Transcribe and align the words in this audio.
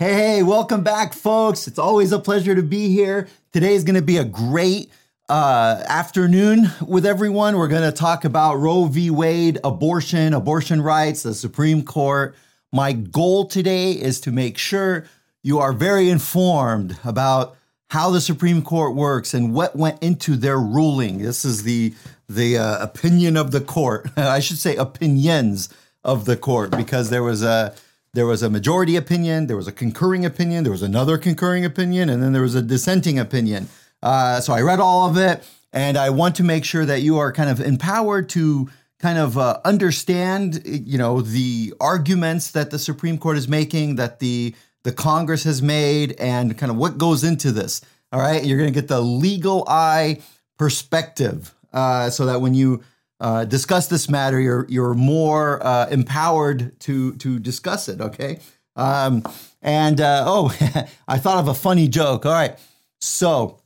Hey, 0.00 0.42
welcome 0.42 0.82
back, 0.82 1.12
folks. 1.12 1.68
It's 1.68 1.78
always 1.78 2.10
a 2.10 2.18
pleasure 2.18 2.54
to 2.54 2.62
be 2.62 2.88
here. 2.88 3.28
Today 3.52 3.74
is 3.74 3.84
going 3.84 3.96
to 3.96 4.00
be 4.00 4.16
a 4.16 4.24
great 4.24 4.90
uh, 5.28 5.84
afternoon 5.86 6.70
with 6.86 7.04
everyone. 7.04 7.58
We're 7.58 7.68
going 7.68 7.82
to 7.82 7.94
talk 7.94 8.24
about 8.24 8.54
Roe 8.54 8.86
v. 8.86 9.10
Wade, 9.10 9.58
abortion, 9.62 10.32
abortion 10.32 10.80
rights, 10.80 11.22
the 11.22 11.34
Supreme 11.34 11.82
Court. 11.82 12.34
My 12.72 12.92
goal 12.92 13.44
today 13.44 13.92
is 13.92 14.22
to 14.22 14.32
make 14.32 14.56
sure 14.56 15.04
you 15.42 15.58
are 15.58 15.74
very 15.74 16.08
informed 16.08 16.96
about 17.04 17.58
how 17.90 18.08
the 18.08 18.22
Supreme 18.22 18.62
Court 18.62 18.94
works 18.94 19.34
and 19.34 19.52
what 19.52 19.76
went 19.76 20.02
into 20.02 20.34
their 20.34 20.58
ruling. 20.58 21.18
This 21.18 21.44
is 21.44 21.64
the 21.64 21.92
the 22.26 22.56
uh, 22.56 22.82
opinion 22.82 23.36
of 23.36 23.50
the 23.50 23.60
court. 23.60 24.08
I 24.16 24.40
should 24.40 24.56
say 24.56 24.76
opinions 24.76 25.68
of 26.02 26.24
the 26.24 26.38
court 26.38 26.70
because 26.70 27.10
there 27.10 27.22
was 27.22 27.42
a 27.42 27.74
there 28.12 28.26
was 28.26 28.42
a 28.42 28.50
majority 28.50 28.96
opinion, 28.96 29.46
there 29.46 29.56
was 29.56 29.68
a 29.68 29.72
concurring 29.72 30.24
opinion, 30.24 30.64
there 30.64 30.72
was 30.72 30.82
another 30.82 31.16
concurring 31.16 31.64
opinion, 31.64 32.08
and 32.08 32.22
then 32.22 32.32
there 32.32 32.42
was 32.42 32.54
a 32.54 32.62
dissenting 32.62 33.18
opinion. 33.18 33.68
Uh, 34.02 34.40
so 34.40 34.52
I 34.52 34.62
read 34.62 34.80
all 34.80 35.08
of 35.08 35.16
it, 35.16 35.46
and 35.72 35.96
I 35.96 36.10
want 36.10 36.34
to 36.36 36.42
make 36.42 36.64
sure 36.64 36.84
that 36.84 37.02
you 37.02 37.18
are 37.18 37.32
kind 37.32 37.50
of 37.50 37.60
empowered 37.60 38.28
to 38.30 38.68
kind 38.98 39.18
of 39.18 39.38
uh, 39.38 39.60
understand, 39.64 40.62
you 40.64 40.98
know, 40.98 41.20
the 41.20 41.72
arguments 41.80 42.50
that 42.50 42.70
the 42.70 42.78
Supreme 42.78 43.18
Court 43.18 43.36
is 43.36 43.48
making, 43.48 43.96
that 43.96 44.18
the 44.20 44.54
the 44.82 44.92
Congress 44.92 45.44
has 45.44 45.60
made, 45.60 46.12
and 46.18 46.56
kind 46.56 46.70
of 46.70 46.76
what 46.76 46.96
goes 46.96 47.22
into 47.22 47.52
this. 47.52 47.82
All 48.12 48.20
right, 48.20 48.42
you're 48.42 48.56
going 48.58 48.72
to 48.72 48.80
get 48.80 48.88
the 48.88 49.00
legal 49.00 49.64
eye 49.68 50.20
perspective, 50.58 51.54
uh, 51.72 52.08
so 52.10 52.26
that 52.26 52.40
when 52.40 52.54
you 52.54 52.82
uh, 53.20 53.44
discuss 53.44 53.88
this 53.88 54.08
matter, 54.08 54.40
you're 54.40 54.66
you're 54.68 54.94
more 54.94 55.64
uh, 55.64 55.86
empowered 55.88 56.78
to 56.80 57.14
to 57.16 57.38
discuss 57.38 57.88
it. 57.88 58.00
Okay. 58.00 58.38
Um, 58.76 59.24
and 59.60 60.00
uh, 60.00 60.24
oh, 60.26 60.56
I 61.08 61.18
thought 61.18 61.38
of 61.38 61.48
a 61.48 61.54
funny 61.54 61.86
joke. 61.86 62.24
All 62.24 62.32
right, 62.32 62.58
so 63.00 63.60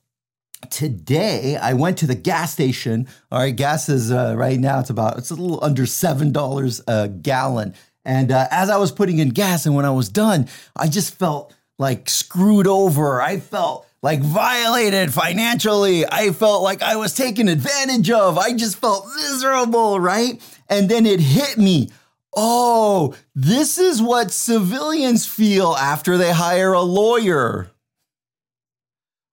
today 0.71 1.57
I 1.57 1.75
went 1.75 1.99
to 1.99 2.07
the 2.07 2.15
gas 2.15 2.53
station. 2.53 3.07
All 3.31 3.39
right, 3.39 3.55
gas 3.55 3.89
is 3.89 4.11
uh, 4.11 4.35
right 4.37 4.59
now 4.59 4.81
it's 4.81 4.91
about 4.91 5.19
it's 5.19 5.31
a 5.31 5.35
little 5.35 5.63
under 5.63 5.87
seven 5.87 6.33
dollars 6.33 6.81
a 6.89 7.09
gallon. 7.09 7.75
And 8.05 8.33
uh, 8.33 8.49
as 8.51 8.69
I 8.69 8.77
was 8.77 8.93
putting 8.93 9.19
in 9.19 9.31
gas, 9.31 9.65
and 9.65 9.75
when 9.75 9.85
I 9.85 9.91
was 9.91 10.09
done, 10.09 10.49
I 10.77 10.89
just 10.89 11.15
felt 11.15 11.55
like 11.79 12.09
screwed 12.11 12.67
over. 12.67 13.23
I 13.23 13.39
felt 13.41 13.84
like 14.05 14.21
violated 14.21 15.15
financially. 15.15 16.05
I 16.07 16.31
felt 16.33 16.63
like 16.63 16.83
I 16.83 16.97
was 16.97 17.15
taken 17.15 17.49
advantage 17.49 18.11
of. 18.11 18.37
I 18.37 18.53
just 18.53 18.77
felt 18.77 19.07
miserable, 19.17 19.99
right? 19.99 20.39
And 20.69 20.91
then 20.91 21.07
it 21.07 21.21
hit 21.21 21.57
me. 21.57 21.89
Oh, 22.37 23.15
this 23.35 23.79
is 23.79 24.03
what 24.03 24.31
civilians 24.31 25.25
feel 25.25 25.73
after 25.73 26.19
they 26.19 26.33
hire 26.33 26.75
a 26.75 26.83
lawyer. 26.83 27.71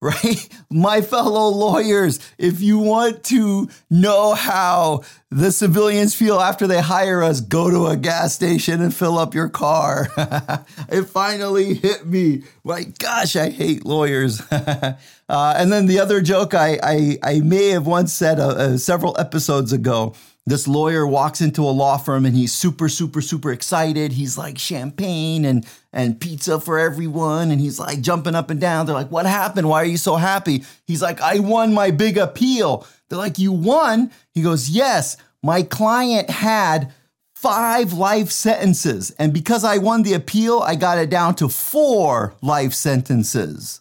Right? 0.12 0.48
My 0.68 1.00
fellow 1.00 1.48
lawyers, 1.50 2.18
if 2.36 2.60
you 2.60 2.80
want 2.80 3.22
to 3.24 3.68
know 3.88 4.34
how 4.34 5.02
the 5.30 5.52
civilians 5.52 6.12
feel 6.12 6.40
after 6.40 6.66
they 6.66 6.80
hire 6.80 7.22
us, 7.22 7.40
go 7.40 7.70
to 7.70 7.86
a 7.86 7.96
gas 7.96 8.34
station 8.34 8.82
and 8.82 8.92
fill 8.92 9.16
up 9.16 9.32
your 9.32 9.48
car. 9.48 10.08
it 10.88 11.04
finally 11.04 11.74
hit 11.74 12.04
me. 12.04 12.42
My 12.64 12.82
gosh, 12.98 13.36
I 13.36 13.50
hate 13.50 13.86
lawyers. 13.86 14.40
uh, 14.50 14.96
and 15.28 15.72
then 15.72 15.86
the 15.86 16.00
other 16.00 16.20
joke 16.20 16.52
I, 16.52 16.80
I, 16.82 17.18
I 17.22 17.40
may 17.40 17.68
have 17.68 17.86
once 17.86 18.12
said 18.12 18.40
uh, 18.40 18.48
uh, 18.48 18.78
several 18.78 19.16
episodes 19.20 19.72
ago 19.72 20.16
this 20.44 20.66
lawyer 20.66 21.06
walks 21.06 21.40
into 21.40 21.62
a 21.62 21.70
law 21.70 21.96
firm 21.96 22.26
and 22.26 22.34
he's 22.34 22.52
super 22.52 22.88
super 22.88 23.20
super 23.20 23.52
excited. 23.52 24.12
He's 24.12 24.36
like 24.36 24.58
champagne 24.58 25.44
and 25.44 25.66
and 25.92 26.20
pizza 26.20 26.60
for 26.60 26.78
everyone. 26.78 27.50
And 27.50 27.60
he's 27.60 27.78
like 27.78 28.00
jumping 28.00 28.34
up 28.34 28.50
and 28.50 28.60
down. 28.60 28.86
They're 28.86 28.94
like 28.94 29.10
what 29.10 29.26
happened? 29.26 29.68
Why 29.68 29.82
are 29.82 29.86
you 29.86 29.96
so 29.96 30.16
happy? 30.16 30.64
He's 30.86 31.02
like 31.02 31.20
i 31.20 31.38
won 31.38 31.72
my 31.72 31.92
big 31.92 32.18
appeal. 32.18 32.86
They're 33.08 33.18
like 33.18 33.38
you 33.38 33.52
won? 33.52 34.10
He 34.32 34.42
goes 34.42 34.68
yes. 34.68 35.16
My 35.44 35.62
client 35.62 36.28
had 36.28 36.92
five 37.36 37.92
life 37.92 38.30
sentences. 38.30 39.14
And 39.20 39.32
because 39.32 39.62
i 39.62 39.78
won 39.78 40.02
the 40.02 40.14
appeal 40.14 40.58
i 40.60 40.74
got 40.74 40.98
it 40.98 41.10
down 41.10 41.36
to 41.36 41.48
four 41.48 42.34
life 42.42 42.72
sentences. 42.74 43.80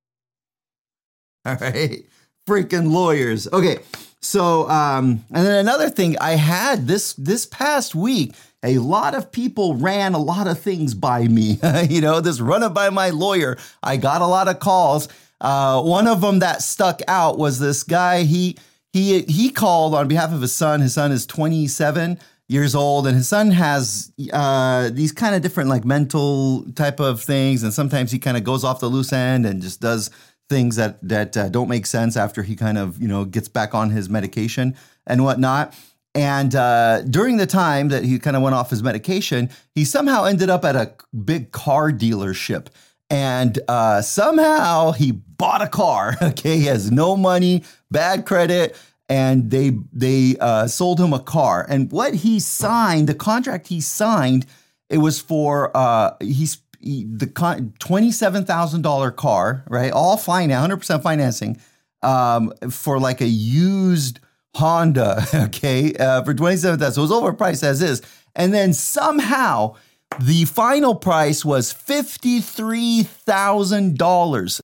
All 1.44 1.56
right. 1.56 2.06
Freaking 2.48 2.92
lawyers. 2.92 3.46
Okay 3.52 3.80
so, 4.26 4.68
um, 4.68 5.24
and 5.32 5.46
then 5.46 5.54
another 5.54 5.88
thing 5.88 6.18
I 6.18 6.32
had 6.32 6.88
this 6.88 7.12
this 7.12 7.46
past 7.46 7.94
week, 7.94 8.34
a 8.64 8.78
lot 8.78 9.14
of 9.14 9.30
people 9.30 9.76
ran 9.76 10.14
a 10.14 10.18
lot 10.18 10.48
of 10.48 10.58
things 10.58 10.94
by 10.94 11.28
me. 11.28 11.60
you 11.88 12.00
know, 12.00 12.20
this 12.20 12.40
run 12.40 12.64
it 12.64 12.70
by 12.70 12.90
my 12.90 13.10
lawyer. 13.10 13.56
I 13.84 13.96
got 13.96 14.22
a 14.22 14.26
lot 14.26 14.48
of 14.48 14.58
calls. 14.58 15.08
Uh, 15.40 15.80
one 15.80 16.08
of 16.08 16.22
them 16.22 16.40
that 16.40 16.60
stuck 16.60 17.02
out 17.06 17.38
was 17.38 17.60
this 17.60 17.84
guy. 17.84 18.24
He 18.24 18.56
he 18.92 19.22
he 19.22 19.50
called 19.50 19.94
on 19.94 20.08
behalf 20.08 20.32
of 20.32 20.40
his 20.40 20.52
son. 20.52 20.80
His 20.80 20.94
son 20.94 21.12
is 21.12 21.24
27 21.24 22.18
years 22.48 22.74
old, 22.74 23.06
and 23.06 23.16
his 23.16 23.28
son 23.28 23.52
has 23.52 24.10
uh, 24.32 24.90
these 24.92 25.12
kind 25.12 25.36
of 25.36 25.42
different 25.42 25.70
like 25.70 25.84
mental 25.84 26.64
type 26.72 26.98
of 26.98 27.22
things, 27.22 27.62
and 27.62 27.72
sometimes 27.72 28.10
he 28.10 28.18
kind 28.18 28.36
of 28.36 28.42
goes 28.42 28.64
off 28.64 28.80
the 28.80 28.88
loose 28.88 29.12
end 29.12 29.46
and 29.46 29.62
just 29.62 29.80
does 29.80 30.10
things 30.48 30.76
that 30.76 30.98
that 31.06 31.36
uh, 31.36 31.48
don't 31.48 31.68
make 31.68 31.86
sense 31.86 32.16
after 32.16 32.42
he 32.42 32.56
kind 32.56 32.78
of 32.78 33.00
you 33.00 33.08
know 33.08 33.24
gets 33.24 33.48
back 33.48 33.74
on 33.74 33.90
his 33.90 34.08
medication 34.08 34.76
and 35.06 35.24
whatnot. 35.24 35.74
And 36.14 36.54
uh, 36.54 37.02
during 37.02 37.36
the 37.36 37.46
time 37.46 37.88
that 37.88 38.02
he 38.04 38.18
kind 38.18 38.36
of 38.36 38.42
went 38.42 38.54
off 38.54 38.70
his 38.70 38.82
medication, 38.82 39.50
he 39.74 39.84
somehow 39.84 40.24
ended 40.24 40.48
up 40.48 40.64
at 40.64 40.74
a 40.74 40.94
big 41.24 41.52
car 41.52 41.90
dealership. 41.90 42.68
And 43.10 43.58
uh, 43.68 44.00
somehow 44.00 44.92
he 44.92 45.12
bought 45.12 45.62
a 45.62 45.68
car. 45.68 46.16
Okay, 46.22 46.58
he 46.58 46.64
has 46.64 46.90
no 46.90 47.16
money, 47.16 47.64
bad 47.90 48.24
credit, 48.24 48.76
and 49.08 49.50
they 49.50 49.72
they 49.92 50.36
uh, 50.40 50.66
sold 50.66 51.00
him 51.00 51.12
a 51.12 51.20
car. 51.20 51.66
And 51.68 51.92
what 51.92 52.14
he 52.14 52.40
signed, 52.40 53.08
the 53.08 53.14
contract 53.14 53.68
he 53.68 53.80
signed, 53.80 54.46
it 54.88 54.98
was 54.98 55.20
for 55.20 55.76
uh, 55.76 56.16
he's 56.20 56.56
the 56.80 57.26
$27,000 57.26 59.16
car, 59.16 59.64
right? 59.68 59.92
All 59.92 60.16
finance, 60.16 60.68
100% 60.68 61.02
financing 61.02 61.60
um, 62.02 62.52
for 62.70 62.98
like 62.98 63.20
a 63.20 63.26
used 63.26 64.20
Honda, 64.54 65.26
okay, 65.34 65.92
uh, 65.94 66.22
for 66.24 66.32
27000 66.34 66.94
So 66.94 67.00
it 67.00 67.02
was 67.02 67.10
overpriced 67.10 67.62
as 67.62 67.82
is. 67.82 68.00
And 68.34 68.54
then 68.54 68.72
somehow 68.72 69.76
the 70.20 70.44
final 70.46 70.94
price 70.94 71.44
was 71.44 71.74
$53,000. 71.74 74.60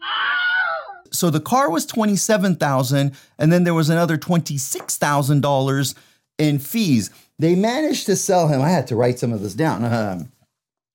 So 1.11 1.29
the 1.31 1.41
car 1.41 1.69
was 1.71 1.84
27000 1.87 3.12
and 3.39 3.53
then 3.53 3.65
there 3.65 3.75
was 3.75 3.91
another 3.91 4.17
$26,000 4.17 5.94
in 6.39 6.59
fees. 6.59 7.11
They 7.39 7.55
managed 7.55 8.06
to 8.06 8.17
sell 8.17 8.49
him, 8.49 8.62
I 8.62 8.71
had 8.71 8.87
to 8.87 8.97
write 8.97 9.19
some 9.19 9.31
of 9.33 9.43
this 9.43 9.53
down. 9.55 9.84
Um, 9.84 10.33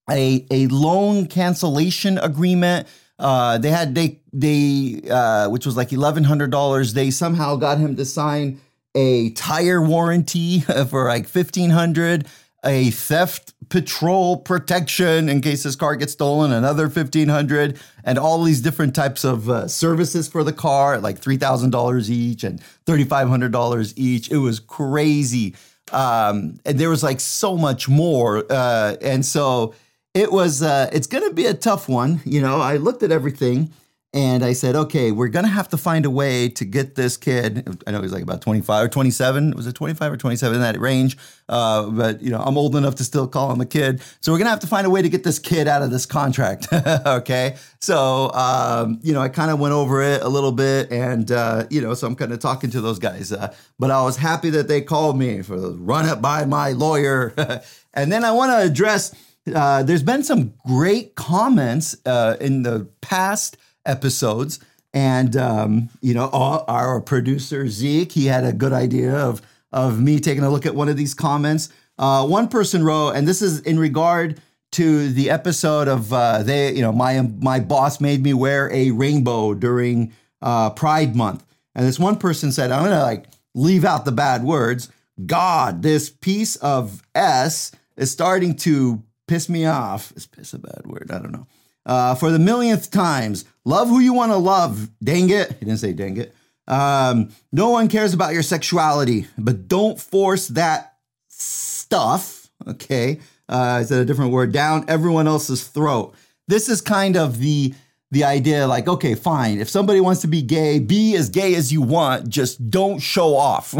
a 0.10 0.46
a 0.52 0.68
loan 0.68 1.28
cancellation 1.28 2.18
agreement. 2.18 2.88
Uh, 3.20 3.58
they 3.58 3.72
had 3.72 3.96
they 3.96 4.20
they 4.32 5.02
uh, 5.10 5.50
which 5.50 5.66
was 5.66 5.76
like 5.76 5.92
eleven 5.92 6.24
hundred 6.24 6.52
dollars. 6.52 6.94
They 6.94 7.12
somehow 7.12 7.56
got 7.56 7.78
him 7.80 7.96
to 7.96 8.06
sign 8.06 8.62
a 8.96 9.32
tire 9.32 9.82
warranty 9.82 10.60
for 10.90 11.06
like 11.06 11.28
fifteen 11.28 11.72
hundred. 11.72 12.28
A 12.66 12.90
theft 12.90 13.54
patrol 13.70 14.38
protection 14.38 15.30
in 15.30 15.42
case 15.42 15.64
his 15.64 15.76
car 15.76 15.96
gets 15.96 16.14
stolen, 16.14 16.52
another 16.52 16.90
fifteen 16.90 17.30
hundred, 17.30 17.80
and 18.04 18.18
all 18.18 18.44
these 18.44 18.62
different 18.62 18.96
types 18.96 19.24
of 19.24 19.50
uh, 19.50 19.68
services 19.68 20.28
for 20.28 20.44
the 20.44 20.54
car, 20.54 21.00
like 21.00 21.20
three 21.20 21.38
thousand 21.38 21.70
dollars 21.70 22.10
each 22.10 22.44
and 22.44 22.62
thirty 22.86 23.04
five 23.04 23.30
hundred 23.30 23.52
dollars 23.52 23.94
each. 23.98 24.32
It 24.32 24.38
was 24.38 24.60
crazy, 24.60 25.56
um, 25.92 26.60
and 26.66 26.80
there 26.80 26.90
was 26.90 27.04
like 27.04 27.20
so 27.20 27.58
much 27.58 27.88
more, 27.88 28.44
uh, 28.50 28.96
and 29.02 29.26
so 29.26 29.74
it 30.18 30.32
was 30.32 30.64
uh, 30.64 30.90
it's 30.92 31.06
going 31.06 31.24
to 31.28 31.34
be 31.34 31.46
a 31.46 31.54
tough 31.54 31.88
one. 31.88 32.22
You 32.26 32.42
know, 32.42 32.60
I 32.60 32.78
looked 32.78 33.04
at 33.04 33.12
everything 33.12 33.72
and 34.14 34.44
I 34.44 34.54
said, 34.54 34.76
okay, 34.76 35.12
we're 35.12 35.28
going 35.28 35.46
to 35.46 35.52
have 35.52 35.70
to 35.70 35.78
find 35.78 36.04
a 36.04 36.10
way 36.10 36.50
to 36.50 36.66
get 36.66 36.96
this 36.96 37.18
kid. 37.18 37.84
I 37.86 37.92
know 37.92 38.02
he's 38.02 38.14
like 38.14 38.24
about 38.24 38.42
25 38.42 38.86
or 38.86 38.88
27. 38.88 39.52
Was 39.52 39.68
it 39.68 39.74
25 39.74 40.14
or 40.14 40.18
27 40.18 40.56
in 40.56 40.62
that 40.62 40.80
range? 40.80 41.18
Uh, 41.48 41.92
but, 41.92 42.22
you 42.24 42.32
know, 42.32 42.40
I'm 42.40 42.58
old 42.58 42.76
enough 42.76 42.96
to 42.96 43.04
still 43.04 43.28
call 43.28 43.52
him 43.52 43.62
a 43.62 43.66
kid. 43.66 44.02
So 44.22 44.32
we're 44.32 44.40
going 44.40 44.48
to 44.48 44.52
have 44.52 44.62
to 44.62 44.68
find 44.68 44.88
a 44.88 44.90
way 44.90 45.04
to 45.04 45.10
get 45.10 45.24
this 45.24 45.38
kid 45.38 45.68
out 45.68 45.84
of 45.84 45.92
this 45.92 46.08
contract. 46.08 46.68
okay. 47.06 47.58
So, 47.80 48.32
um, 48.32 49.00
you 49.04 49.14
know, 49.14 49.22
I 49.22 49.30
kind 49.30 49.52
of 49.52 49.60
went 49.60 49.74
over 49.74 50.02
it 50.02 50.24
a 50.24 50.30
little 50.30 50.54
bit 50.54 50.92
and, 50.92 51.32
uh, 51.32 51.68
you 51.70 51.82
know, 51.82 51.94
so 51.94 52.08
I'm 52.08 52.16
kind 52.16 52.32
of 52.32 52.40
talking 52.40 52.72
to 52.72 52.82
those 52.82 52.98
guys. 52.98 53.32
Uh, 53.32 53.54
but 53.78 53.92
I 53.92 54.02
was 54.02 54.18
happy 54.18 54.50
that 54.52 54.68
they 54.68 54.82
called 54.82 55.20
me 55.20 55.44
for 55.44 55.60
the 55.60 55.74
run 55.74 56.10
it 56.10 56.24
by 56.24 56.46
my 56.46 56.72
lawyer. 56.72 57.36
and 57.94 58.12
then 58.12 58.24
I 58.24 58.32
want 58.32 58.52
to 58.52 58.58
address 58.60 59.14
uh, 59.54 59.84
there's 59.84 60.04
been 60.04 60.24
some 60.24 60.54
great 60.66 61.16
comments 61.16 61.96
uh, 62.06 62.38
in 62.40 62.64
the 62.64 62.88
past 63.02 63.58
episodes. 63.86 64.60
And, 64.94 65.36
um, 65.36 65.90
you 66.02 66.14
know, 66.14 66.30
our, 66.30 67.02
producer, 67.02 67.68
Zeke, 67.68 68.12
he 68.12 68.26
had 68.26 68.44
a 68.44 68.54
good 68.54 68.74
idea 68.74 69.16
of, 69.16 69.42
of 69.72 70.00
me 70.00 70.20
taking 70.20 70.44
a 70.44 70.50
look 70.50 70.66
at 70.66 70.76
one 70.76 70.90
of 70.90 70.98
these 70.98 71.14
comments. 71.14 71.70
Uh, 72.00 72.26
one 72.26 72.48
person 72.48 72.84
wrote, 72.84 73.12
and 73.12 73.28
this 73.28 73.42
is 73.42 73.60
in 73.62 73.78
regard 73.78 74.42
to 74.72 75.10
the 75.10 75.30
episode 75.30 75.88
of 75.88 76.12
uh, 76.12 76.44
they, 76.44 76.74
you 76.74 76.82
know, 76.82 76.92
my 76.92 77.22
my 77.40 77.60
boss 77.60 78.02
made 78.02 78.22
me 78.22 78.34
wear 78.34 78.72
a 78.72 78.92
rainbow 78.92 79.54
during 79.54 80.14
uh, 80.42 80.70
Pride 80.72 81.16
Month, 81.16 81.46
and 81.74 81.86
this 81.86 81.98
one 81.98 82.18
person 82.18 82.52
said, 82.52 82.72
"I'm 82.72 82.84
gonna 82.84 83.02
like 83.02 83.26
leave 83.56 83.86
out 83.86 84.06
the 84.06 84.12
bad 84.12 84.44
words." 84.44 84.90
God, 85.26 85.82
this 85.82 86.10
piece 86.10 86.58
of 86.58 87.02
s 87.16 87.72
is 87.96 88.12
starting 88.12 88.56
to 88.58 89.02
piss 89.28 89.50
me 89.50 89.66
off. 89.66 90.12
Is 90.16 90.26
piss 90.26 90.54
a 90.54 90.60
bad 90.60 90.82
word? 90.86 91.10
I 91.12 91.20
don't 91.20 91.32
know. 91.32 91.48
Uh, 91.86 92.16
for 92.16 92.32
the 92.32 92.40
millionth 92.40 92.92
times, 92.92 93.46
love 93.64 93.88
who 93.88 94.00
you 94.00 94.14
want 94.14 94.32
to 94.32 94.38
love. 94.38 94.90
Dang 95.02 95.30
it! 95.30 95.52
He 95.54 95.66
didn't 95.66 95.78
say 95.78 95.94
dang 95.94 96.18
it. 96.18 96.36
Um, 96.68 97.30
no 97.52 97.70
one 97.70 97.88
cares 97.88 98.14
about 98.14 98.34
your 98.34 98.44
sexuality, 98.44 99.28
but 99.38 99.68
don't 99.68 100.00
force 100.00 100.50
that 100.50 100.96
stuff. 101.30 102.50
Okay, 102.68 103.20
uh, 103.48 103.80
is 103.82 103.90
that 103.90 104.02
a 104.02 104.06
different 104.06 104.32
word? 104.32 104.52
Down 104.52 104.86
everyone 104.90 105.28
else's 105.28 105.68
throat. 105.68 106.14
This 106.48 106.68
is 106.68 106.82
kind 106.82 107.16
of 107.16 107.40
the 107.40 107.74
the 108.12 108.24
idea 108.24 108.68
like, 108.68 108.88
okay, 108.88 109.16
fine. 109.16 109.60
If 109.60 109.70
somebody 109.70 110.00
wants 110.00 110.22
to 110.22 110.28
be 110.28 110.42
gay, 110.42 110.80
be 110.80 111.16
as 111.16 111.30
gay 111.30 111.56
as 111.56 111.72
you 111.72 111.82
want. 111.82 112.30
Just 112.30 112.70
don't 112.70 113.00
show 113.00 113.36
off, 113.36 113.74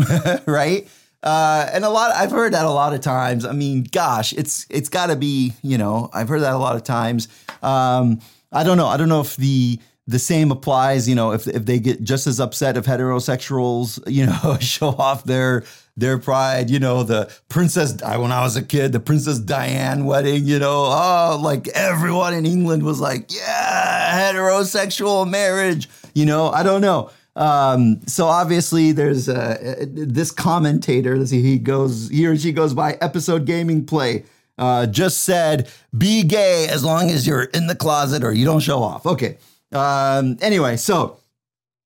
right? 0.48 0.88
Uh, 1.28 1.70
and 1.74 1.84
a 1.84 1.90
lot, 1.90 2.16
I've 2.16 2.32
heard 2.32 2.54
that 2.54 2.64
a 2.66 2.70
lot 2.70 2.94
of 2.94 3.02
times. 3.02 3.44
I 3.44 3.52
mean, 3.52 3.84
gosh, 3.92 4.32
it's 4.32 4.66
it's 4.70 4.88
got 4.88 5.08
to 5.08 5.18
be, 5.18 5.52
you 5.62 5.78
know, 5.78 6.10
I've 6.14 6.30
heard 6.30 6.40
that 6.40 6.54
a 6.54 6.58
lot 6.58 6.78
of 6.78 6.86
times. 6.86 7.28
Um, 7.62 8.22
I 8.54 8.64
don't 8.64 8.78
know. 8.78 8.88
I 8.88 8.96
don't 8.96 9.10
know 9.10 9.20
if 9.20 9.36
the 9.36 9.78
the 10.08 10.20
same 10.20 10.52
applies. 10.52 11.10
You 11.10 11.16
know, 11.16 11.34
if 11.34 11.46
if 11.46 11.66
they 11.66 11.80
get 11.80 12.02
just 12.02 12.28
as 12.28 12.40
upset 12.40 12.78
if 12.78 12.86
heterosexuals, 12.86 14.00
you 14.10 14.26
know, 14.26 14.58
show 14.62 14.92
off 14.92 15.26
their 15.26 15.66
their 15.98 16.18
pride. 16.18 16.70
You 16.70 16.80
know, 16.80 17.04
the 17.04 17.30
princess. 17.50 18.02
I 18.02 18.16
when 18.16 18.32
I 18.32 18.40
was 18.40 18.56
a 18.56 18.64
kid, 18.64 18.94
the 18.94 19.02
Princess 19.02 19.38
Diane 19.38 20.06
wedding. 20.06 20.46
You 20.46 20.60
know, 20.60 20.86
oh, 20.86 21.40
like 21.44 21.68
everyone 21.68 22.36
in 22.36 22.46
England 22.46 22.84
was 22.84 23.02
like, 23.02 23.34
yeah, 23.34 24.32
heterosexual 24.32 25.30
marriage. 25.30 25.90
You 26.14 26.26
know, 26.26 26.52
I 26.52 26.64
don't 26.64 26.80
know. 26.80 27.12
Um, 27.38 28.02
so 28.08 28.26
obviously, 28.26 28.92
there's 28.92 29.30
uh, 29.30 29.86
this 29.88 30.32
commentator. 30.32 31.16
He 31.24 31.60
goes, 31.60 32.10
he 32.10 32.26
or 32.26 32.36
she 32.38 32.52
goes 32.52 32.74
by 32.74 32.94
episode 33.00 33.46
gaming 33.46 33.86
play. 33.86 34.26
Uh, 34.58 34.88
just 34.88 35.22
said, 35.22 35.70
be 35.96 36.24
gay 36.24 36.68
as 36.68 36.84
long 36.84 37.12
as 37.12 37.28
you're 37.28 37.44
in 37.44 37.68
the 37.68 37.76
closet 37.76 38.24
or 38.24 38.34
you 38.34 38.44
don't 38.44 38.60
show 38.60 38.82
off. 38.82 39.06
Okay. 39.06 39.38
Um, 39.72 40.38
anyway, 40.42 40.78
so 40.78 41.20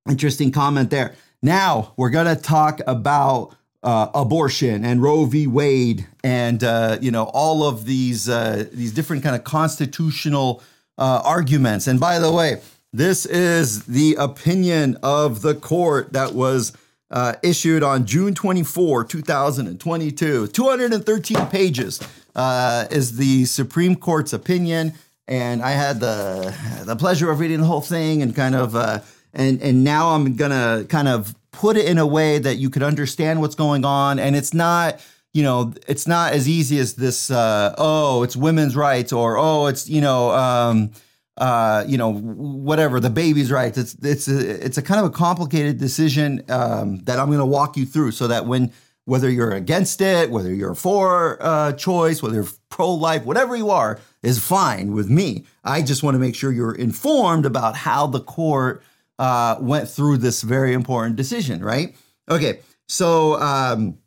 interesting 0.09 0.51
comment 0.51 0.89
there. 0.89 1.13
Now 1.41 1.93
we're 1.97 2.11
gonna 2.11 2.35
talk 2.37 2.79
about 2.87 3.55
uh, 3.83 4.09
abortion 4.13 4.85
and 4.85 5.01
Roe 5.01 5.25
v. 5.25 5.47
Wade 5.47 6.07
and 6.23 6.63
uh, 6.63 6.97
you 7.01 7.11
know 7.11 7.25
all 7.33 7.63
of 7.63 7.85
these 7.85 8.29
uh, 8.29 8.65
these 8.71 8.93
different 8.93 9.23
kind 9.23 9.35
of 9.35 9.43
constitutional 9.43 10.63
uh, 10.97 11.21
arguments. 11.25 11.87
And 11.87 11.99
by 11.99 12.19
the 12.19 12.31
way, 12.31 12.61
this 12.93 13.25
is 13.25 13.85
the 13.85 14.15
opinion 14.15 14.97
of 15.01 15.41
the 15.41 15.55
court 15.55 16.13
that 16.13 16.33
was 16.33 16.73
uh, 17.09 17.33
issued 17.43 17.83
on 17.83 18.05
June 18.05 18.33
24, 18.33 19.05
2022. 19.05 20.47
213 20.47 21.45
pages 21.47 21.99
uh, 22.35 22.85
is 22.91 23.17
the 23.17 23.45
Supreme 23.45 23.95
Court's 23.95 24.33
opinion. 24.33 24.93
And 25.27 25.61
I 25.61 25.71
had 25.71 25.99
the, 25.99 26.55
the 26.85 26.95
pleasure 26.95 27.31
of 27.31 27.39
reading 27.39 27.61
the 27.61 27.67
whole 27.67 27.81
thing 27.81 28.21
and 28.21 28.35
kind 28.35 28.55
of, 28.55 28.75
uh, 28.75 28.99
and, 29.33 29.61
and 29.61 29.83
now 29.83 30.09
I'm 30.09 30.35
to 30.37 30.85
kind 30.89 31.07
of 31.07 31.35
put 31.51 31.77
it 31.77 31.85
in 31.85 31.97
a 31.97 32.07
way 32.07 32.39
that 32.39 32.55
you 32.55 32.69
could 32.69 32.83
understand 32.83 33.39
what's 33.39 33.55
going 33.55 33.85
on. 33.85 34.19
And 34.19 34.35
it's 34.35 34.53
not, 34.53 34.99
you 35.33 35.43
know, 35.43 35.73
it's 35.87 36.07
not 36.07 36.33
as 36.33 36.49
easy 36.49 36.79
as 36.79 36.95
this, 36.95 37.31
uh, 37.31 37.73
oh, 37.77 38.23
it's 38.23 38.35
women's 38.35 38.75
rights 38.75 39.13
or, 39.13 39.37
oh, 39.37 39.67
it's, 39.67 39.89
you 39.89 40.01
know, 40.01 40.31
um, 40.31 40.91
uh, 41.37 41.83
you 41.87 41.97
know, 41.97 42.13
whatever 42.13 42.99
the 42.99 43.09
baby's 43.09 43.51
rights. 43.51 43.77
It's 43.77 43.95
it's 44.01 44.27
a, 44.27 44.65
it's 44.65 44.77
a 44.77 44.81
kind 44.81 44.99
of 44.99 45.05
a 45.07 45.09
complicated 45.13 45.77
decision 45.77 46.43
um, 46.49 46.99
that 46.99 47.19
I'm 47.19 47.27
going 47.27 47.39
to 47.39 47.45
walk 47.45 47.77
you 47.77 47.85
through, 47.85 48.11
so 48.11 48.27
that 48.27 48.45
when 48.45 48.71
whether 49.05 49.29
you're 49.29 49.51
against 49.51 50.01
it, 50.01 50.29
whether 50.29 50.53
you're 50.53 50.75
for 50.75 51.37
uh, 51.41 51.73
choice, 51.73 52.21
whether 52.21 52.45
pro 52.69 52.93
life, 52.93 53.25
whatever 53.25 53.55
you 53.55 53.69
are, 53.69 53.99
is 54.21 54.39
fine 54.39 54.93
with 54.93 55.09
me. 55.09 55.45
I 55.63 55.81
just 55.81 56.03
want 56.03 56.15
to 56.15 56.19
make 56.19 56.35
sure 56.35 56.51
you're 56.51 56.75
informed 56.75 57.45
about 57.45 57.75
how 57.75 58.07
the 58.07 58.21
court 58.21 58.83
uh, 59.17 59.57
went 59.59 59.89
through 59.89 60.17
this 60.17 60.41
very 60.41 60.73
important 60.73 61.15
decision. 61.15 61.63
Right? 61.63 61.95
Okay. 62.29 62.59
So. 62.87 63.39
Um, 63.41 63.97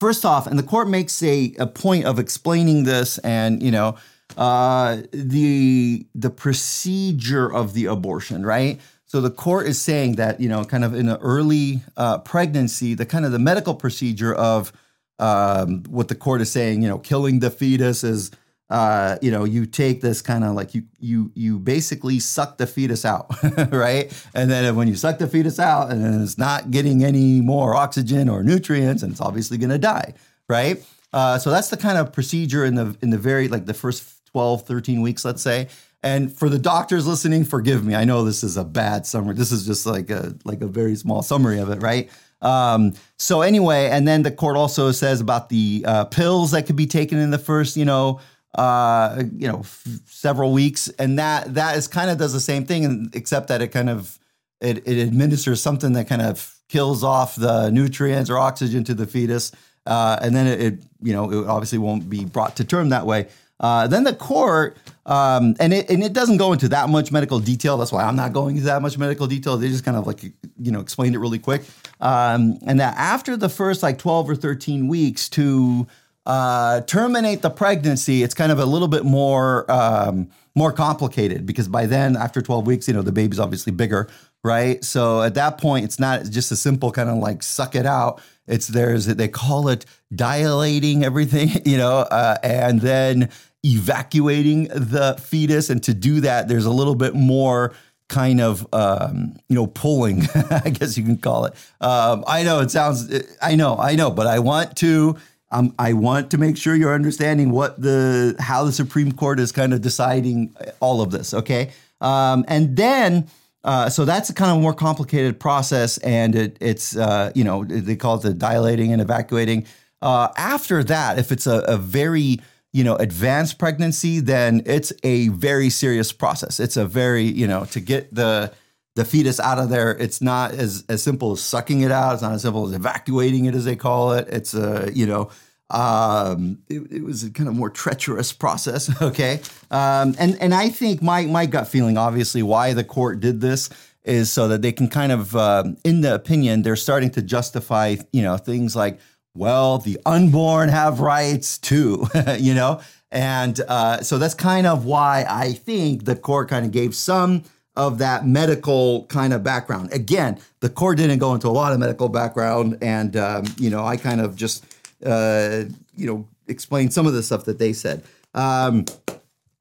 first 0.00 0.24
off, 0.24 0.46
and 0.46 0.58
the 0.58 0.62
court 0.62 0.88
makes 0.88 1.22
a, 1.22 1.54
a 1.58 1.66
point 1.66 2.06
of 2.06 2.18
explaining 2.18 2.84
this, 2.84 3.18
and 3.18 3.62
you 3.62 3.70
know, 3.70 3.96
uh, 4.40 5.02
the 5.12 6.06
the 6.14 6.30
procedure 6.30 7.52
of 7.52 7.74
the 7.74 7.84
abortion, 7.84 8.44
right? 8.44 8.80
So 9.04 9.20
the 9.20 9.30
court 9.30 9.66
is 9.66 9.78
saying 9.78 10.16
that 10.16 10.40
you 10.40 10.48
know, 10.48 10.64
kind 10.64 10.82
of 10.82 10.94
in 10.94 11.10
an 11.10 11.18
early 11.20 11.82
uh, 11.96 12.18
pregnancy, 12.18 12.94
the 12.94 13.04
kind 13.04 13.26
of 13.26 13.32
the 13.32 13.38
medical 13.38 13.74
procedure 13.74 14.34
of 14.34 14.72
um, 15.18 15.82
what 15.90 16.08
the 16.08 16.14
court 16.14 16.40
is 16.40 16.50
saying, 16.50 16.80
you 16.80 16.88
know, 16.88 16.98
killing 16.98 17.40
the 17.40 17.50
fetus 17.50 18.02
is, 18.02 18.30
uh, 18.70 19.18
you 19.20 19.30
know, 19.30 19.44
you 19.44 19.66
take 19.66 20.00
this 20.00 20.22
kind 20.22 20.42
of 20.42 20.54
like 20.54 20.74
you 20.74 20.84
you 20.98 21.30
you 21.34 21.58
basically 21.58 22.18
suck 22.18 22.56
the 22.56 22.66
fetus 22.66 23.04
out, 23.04 23.26
right? 23.70 24.10
And 24.34 24.50
then 24.50 24.74
when 24.74 24.88
you 24.88 24.94
suck 24.94 25.18
the 25.18 25.28
fetus 25.28 25.58
out, 25.58 25.90
and 25.90 26.22
it's 26.22 26.38
not 26.38 26.70
getting 26.70 27.04
any 27.04 27.42
more 27.42 27.74
oxygen 27.74 28.30
or 28.30 28.42
nutrients, 28.42 29.02
and 29.02 29.12
it's 29.12 29.20
obviously 29.20 29.58
going 29.58 29.68
to 29.68 29.78
die, 29.78 30.14
right? 30.48 30.82
Uh, 31.12 31.38
so 31.38 31.50
that's 31.50 31.68
the 31.68 31.76
kind 31.76 31.98
of 31.98 32.12
procedure 32.12 32.64
in 32.64 32.76
the 32.76 32.96
in 33.02 33.10
the 33.10 33.18
very 33.18 33.48
like 33.48 33.66
the 33.66 33.74
first 33.74 34.19
12, 34.32 34.62
13 34.62 35.02
weeks, 35.02 35.24
let's 35.24 35.42
say. 35.42 35.68
And 36.02 36.32
for 36.32 36.48
the 36.48 36.58
doctors 36.58 37.06
listening, 37.06 37.44
forgive 37.44 37.84
me. 37.84 37.94
I 37.94 38.04
know 38.04 38.24
this 38.24 38.42
is 38.42 38.56
a 38.56 38.64
bad 38.64 39.04
summary. 39.06 39.34
This 39.34 39.52
is 39.52 39.66
just 39.66 39.84
like 39.84 40.08
a 40.10 40.34
like 40.44 40.62
a 40.62 40.66
very 40.66 40.96
small 40.96 41.22
summary 41.22 41.58
of 41.58 41.68
it, 41.68 41.82
right? 41.82 42.10
Um, 42.42 42.94
so 43.18 43.42
anyway, 43.42 43.90
and 43.90 44.08
then 44.08 44.22
the 44.22 44.30
court 44.30 44.56
also 44.56 44.92
says 44.92 45.20
about 45.20 45.50
the 45.50 45.84
uh, 45.86 46.04
pills 46.06 46.52
that 46.52 46.66
could 46.66 46.76
be 46.76 46.86
taken 46.86 47.18
in 47.18 47.30
the 47.30 47.38
first, 47.38 47.76
you 47.76 47.84
know, 47.84 48.20
uh, 48.54 49.22
you 49.36 49.46
know, 49.46 49.60
f- 49.60 49.86
several 50.06 50.52
weeks, 50.52 50.88
and 50.98 51.18
that 51.18 51.54
that 51.54 51.76
is 51.76 51.86
kind 51.86 52.10
of 52.10 52.18
does 52.18 52.32
the 52.32 52.40
same 52.40 52.64
thing, 52.64 53.10
except 53.12 53.48
that 53.48 53.60
it 53.60 53.68
kind 53.68 53.90
of 53.90 54.18
it, 54.60 54.78
it 54.88 55.06
administers 55.06 55.62
something 55.62 55.92
that 55.92 56.08
kind 56.08 56.22
of 56.22 56.56
kills 56.68 57.04
off 57.04 57.36
the 57.36 57.70
nutrients 57.70 58.30
or 58.30 58.38
oxygen 58.38 58.84
to 58.84 58.94
the 58.94 59.06
fetus, 59.06 59.52
uh, 59.86 60.18
and 60.22 60.34
then 60.34 60.46
it, 60.46 60.60
it 60.60 60.78
you 61.02 61.12
know 61.12 61.30
it 61.30 61.46
obviously 61.46 61.78
won't 61.78 62.08
be 62.08 62.24
brought 62.24 62.56
to 62.56 62.64
term 62.64 62.88
that 62.88 63.04
way. 63.06 63.28
Uh, 63.60 63.86
then 63.86 64.04
the 64.04 64.14
court, 64.14 64.78
um, 65.04 65.54
and 65.60 65.74
it 65.74 65.90
and 65.90 66.02
it 66.02 66.14
doesn't 66.14 66.38
go 66.38 66.52
into 66.52 66.68
that 66.68 66.88
much 66.88 67.12
medical 67.12 67.38
detail. 67.38 67.76
That's 67.76 67.92
why 67.92 68.04
I'm 68.04 68.16
not 68.16 68.32
going 68.32 68.56
into 68.56 68.66
that 68.66 68.80
much 68.80 68.96
medical 68.96 69.26
detail. 69.26 69.58
They 69.58 69.68
just 69.68 69.84
kind 69.84 69.98
of 69.98 70.06
like 70.06 70.22
you 70.22 70.72
know 70.72 70.80
explained 70.80 71.14
it 71.14 71.18
really 71.18 71.38
quick. 71.38 71.62
Um, 72.00 72.58
and 72.66 72.80
that 72.80 72.96
after 72.96 73.36
the 73.36 73.50
first 73.50 73.82
like 73.82 73.98
12 73.98 74.30
or 74.30 74.34
13 74.34 74.88
weeks 74.88 75.28
to 75.30 75.86
uh, 76.24 76.80
terminate 76.82 77.42
the 77.42 77.50
pregnancy, 77.50 78.22
it's 78.22 78.34
kind 78.34 78.50
of 78.50 78.58
a 78.58 78.64
little 78.64 78.88
bit 78.88 79.04
more 79.04 79.70
um, 79.70 80.30
more 80.54 80.72
complicated 80.72 81.44
because 81.44 81.68
by 81.68 81.84
then 81.84 82.16
after 82.16 82.40
12 82.40 82.66
weeks, 82.66 82.88
you 82.88 82.94
know 82.94 83.02
the 83.02 83.12
baby's 83.12 83.38
obviously 83.38 83.72
bigger, 83.72 84.08
right? 84.42 84.82
So 84.84 85.22
at 85.22 85.34
that 85.34 85.58
point, 85.58 85.84
it's 85.84 85.98
not 85.98 86.24
just 86.24 86.50
a 86.50 86.56
simple 86.56 86.92
kind 86.92 87.10
of 87.10 87.18
like 87.18 87.42
suck 87.42 87.74
it 87.74 87.84
out. 87.84 88.22
It's 88.46 88.66
there's 88.68 89.06
they 89.06 89.28
call 89.28 89.68
it 89.68 89.86
dilating 90.14 91.04
everything, 91.04 91.50
you 91.64 91.76
know, 91.76 91.98
uh, 91.98 92.36
and 92.42 92.80
then 92.80 93.30
evacuating 93.62 94.64
the 94.64 95.16
fetus. 95.20 95.70
And 95.70 95.82
to 95.84 95.94
do 95.94 96.20
that, 96.20 96.48
there's 96.48 96.66
a 96.66 96.70
little 96.70 96.94
bit 96.94 97.14
more 97.14 97.72
kind 98.10 98.40
of 98.40 98.66
um, 98.74 99.36
you 99.48 99.54
know 99.54 99.68
pulling 99.68 100.22
i 100.50 100.68
guess 100.68 100.98
you 100.98 101.04
can 101.04 101.16
call 101.16 101.46
it 101.46 101.54
um, 101.80 102.24
i 102.26 102.42
know 102.42 102.58
it 102.58 102.70
sounds 102.70 103.08
i 103.40 103.54
know 103.54 103.76
i 103.78 103.94
know 103.94 104.10
but 104.10 104.26
i 104.26 104.38
want 104.38 104.76
to 104.76 105.16
um, 105.52 105.72
i 105.78 105.92
want 105.92 106.30
to 106.32 106.36
make 106.36 106.56
sure 106.56 106.74
you're 106.74 106.94
understanding 106.94 107.52
what 107.52 107.80
the 107.80 108.34
how 108.40 108.64
the 108.64 108.72
supreme 108.72 109.12
court 109.12 109.38
is 109.38 109.52
kind 109.52 109.72
of 109.72 109.80
deciding 109.80 110.54
all 110.80 111.00
of 111.00 111.12
this 111.12 111.32
okay 111.32 111.70
um, 112.00 112.44
and 112.48 112.76
then 112.76 113.28
uh, 113.62 113.88
so 113.90 114.04
that's 114.04 114.30
a 114.30 114.34
kind 114.34 114.50
of 114.50 114.60
more 114.60 114.74
complicated 114.74 115.38
process 115.38 115.98
and 115.98 116.34
it, 116.34 116.56
it's 116.60 116.96
uh, 116.96 117.30
you 117.34 117.44
know 117.44 117.64
they 117.64 117.94
call 117.94 118.16
it 118.16 118.22
the 118.22 118.34
dilating 118.34 118.92
and 118.92 119.00
evacuating 119.00 119.64
uh, 120.02 120.28
after 120.36 120.82
that 120.82 121.18
if 121.18 121.30
it's 121.30 121.46
a, 121.46 121.60
a 121.60 121.76
very 121.76 122.40
you 122.72 122.84
know, 122.84 122.96
advanced 122.96 123.58
pregnancy, 123.58 124.20
then 124.20 124.62
it's 124.64 124.92
a 125.02 125.28
very 125.28 125.70
serious 125.70 126.12
process. 126.12 126.60
It's 126.60 126.76
a 126.76 126.86
very, 126.86 127.24
you 127.24 127.46
know, 127.46 127.64
to 127.66 127.80
get 127.80 128.14
the 128.14 128.52
the 128.96 129.04
fetus 129.04 129.38
out 129.38 129.58
of 129.58 129.70
there, 129.70 129.92
it's 129.92 130.20
not 130.20 130.52
as 130.52 130.84
as 130.88 131.02
simple 131.02 131.32
as 131.32 131.40
sucking 131.40 131.80
it 131.80 131.90
out. 131.90 132.14
It's 132.14 132.22
not 132.22 132.32
as 132.32 132.42
simple 132.42 132.66
as 132.66 132.72
evacuating 132.72 133.44
it, 133.46 133.54
as 133.54 133.64
they 133.64 133.76
call 133.76 134.12
it. 134.12 134.28
It's 134.28 134.52
a, 134.52 134.90
you 134.92 135.06
know, 135.06 135.30
um, 135.70 136.58
it, 136.68 136.80
it, 136.90 137.04
was 137.04 137.22
a 137.22 137.30
kind 137.30 137.48
of 137.48 137.54
more 137.54 137.70
treacherous 137.70 138.32
process. 138.32 138.90
Okay, 139.02 139.40
um, 139.70 140.14
and 140.18 140.36
and 140.40 140.52
I 140.52 140.68
think 140.68 141.02
my 141.02 141.26
my 141.26 141.46
gut 141.46 141.68
feeling, 141.68 141.96
obviously, 141.96 142.42
why 142.42 142.74
the 142.74 142.84
court 142.84 143.20
did 143.20 143.40
this 143.40 143.70
is 144.04 144.32
so 144.32 144.48
that 144.48 144.62
they 144.62 144.72
can 144.72 144.88
kind 144.88 145.12
of, 145.12 145.36
um, 145.36 145.76
in 145.84 146.00
the 146.00 146.14
opinion, 146.14 146.62
they're 146.62 146.74
starting 146.74 147.10
to 147.10 147.20
justify, 147.20 147.96
you 148.12 148.22
know, 148.22 148.36
things 148.38 148.74
like 148.74 148.98
well, 149.34 149.78
the 149.78 149.98
unborn 150.04 150.68
have 150.68 151.00
rights 151.00 151.58
too, 151.58 152.06
you 152.38 152.54
know? 152.54 152.80
And 153.10 153.60
uh, 153.68 154.02
so 154.02 154.18
that's 154.18 154.34
kind 154.34 154.66
of 154.66 154.84
why 154.84 155.24
I 155.28 155.52
think 155.52 156.04
the 156.04 156.16
court 156.16 156.48
kind 156.48 156.64
of 156.64 156.72
gave 156.72 156.94
some 156.94 157.42
of 157.76 157.98
that 157.98 158.26
medical 158.26 159.04
kind 159.06 159.32
of 159.32 159.42
background. 159.42 159.92
Again, 159.92 160.38
the 160.60 160.68
court 160.68 160.98
didn't 160.98 161.18
go 161.18 161.34
into 161.34 161.48
a 161.48 161.50
lot 161.50 161.72
of 161.72 161.78
medical 161.78 162.08
background, 162.08 162.78
and 162.82 163.16
um, 163.16 163.44
you 163.58 163.70
know, 163.70 163.84
I 163.84 163.96
kind 163.96 164.20
of 164.20 164.36
just 164.36 164.64
uh, 165.04 165.64
you 165.96 166.06
know 166.06 166.28
explained 166.46 166.92
some 166.92 167.06
of 167.06 167.14
the 167.14 167.22
stuff 167.22 167.44
that 167.46 167.58
they 167.58 167.72
said. 167.72 168.04
Um, 168.34 168.84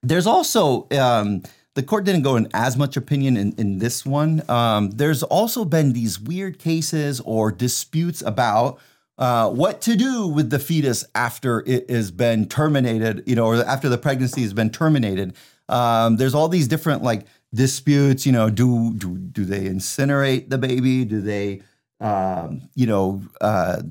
there's 0.03 0.27
also 0.27 0.87
um, 0.91 1.43
the 1.75 1.83
court 1.83 2.03
didn't 2.03 2.23
go 2.23 2.35
in 2.35 2.47
as 2.53 2.77
much 2.77 2.97
opinion 2.97 3.37
in, 3.37 3.53
in 3.57 3.79
this 3.79 4.05
one. 4.05 4.43
Um, 4.49 4.91
there's 4.91 5.23
also 5.23 5.65
been 5.65 5.93
these 5.93 6.19
weird 6.19 6.59
cases 6.59 7.21
or 7.21 7.51
disputes 7.51 8.21
about 8.21 8.79
uh, 9.19 9.49
what 9.49 9.81
to 9.81 9.97
do 9.97 10.27
with 10.27 10.49
the 10.49 10.57
fetus 10.57 11.05
after 11.13 11.61
it 11.67 11.89
has 11.89 12.09
been 12.09 12.47
terminated, 12.47 13.21
you 13.27 13.35
know, 13.35 13.45
or 13.45 13.55
after 13.65 13.89
the 13.89 13.97
pregnancy 13.97 14.41
has 14.41 14.53
been 14.53 14.69
terminated. 14.69 15.35
Um, 15.67 16.15
there's 16.15 16.33
all 16.33 16.47
these 16.47 16.69
different 16.69 17.03
like 17.03 17.25
disputes, 17.53 18.25
you 18.25 18.31
know, 18.31 18.49
do 18.49 18.93
do 18.95 19.17
do 19.17 19.43
they 19.43 19.65
incinerate 19.65 20.49
the 20.49 20.57
baby? 20.57 21.03
Do 21.03 21.19
they, 21.19 21.61
um, 21.99 22.69
you 22.75 22.87
know, 22.87 23.21
uh, 23.41 23.81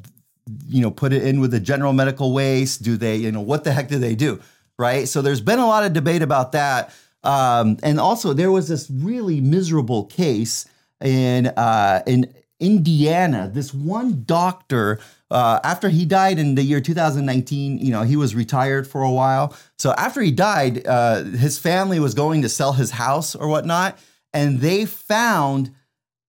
you 0.67 0.81
know, 0.81 0.91
put 0.91 1.13
it 1.13 1.23
in 1.23 1.41
with 1.41 1.51
the 1.51 1.61
general 1.61 1.93
medical 1.93 2.33
waste? 2.33 2.83
Do 2.83 2.97
they, 2.97 3.17
you 3.17 3.31
know, 3.31 3.43
what 3.43 3.65
the 3.65 3.73
heck 3.73 3.89
do 3.89 3.99
they 3.99 4.15
do? 4.15 4.41
Right. 4.79 5.07
So 5.07 5.21
there's 5.21 5.43
been 5.43 5.59
a 5.59 5.67
lot 5.67 5.85
of 5.85 5.93
debate 5.93 6.23
about 6.23 6.53
that. 6.53 6.95
Um, 7.23 7.77
and 7.83 8.01
also 8.01 8.33
there 8.33 8.51
was 8.51 8.69
this 8.69 8.89
really 8.91 9.43
miserable 9.43 10.07
case 10.07 10.67
in 11.03 11.49
uh, 11.49 12.03
in 12.07 12.33
Indiana. 12.61 13.51
This 13.53 13.73
one 13.73 14.25
doctor 14.25 15.01
uh, 15.31 15.61
after 15.63 15.89
he 15.91 16.05
died 16.05 16.39
in 16.39 16.55
the 16.55 16.63
year 16.63 16.81
2019, 16.81 17.79
you 17.79 17.91
know, 17.91 18.03
he 18.03 18.17
was 18.17 18.35
retired 18.35 18.87
for 18.87 19.03
a 19.03 19.11
while. 19.11 19.55
So 19.79 19.93
after 19.93 20.21
he 20.23 20.31
died, 20.31 20.87
uh, 20.87 21.25
his 21.25 21.59
family 21.59 22.01
was 22.01 22.15
going 22.15 22.43
to 22.43 22.49
sell 22.49 22.73
his 22.73 22.93
house 22.93 23.35
or 23.35 23.47
whatnot, 23.49 23.99
and 24.33 24.61
they 24.61 24.87
found 24.87 25.75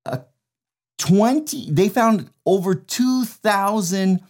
a 0.05 0.21
20. 0.97 1.71
They 1.71 1.87
found 1.87 2.29
over 2.45 2.75
2,000 2.75 4.21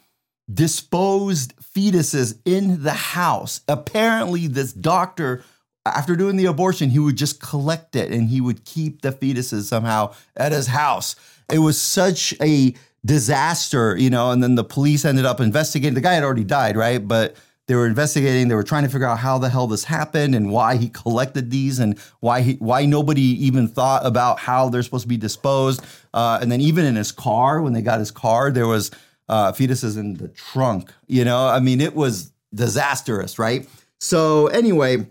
disposed 0.52 1.56
fetuses 1.58 2.40
in 2.46 2.84
the 2.84 2.94
house. 2.94 3.62
Apparently, 3.68 4.48
this 4.48 4.74
doctor. 4.74 5.44
After 5.86 6.16
doing 6.16 6.36
the 6.36 6.46
abortion, 6.46 6.90
he 6.90 7.00
would 7.00 7.16
just 7.16 7.42
collect 7.42 7.96
it 7.96 8.12
and 8.12 8.30
he 8.30 8.42
would 8.42 8.66
keep 8.66 9.02
the 9.02 9.12
fetuses 9.12 9.64
somehow 9.64 10.14
at 10.36 10.52
his 10.52 10.68
house. 10.68 11.16
It 11.52 11.60
was 11.60 11.82
such 11.82 12.34
a 12.42 12.74
disaster, 13.06 13.98
you 13.98 14.10
know, 14.10 14.32
and 14.32 14.44
then 14.44 14.56
the 14.56 14.64
police 14.64 15.06
ended 15.06 15.26
up 15.26 15.40
investigating. 15.40 15.94
The 15.94 16.02
guy 16.02 16.14
had 16.14 16.24
already 16.24 16.44
died, 16.44 16.76
right? 16.76 17.06
But 17.06 17.36
they 17.68 17.76
were 17.76 17.86
investigating. 17.86 18.48
They 18.48 18.56
were 18.56 18.64
trying 18.64 18.84
to 18.84 18.90
figure 18.90 19.08
out 19.08 19.20
how 19.20 19.38
the 19.38 19.48
hell 19.48 19.68
this 19.68 19.84
happened 19.84 20.34
and 20.34 20.52
why 20.52 20.76
he 20.76 20.90
collected 20.90 21.52
these 21.52 21.78
and 21.78 22.00
why 22.20 22.42
he 22.42 22.54
why 22.54 22.86
nobody 22.86 23.22
even 23.22 23.68
thought 23.68 24.06
about 24.06 24.40
how 24.40 24.70
they're 24.70 24.82
supposed 24.82 25.04
to 25.04 25.08
be 25.08 25.18
disposed. 25.18 25.86
Uh, 26.12 26.40
and 26.42 26.52
then 26.52 26.62
even 26.62 26.84
in 26.84 26.96
his 26.96 27.12
car, 27.12 27.62
when 27.62 27.74
they 27.74 27.84
got 27.84 28.00
his 28.00 28.10
car, 28.10 28.50
there 28.50 28.66
was 28.68 28.90
uh, 29.28 29.52
fetuses 29.52 29.98
in 29.98 30.16
the 30.16 30.30
trunk. 30.30 30.92
You 31.08 31.24
know, 31.24 31.48
I 31.48 31.60
mean, 31.60 31.80
it 31.80 31.96
was 31.96 32.32
disastrous, 32.54 33.38
right? 33.38 33.70
So 34.00 34.48
anyway, 34.48 35.08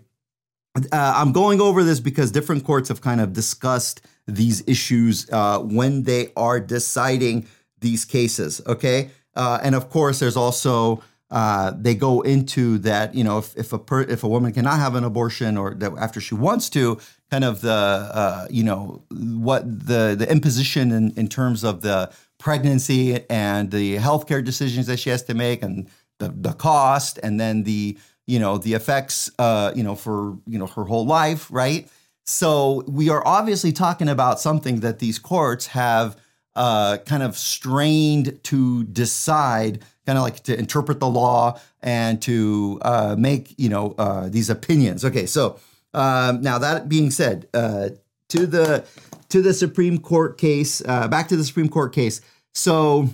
uh, 0.91 1.13
I'm 1.15 1.31
going 1.31 1.61
over 1.61 1.83
this 1.83 2.01
because 2.01 2.29
different 2.29 2.65
courts 2.65 2.89
have 2.89 2.99
kind 2.99 3.21
of 3.21 3.31
discussed 3.31 4.01
these 4.35 4.63
issues 4.67 5.29
uh, 5.31 5.59
when 5.59 6.03
they 6.03 6.31
are 6.35 6.59
deciding 6.59 7.47
these 7.79 8.05
cases. 8.05 8.61
Okay, 8.65 9.09
uh, 9.35 9.59
and 9.63 9.75
of 9.75 9.89
course, 9.89 10.19
there's 10.19 10.37
also 10.37 11.01
uh, 11.31 11.71
they 11.75 11.95
go 11.95 12.21
into 12.21 12.77
that. 12.79 13.13
You 13.13 13.23
know, 13.23 13.37
if 13.39 13.55
if 13.57 13.73
a 13.73 13.79
per, 13.79 14.01
if 14.01 14.23
a 14.23 14.27
woman 14.27 14.51
cannot 14.51 14.79
have 14.79 14.95
an 14.95 15.03
abortion 15.03 15.57
or 15.57 15.75
that 15.75 15.93
after 15.97 16.19
she 16.19 16.35
wants 16.35 16.69
to, 16.71 16.99
kind 17.29 17.43
of 17.43 17.61
the 17.61 17.71
uh, 17.71 18.47
you 18.49 18.63
know 18.63 19.03
what 19.09 19.63
the 19.65 20.15
the 20.17 20.29
imposition 20.29 20.91
in, 20.91 21.11
in 21.11 21.27
terms 21.27 21.63
of 21.63 21.81
the 21.81 22.11
pregnancy 22.37 23.23
and 23.29 23.71
the 23.71 23.97
healthcare 23.97 24.43
decisions 24.43 24.87
that 24.87 24.97
she 24.97 25.09
has 25.09 25.23
to 25.23 25.33
make 25.33 25.61
and 25.61 25.89
the 26.19 26.29
the 26.29 26.53
cost 26.53 27.19
and 27.21 27.39
then 27.39 27.63
the 27.63 27.97
you 28.25 28.39
know 28.39 28.57
the 28.57 28.73
effects 28.73 29.29
uh, 29.39 29.71
you 29.75 29.83
know 29.83 29.95
for 29.95 30.37
you 30.47 30.57
know 30.57 30.67
her 30.67 30.83
whole 30.83 31.05
life, 31.05 31.47
right? 31.51 31.87
So 32.29 32.83
we 32.87 33.09
are 33.09 33.25
obviously 33.25 33.71
talking 33.71 34.07
about 34.07 34.39
something 34.39 34.81
that 34.81 34.99
these 34.99 35.17
courts 35.17 35.67
have 35.67 36.15
uh, 36.55 36.97
kind 37.05 37.23
of 37.23 37.35
strained 37.35 38.39
to 38.43 38.83
decide, 38.83 39.83
kind 40.05 40.15
of 40.15 40.23
like 40.23 40.43
to 40.43 40.57
interpret 40.57 40.99
the 40.99 41.09
law 41.09 41.59
and 41.81 42.21
to 42.21 42.77
uh, 42.83 43.15
make 43.17 43.55
you 43.57 43.67
know 43.67 43.95
uh, 43.97 44.29
these 44.29 44.51
opinions. 44.51 45.03
Okay, 45.03 45.25
so 45.25 45.59
um, 45.95 46.41
now 46.41 46.59
that 46.59 46.87
being 46.87 47.09
said, 47.09 47.47
uh, 47.55 47.89
to 48.27 48.45
the 48.45 48.85
to 49.29 49.41
the 49.41 49.53
Supreme 49.53 49.97
Court 49.97 50.37
case, 50.37 50.83
uh, 50.85 51.07
back 51.07 51.29
to 51.29 51.35
the 51.35 51.43
Supreme 51.43 51.69
Court 51.69 51.93
case. 51.93 52.21
So 52.53 53.09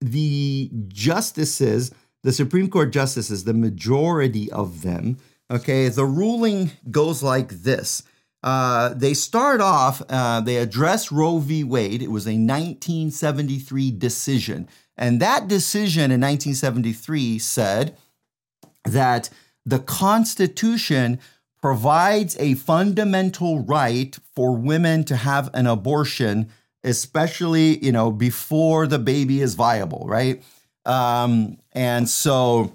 the 0.00 0.72
justices, 0.88 1.92
the 2.24 2.32
Supreme 2.32 2.68
Court 2.68 2.92
justices, 2.92 3.44
the 3.44 3.54
majority 3.54 4.50
of 4.50 4.82
them, 4.82 5.18
okay, 5.52 5.88
the 5.88 6.04
ruling 6.04 6.72
goes 6.90 7.22
like 7.22 7.50
this. 7.50 8.02
Uh, 8.42 8.94
they 8.94 9.14
start 9.14 9.60
off, 9.60 10.02
uh, 10.08 10.40
they 10.40 10.56
address 10.56 11.10
Roe 11.10 11.38
v. 11.38 11.64
Wade. 11.64 12.02
It 12.02 12.10
was 12.10 12.26
a 12.26 12.30
1973 12.30 13.90
decision. 13.92 14.68
And 14.96 15.20
that 15.20 15.48
decision 15.48 16.10
in 16.10 16.20
1973 16.20 17.38
said 17.38 17.96
that 18.84 19.30
the 19.64 19.80
Constitution 19.80 21.18
provides 21.60 22.36
a 22.38 22.54
fundamental 22.54 23.60
right 23.60 24.16
for 24.34 24.52
women 24.52 25.04
to 25.04 25.16
have 25.16 25.50
an 25.52 25.66
abortion, 25.66 26.48
especially, 26.84 27.84
you 27.84 27.90
know, 27.90 28.12
before 28.12 28.86
the 28.86 28.98
baby 28.98 29.40
is 29.40 29.54
viable, 29.54 30.04
right? 30.06 30.42
Um, 30.84 31.58
and 31.72 32.08
so 32.08 32.72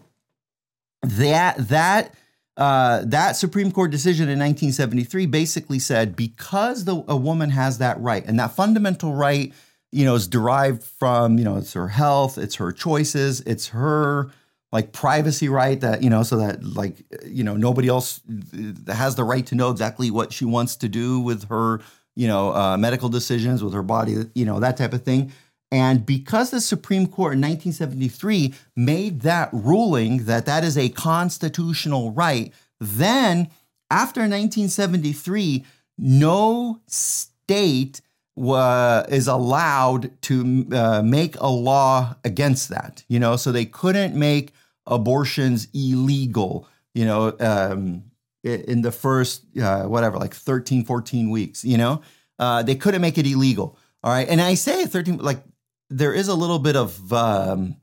that 1.01 1.57
that 1.69 2.13
uh, 2.61 3.01
that 3.05 3.35
Supreme 3.35 3.71
Court 3.71 3.89
decision 3.89 4.25
in 4.25 4.37
1973 4.37 5.25
basically 5.25 5.79
said 5.79 6.15
because 6.15 6.85
the, 6.85 7.03
a 7.07 7.17
woman 7.17 7.49
has 7.49 7.79
that 7.79 7.99
right, 7.99 8.23
and 8.23 8.39
that 8.39 8.51
fundamental 8.51 9.15
right, 9.15 9.51
you 9.91 10.05
know, 10.05 10.13
is 10.13 10.27
derived 10.27 10.83
from, 10.83 11.39
you 11.39 11.43
know, 11.43 11.57
it's 11.57 11.73
her 11.73 11.87
health, 11.87 12.37
it's 12.37 12.53
her 12.55 12.71
choices, 12.71 13.41
it's 13.47 13.69
her 13.69 14.29
like 14.71 14.91
privacy 14.91 15.49
right 15.49 15.81
that, 15.81 16.03
you 16.03 16.09
know, 16.11 16.21
so 16.21 16.37
that 16.37 16.63
like, 16.63 17.03
you 17.25 17.43
know, 17.43 17.57
nobody 17.57 17.87
else 17.87 18.21
uh, 18.29 18.93
has 18.93 19.15
the 19.15 19.23
right 19.23 19.47
to 19.47 19.55
know 19.55 19.71
exactly 19.71 20.11
what 20.11 20.31
she 20.31 20.45
wants 20.45 20.75
to 20.75 20.87
do 20.87 21.19
with 21.19 21.49
her, 21.49 21.81
you 22.15 22.27
know, 22.27 22.53
uh, 22.53 22.77
medical 22.77 23.09
decisions, 23.09 23.63
with 23.63 23.73
her 23.73 23.81
body, 23.81 24.17
you 24.35 24.45
know, 24.45 24.59
that 24.59 24.77
type 24.77 24.93
of 24.93 25.01
thing. 25.01 25.31
And 25.71 26.05
because 26.05 26.49
the 26.49 26.59
Supreme 26.59 27.07
Court 27.07 27.33
in 27.33 27.41
1973 27.41 28.53
made 28.75 29.21
that 29.21 29.49
ruling 29.53 30.25
that 30.25 30.45
that 30.45 30.63
is 30.63 30.77
a 30.77 30.89
constitutional 30.89 32.11
right, 32.11 32.53
then 32.79 33.49
after 33.89 34.21
1973, 34.21 35.65
no 35.97 36.81
state 36.87 38.01
is 38.37 39.27
allowed 39.27 40.21
to 40.23 40.67
uh, 40.73 41.01
make 41.03 41.35
a 41.39 41.47
law 41.47 42.15
against 42.25 42.69
that. 42.69 43.03
You 43.07 43.19
know, 43.19 43.35
so 43.35 43.51
they 43.51 43.65
couldn't 43.65 44.15
make 44.15 44.53
abortions 44.85 45.67
illegal. 45.73 46.67
You 46.93 47.05
know, 47.05 47.33
um, 47.39 48.03
in 48.43 48.81
the 48.81 48.91
first 48.91 49.45
uh, 49.57 49.83
whatever, 49.83 50.17
like 50.17 50.33
13, 50.33 50.85
14 50.85 51.29
weeks. 51.29 51.63
You 51.63 51.77
know, 51.77 52.01
uh, 52.39 52.63
they 52.63 52.75
couldn't 52.75 53.01
make 53.01 53.17
it 53.17 53.27
illegal. 53.27 53.77
All 54.03 54.11
right, 54.11 54.27
and 54.27 54.41
I 54.41 54.55
say 54.55 54.85
13, 54.85 55.17
like 55.17 55.43
there 55.91 56.13
is 56.13 56.27
a 56.27 56.35
little 56.35 56.59
bit 56.59 56.75
of 56.75 57.13
um, 57.13 57.75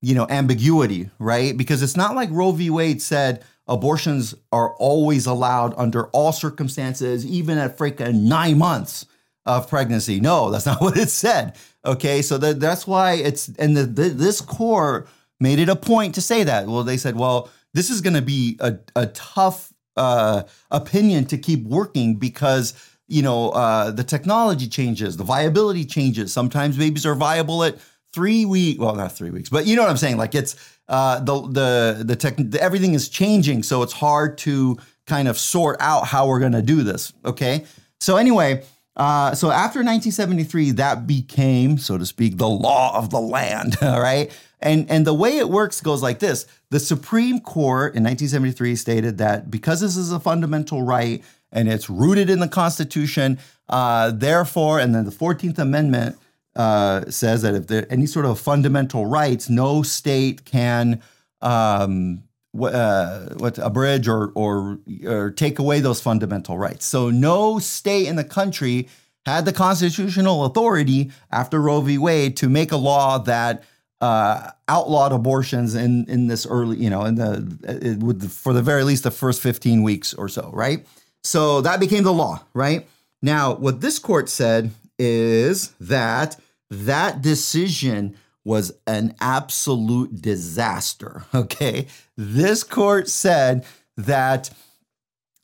you 0.00 0.14
know 0.14 0.26
ambiguity, 0.28 1.10
right? 1.18 1.56
Because 1.56 1.82
it's 1.82 1.96
not 1.96 2.14
like 2.14 2.28
Roe 2.32 2.52
v. 2.52 2.70
Wade 2.70 3.02
said 3.02 3.44
abortions 3.68 4.34
are 4.50 4.74
always 4.76 5.26
allowed 5.26 5.74
under 5.76 6.06
all 6.08 6.32
circumstances, 6.32 7.24
even 7.24 7.58
at 7.58 7.78
freaking 7.78 8.22
nine 8.22 8.58
months 8.58 9.06
of 9.46 9.68
pregnancy. 9.68 10.20
No, 10.20 10.50
that's 10.50 10.66
not 10.72 10.80
what 10.80 10.96
it 10.96 11.08
said. 11.08 11.56
Okay, 11.84 12.22
so 12.22 12.38
that, 12.38 12.60
that's 12.60 12.86
why 12.86 13.14
it's 13.14 13.48
and 13.58 13.76
the, 13.76 13.84
the, 13.84 14.08
this 14.08 14.40
court 14.40 15.08
made 15.40 15.58
it 15.58 15.68
a 15.68 15.76
point 15.76 16.14
to 16.14 16.20
say 16.20 16.44
that. 16.44 16.66
Well, 16.66 16.84
they 16.84 16.96
said, 16.96 17.16
well, 17.16 17.50
this 17.74 17.90
is 17.90 18.00
going 18.00 18.14
to 18.14 18.22
be 18.22 18.56
a, 18.60 18.78
a 18.94 19.06
tough 19.06 19.72
uh, 19.96 20.44
opinion 20.70 21.24
to 21.26 21.38
keep 21.38 21.64
working 21.64 22.16
because 22.16 22.74
you 23.12 23.22
know, 23.22 23.50
uh, 23.50 23.90
the 23.90 24.04
technology 24.04 24.68
changes, 24.68 25.16
the 25.16 25.24
viability 25.24 25.84
changes. 25.84 26.32
Sometimes 26.32 26.76
babies 26.76 27.04
are 27.04 27.14
viable 27.14 27.62
at 27.62 27.76
three 28.12 28.44
weeks. 28.44 28.78
Well, 28.78 28.94
not 28.94 29.12
three 29.12 29.30
weeks, 29.30 29.48
but 29.48 29.66
you 29.66 29.76
know 29.76 29.82
what 29.82 29.90
I'm 29.90 29.96
saying. 29.98 30.16
Like 30.16 30.34
it's 30.34 30.56
uh, 30.88 31.20
the 31.20 31.36
the 31.58 32.04
the 32.04 32.16
tech. 32.16 32.36
The, 32.38 32.60
everything 32.60 32.94
is 32.94 33.08
changing, 33.08 33.62
so 33.64 33.82
it's 33.82 33.92
hard 33.92 34.38
to 34.38 34.78
kind 35.06 35.28
of 35.28 35.36
sort 35.38 35.76
out 35.80 36.06
how 36.06 36.26
we're 36.28 36.40
going 36.40 36.52
to 36.52 36.62
do 36.62 36.82
this. 36.82 37.12
Okay. 37.24 37.64
So 38.00 38.16
anyway, 38.16 38.62
Uh, 38.94 39.34
so 39.34 39.50
after 39.50 39.78
1973, 39.78 40.72
that 40.72 41.06
became, 41.06 41.78
so 41.78 41.96
to 41.96 42.04
speak, 42.04 42.36
the 42.36 42.48
law 42.48 42.96
of 42.96 43.08
the 43.08 43.20
land. 43.20 43.76
All 43.82 44.00
right. 44.00 44.30
And, 44.60 44.88
and 44.90 45.06
the 45.06 45.14
way 45.14 45.38
it 45.38 45.48
works 45.48 45.80
goes 45.80 46.02
like 46.02 46.18
this 46.18 46.46
The 46.70 46.78
Supreme 46.78 47.40
Court 47.40 47.94
in 47.96 48.04
1973 48.04 48.76
stated 48.76 49.18
that 49.18 49.50
because 49.50 49.80
this 49.80 49.96
is 49.96 50.12
a 50.12 50.20
fundamental 50.20 50.82
right 50.82 51.24
and 51.52 51.68
it's 51.68 51.90
rooted 51.90 52.30
in 52.30 52.40
the 52.40 52.48
Constitution, 52.48 53.38
uh, 53.68 54.10
therefore, 54.10 54.80
and 54.80 54.94
then 54.94 55.04
the 55.04 55.10
14th 55.10 55.58
Amendment 55.58 56.16
uh, 56.56 57.10
says 57.10 57.42
that 57.42 57.54
if 57.54 57.66
there 57.66 57.82
are 57.82 57.86
any 57.90 58.06
sort 58.06 58.26
of 58.26 58.38
fundamental 58.38 59.06
rights, 59.06 59.48
no 59.48 59.82
state 59.82 60.44
can 60.44 61.00
um, 61.40 62.22
uh, 62.60 63.26
what 63.36 63.58
abridge 63.58 64.08
or, 64.08 64.30
or 64.34 64.78
or 65.06 65.30
take 65.30 65.58
away 65.58 65.80
those 65.80 66.00
fundamental 66.00 66.58
rights. 66.58 66.84
So 66.84 67.10
no 67.10 67.58
state 67.58 68.06
in 68.06 68.16
the 68.16 68.24
country 68.24 68.88
had 69.24 69.44
the 69.44 69.52
constitutional 69.52 70.44
authority 70.44 71.10
after 71.30 71.60
Roe 71.60 71.80
v. 71.80 71.96
Wade 71.96 72.36
to 72.38 72.48
make 72.48 72.72
a 72.72 72.76
law 72.76 73.18
that 73.20 73.64
uh, 74.02 74.50
outlawed 74.68 75.12
abortions 75.12 75.74
in 75.74 76.04
in 76.06 76.26
this 76.26 76.44
early, 76.44 76.76
you 76.76 76.90
know, 76.90 77.04
in 77.04 77.14
the 77.14 77.98
would 78.00 78.30
for 78.30 78.52
the 78.52 78.62
very 78.62 78.84
least 78.84 79.04
the 79.04 79.10
first 79.10 79.40
15 79.40 79.82
weeks 79.82 80.12
or 80.12 80.28
so, 80.28 80.50
right? 80.52 80.84
So 81.24 81.60
that 81.60 81.80
became 81.80 82.02
the 82.02 82.12
law, 82.12 82.42
right? 82.54 82.86
Now, 83.20 83.54
what 83.54 83.80
this 83.80 83.98
court 83.98 84.28
said 84.28 84.72
is 84.98 85.70
that 85.80 86.38
that 86.70 87.22
decision 87.22 88.16
was 88.44 88.72
an 88.86 89.14
absolute 89.20 90.20
disaster. 90.20 91.24
Okay. 91.34 91.86
This 92.16 92.62
court 92.62 93.08
said 93.08 93.64
that 93.96 94.50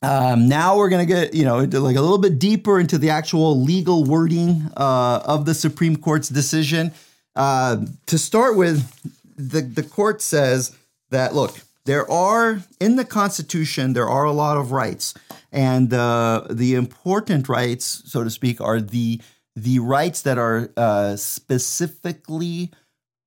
um, 0.01 0.47
now 0.47 0.77
we're 0.77 0.89
going 0.89 1.05
to 1.05 1.13
get, 1.13 1.33
you 1.33 1.43
know, 1.43 1.59
like 1.59 1.95
a 1.95 2.01
little 2.01 2.17
bit 2.17 2.39
deeper 2.39 2.79
into 2.79 2.97
the 2.97 3.09
actual 3.09 3.59
legal 3.59 4.03
wording 4.05 4.69
uh, 4.77 5.21
of 5.25 5.45
the 5.45 5.53
Supreme 5.53 5.95
Court's 5.97 6.29
decision. 6.29 6.91
Uh, 7.35 7.85
to 8.05 8.17
start 8.17 8.55
with, 8.55 8.87
the, 9.35 9.61
the 9.61 9.83
court 9.83 10.21
says 10.21 10.75
that, 11.09 11.33
look, 11.33 11.59
there 11.89 12.09
are 12.11 12.61
in 12.79 12.97
the 12.97 13.03
Constitution, 13.03 13.93
there 13.93 14.07
are 14.07 14.23
a 14.23 14.31
lot 14.31 14.57
of 14.57 14.71
rights. 14.71 15.15
And 15.51 15.91
uh, 15.91 16.45
the 16.47 16.75
important 16.75 17.49
rights, 17.49 18.03
so 18.05 18.23
to 18.23 18.29
speak, 18.29 18.61
are 18.61 18.79
the 18.79 19.19
the 19.55 19.79
rights 19.79 20.21
that 20.21 20.37
are 20.37 20.69
uh, 20.77 21.15
specifically 21.15 22.69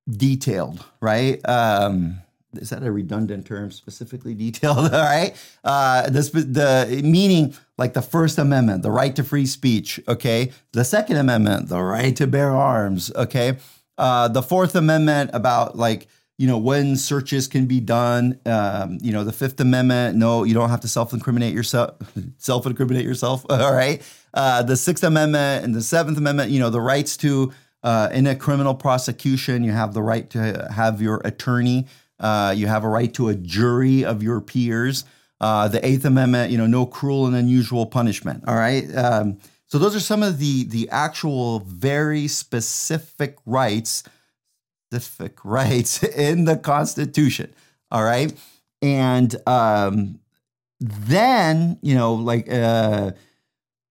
detailed, 0.09 0.85
right? 1.01 1.41
Um, 1.49 2.21
is 2.55 2.71
that 2.71 2.85
a 2.85 2.93
redundant 2.93 3.47
term? 3.47 3.73
Specifically 3.73 4.33
detailed, 4.33 4.79
all 4.95 5.03
right? 5.03 5.35
Uh, 5.65 6.09
the, 6.09 6.23
the 6.23 7.03
meaning, 7.03 7.55
like 7.77 7.95
the 7.95 8.01
First 8.01 8.39
Amendment, 8.39 8.85
the 8.85 8.93
right 8.93 9.17
to 9.17 9.25
free 9.25 9.47
speech, 9.47 10.01
okay? 10.07 10.53
The 10.71 10.85
Second 10.85 11.17
Amendment, 11.17 11.69
the 11.69 11.83
right 11.83 12.15
to 12.15 12.29
bear 12.29 12.55
arms, 12.55 13.11
okay? 13.17 13.59
Uh, 13.99 14.29
the 14.29 14.43
Fourth 14.43 14.77
Amendment 14.77 15.31
about 15.35 15.77
like 15.77 16.07
you 16.39 16.47
know 16.47 16.59
when 16.59 16.97
searches 16.97 17.49
can 17.49 17.67
be 17.67 17.81
done. 17.81 18.39
Um, 18.47 18.99
you 19.01 19.13
know 19.13 19.25
the 19.25 19.33
Fifth 19.33 19.61
Amendment, 19.61 20.17
no, 20.17 20.45
you 20.45 20.55
don't 20.55 20.71
have 20.71 20.81
to 20.81 20.89
self-incriminate 20.89 21.55
yourself. 21.55 21.97
self-incriminate 22.39 23.05
yourself, 23.05 23.45
all 23.51 23.73
right? 23.73 24.03
Uh, 24.35 24.63
the 24.63 24.77
Sixth 24.77 25.05
Amendment 25.05 25.65
and 25.65 25.75
the 25.75 25.83
Seventh 25.83 26.19
Amendment, 26.19 26.51
you 26.51 26.61
know 26.61 26.71
the 26.71 26.81
rights 26.81 27.17
to 27.19 27.53
uh, 27.83 28.09
in 28.13 28.27
a 28.27 28.37
criminal 28.37 28.75
prosecution, 28.75 29.65
you 29.65 29.73
have 29.73 29.93
the 29.95 30.03
right 30.03 30.29
to 30.31 30.69
have 30.73 31.03
your 31.03 31.21
attorney. 31.25 31.87
Uh, 32.21 32.55
you 32.57 32.69
have 32.69 32.85
a 32.85 32.89
right 32.89 33.13
to 33.15 33.29
a 33.29 33.35
jury 33.35 34.05
of 34.05 34.23
your 34.23 34.41
peers. 34.41 35.05
Uh, 35.41 35.67
the 35.67 35.85
Eighth 35.85 36.05
Amendment, 36.05 36.53
you 36.53 36.59
know, 36.59 36.69
no 36.69 36.87
cruel 36.87 37.27
and 37.27 37.35
unusual 37.35 37.87
punishment. 37.87 38.45
All 38.47 38.55
right. 38.55 38.95
Um, 38.95 39.39
so 39.67 39.79
those 39.79 39.97
are 39.97 40.01
some 40.01 40.23
of 40.23 40.39
the 40.39 40.65
the 40.65 40.89
actual 40.91 41.61
very 41.61 42.29
specific 42.29 43.39
rights, 43.45 44.05
specific 44.93 45.45
rights 45.45 46.03
in 46.03 46.45
the 46.45 46.57
Constitution. 46.57 47.53
All 47.91 48.05
right. 48.05 48.33
And 48.81 49.35
um, 49.47 50.21
then, 50.81 51.79
you 51.83 51.95
know, 51.95 52.15
like 52.15 52.53
uh, 52.53 53.13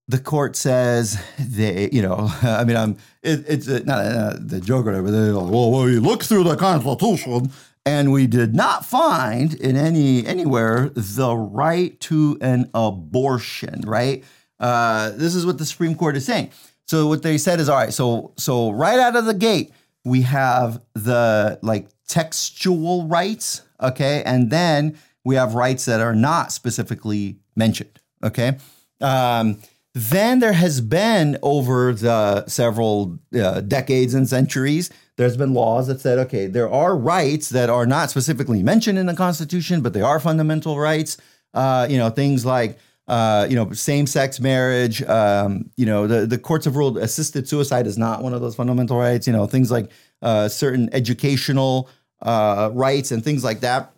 the 0.08 0.19
court 0.19 0.56
says 0.56 1.21
they, 1.39 1.89
you 1.91 2.02
know, 2.02 2.30
I 2.41 2.63
mean, 2.63 2.78
I'm 2.78 2.97
it, 3.23 3.45
it's 3.47 3.67
uh, 3.67 3.82
not 3.86 3.99
uh, 3.99 4.38
the 4.39 4.60
joke 4.60 4.86
or 4.86 4.89
whatever. 4.89 5.12
They're 5.12 5.34
like, 5.34 5.52
well, 5.52 5.71
we 5.71 5.99
look 5.99 6.23
through 6.23 6.43
the 6.43 6.56
Constitution 6.56 7.52
and 7.86 8.12
we 8.12 8.28
did 8.28 8.54
not 8.54 8.86
find 8.86 9.54
in 9.56 9.75
any 9.75 10.25
anywhere 10.25 10.91
the 10.93 11.36
right 11.36 11.99
to 12.02 12.38
an 12.41 12.69
abortion. 12.73 13.82
Right? 13.86 14.23
Uh, 14.60 15.12
this 15.12 15.34
is 15.34 15.45
what 15.45 15.58
the 15.58 15.65
Supreme 15.65 15.95
Court 15.95 16.17
is 16.17 16.25
saying. 16.25 16.52
So 16.88 17.08
what 17.08 17.23
they 17.23 17.38
said 17.38 17.62
is, 17.62 17.69
all 17.69 17.78
right. 17.78 17.93
So 17.93 18.34
so 18.38 18.71
right 18.71 18.99
out 18.99 19.15
of 19.15 19.25
the 19.25 19.34
gate, 19.34 19.71
we 20.03 20.21
have 20.23 20.81
the 20.93 21.59
like 21.61 21.87
textual 22.07 23.07
rights, 23.07 23.61
okay, 23.81 24.23
and 24.25 24.49
then 24.49 24.97
we 25.23 25.35
have 25.35 25.53
rights 25.53 25.85
that 25.85 25.99
are 25.99 26.15
not 26.15 26.51
specifically 26.51 27.37
mentioned, 27.55 27.99
okay. 28.23 28.57
Um, 28.99 29.59
then 29.93 30.39
there 30.39 30.53
has 30.53 30.79
been 30.79 31.37
over 31.41 31.93
the 31.93 32.47
several 32.47 33.19
uh, 33.35 33.61
decades 33.61 34.13
and 34.13 34.27
centuries, 34.27 34.89
there's 35.17 35.37
been 35.37 35.53
laws 35.53 35.85
that 35.85 36.01
said, 36.01 36.17
okay, 36.17 36.47
there 36.47 36.67
are 36.69 36.97
rights 36.97 37.49
that 37.49 37.69
are 37.69 37.85
not 37.85 38.09
specifically 38.09 38.63
mentioned 38.63 38.97
in 38.97 39.05
the 39.05 39.13
Constitution, 39.13 39.81
but 39.81 39.93
they 39.93 40.01
are 40.01 40.19
fundamental 40.19 40.79
rights. 40.79 41.17
Uh, 41.53 41.85
you 41.89 41.97
know, 41.97 42.09
things 42.09 42.43
like 42.43 42.79
uh, 43.07 43.47
you 43.49 43.55
know, 43.55 43.71
same-sex 43.71 44.39
marriage. 44.39 45.01
Um, 45.03 45.69
you 45.75 45.85
know, 45.85 46.07
the 46.07 46.25
the 46.25 46.37
courts 46.37 46.65
have 46.65 46.75
ruled 46.75 46.97
assisted 46.97 47.47
suicide 47.47 47.87
is 47.87 47.97
not 47.97 48.21
one 48.21 48.33
of 48.33 48.41
those 48.41 48.55
fundamental 48.55 48.97
rights. 48.97 49.27
You 49.27 49.33
know, 49.33 49.47
things 49.47 49.71
like 49.71 49.91
uh, 50.21 50.47
certain 50.47 50.89
educational 50.93 51.89
uh, 52.21 52.69
rights 52.73 53.11
and 53.11 53.23
things 53.23 53.43
like 53.43 53.61
that. 53.61 53.93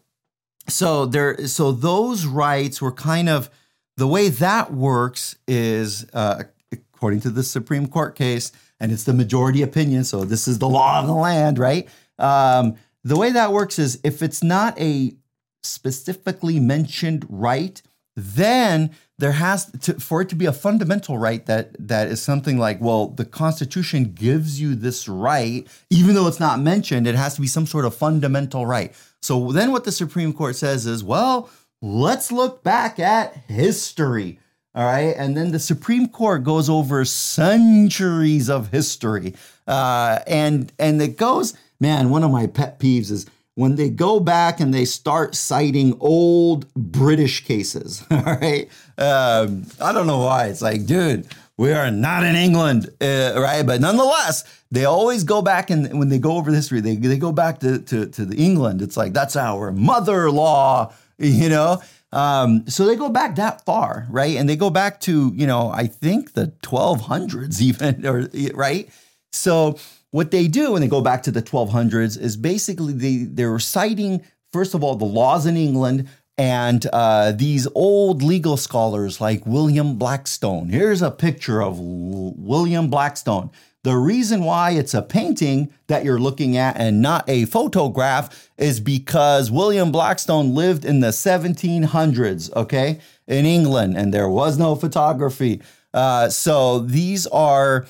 So 0.69 1.05
there, 1.05 1.45
so 1.47 1.71
those 1.73 2.25
rights 2.25 2.81
were 2.81 2.91
kind 2.91 3.27
of 3.27 3.49
the 3.97 4.07
way 4.07 4.29
that 4.29 4.73
works 4.73 5.35
is, 5.47 6.05
uh, 6.13 6.43
according 6.71 7.19
to 7.21 7.29
the 7.29 7.43
Supreme 7.43 7.87
Court 7.87 8.15
case, 8.15 8.51
and 8.79 8.91
it's 8.91 9.03
the 9.03 9.13
majority 9.13 9.61
opinion, 9.61 10.03
so 10.03 10.23
this 10.23 10.47
is 10.47 10.59
the 10.59 10.69
law 10.69 11.01
of 11.01 11.07
the 11.07 11.13
land, 11.13 11.59
right? 11.59 11.87
Um, 12.17 12.75
the 13.03 13.17
way 13.17 13.31
that 13.31 13.51
works 13.51 13.77
is 13.77 13.99
if 14.03 14.21
it's 14.21 14.41
not 14.41 14.79
a 14.79 15.15
specifically 15.61 16.59
mentioned 16.59 17.25
right, 17.29 17.81
then 18.15 18.91
there 19.17 19.31
has 19.31 19.71
to 19.81 19.93
for 19.99 20.21
it 20.21 20.29
to 20.29 20.35
be 20.35 20.45
a 20.45 20.53
fundamental 20.53 21.17
right 21.17 21.45
that 21.45 21.75
that 21.79 22.07
is 22.07 22.21
something 22.21 22.57
like 22.57 22.79
well 22.81 23.07
the 23.07 23.25
constitution 23.25 24.13
gives 24.13 24.59
you 24.61 24.75
this 24.75 25.07
right 25.07 25.67
even 25.89 26.13
though 26.13 26.27
it's 26.27 26.39
not 26.39 26.59
mentioned 26.59 27.07
it 27.07 27.15
has 27.15 27.35
to 27.35 27.41
be 27.41 27.47
some 27.47 27.65
sort 27.65 27.85
of 27.85 27.95
fundamental 27.95 28.65
right 28.65 28.93
so 29.21 29.51
then 29.51 29.71
what 29.71 29.83
the 29.83 29.91
supreme 29.91 30.33
court 30.33 30.55
says 30.55 30.85
is 30.85 31.03
well 31.03 31.49
let's 31.83 32.31
look 32.31 32.63
back 32.63 32.97
at 32.97 33.35
history. 33.47 34.39
All 34.73 34.85
right. 34.85 35.13
And 35.15 35.37
then 35.37 35.51
the 35.51 35.59
Supreme 35.59 36.07
Court 36.07 36.43
goes 36.43 36.67
over 36.67 37.05
centuries 37.05 38.49
of 38.49 38.69
history. 38.69 39.35
Uh, 39.67 40.19
and 40.25 40.71
and 40.79 40.99
it 40.99 41.17
goes, 41.17 41.53
man, 41.79 42.09
one 42.09 42.23
of 42.23 42.31
my 42.31 42.47
pet 42.47 42.79
peeves 42.79 43.11
is 43.11 43.27
when 43.55 43.75
they 43.75 43.89
go 43.89 44.19
back 44.19 44.59
and 44.59 44.73
they 44.73 44.85
start 44.85 45.35
citing 45.35 45.95
old 45.99 46.71
British 46.73 47.45
cases. 47.45 48.03
All 48.11 48.23
right. 48.23 48.69
Um, 48.97 49.65
I 49.81 49.91
don't 49.91 50.07
know 50.07 50.19
why. 50.19 50.47
It's 50.47 50.61
like, 50.61 50.85
dude, 50.85 51.27
we 51.57 51.71
are 51.71 51.91
not 51.91 52.23
in 52.23 52.35
England, 52.35 52.89
uh, 52.99 53.33
right? 53.35 53.65
But 53.65 53.79
nonetheless, 53.79 54.43
they 54.71 54.85
always 54.85 55.23
go 55.23 55.41
back 55.41 55.69
and 55.69 55.99
when 55.99 56.09
they 56.09 56.19
go 56.19 56.37
over 56.37 56.51
history, 56.51 56.81
they, 56.81 56.95
they 56.95 57.17
go 57.17 57.31
back 57.31 57.59
to, 57.59 57.79
to, 57.79 58.07
to 58.07 58.25
the 58.25 58.35
England. 58.37 58.81
It's 58.81 58.97
like, 58.97 59.13
that's 59.13 59.35
our 59.35 59.71
mother 59.71 60.31
law 60.31 60.91
you 61.17 61.49
know? 61.49 61.81
Um, 62.11 62.67
so 62.67 62.85
they 62.85 62.95
go 62.95 63.09
back 63.09 63.35
that 63.35 63.65
far, 63.65 64.05
right? 64.09 64.37
And 64.37 64.47
they 64.47 64.55
go 64.55 64.69
back 64.69 64.99
to, 65.01 65.31
you 65.35 65.47
know, 65.47 65.69
I 65.69 65.87
think 65.87 66.33
the 66.33 66.47
1200s 66.61 67.59
even, 67.61 68.05
or 68.05 68.29
right? 68.53 68.89
So 69.31 69.77
what 70.13 70.29
they 70.29 70.47
do 70.47 70.73
when 70.73 70.81
they 70.83 70.87
go 70.87 71.01
back 71.01 71.23
to 71.23 71.31
the 71.31 71.41
1200s 71.41 72.21
is 72.21 72.37
basically 72.37 72.93
they, 72.93 73.23
they're 73.23 73.57
citing, 73.57 74.21
first 74.51 74.75
of 74.75 74.83
all, 74.83 74.95
the 74.95 75.05
laws 75.05 75.47
in 75.47 75.57
England 75.57 76.07
and 76.37 76.85
uh, 76.93 77.31
these 77.31 77.67
old 77.73 78.21
legal 78.21 78.55
scholars 78.55 79.19
like 79.19 79.43
William 79.47 79.95
Blackstone. 79.95 80.69
Here's 80.69 81.01
a 81.01 81.09
picture 81.09 81.63
of 81.63 81.79
William 81.79 82.91
Blackstone. 82.91 83.49
The 83.81 83.95
reason 83.95 84.43
why 84.43 84.71
it's 84.71 84.93
a 84.93 85.01
painting 85.01 85.73
that 85.87 86.05
you're 86.05 86.19
looking 86.19 86.57
at 86.57 86.77
and 86.77 87.01
not 87.01 87.27
a 87.27 87.45
photograph 87.45 88.51
is 88.55 88.79
because 88.79 89.49
William 89.49 89.91
Blackstone 89.91 90.53
lived 90.53 90.85
in 90.85 90.99
the 90.99 91.07
1700s, 91.07 92.55
okay, 92.55 92.99
in 93.25 93.47
England, 93.47 93.97
and 93.97 94.13
there 94.13 94.29
was 94.29 94.59
no 94.59 94.75
photography. 94.75 95.59
Uh, 95.91 96.29
so 96.29 96.79
these 96.79 97.25
are, 97.27 97.87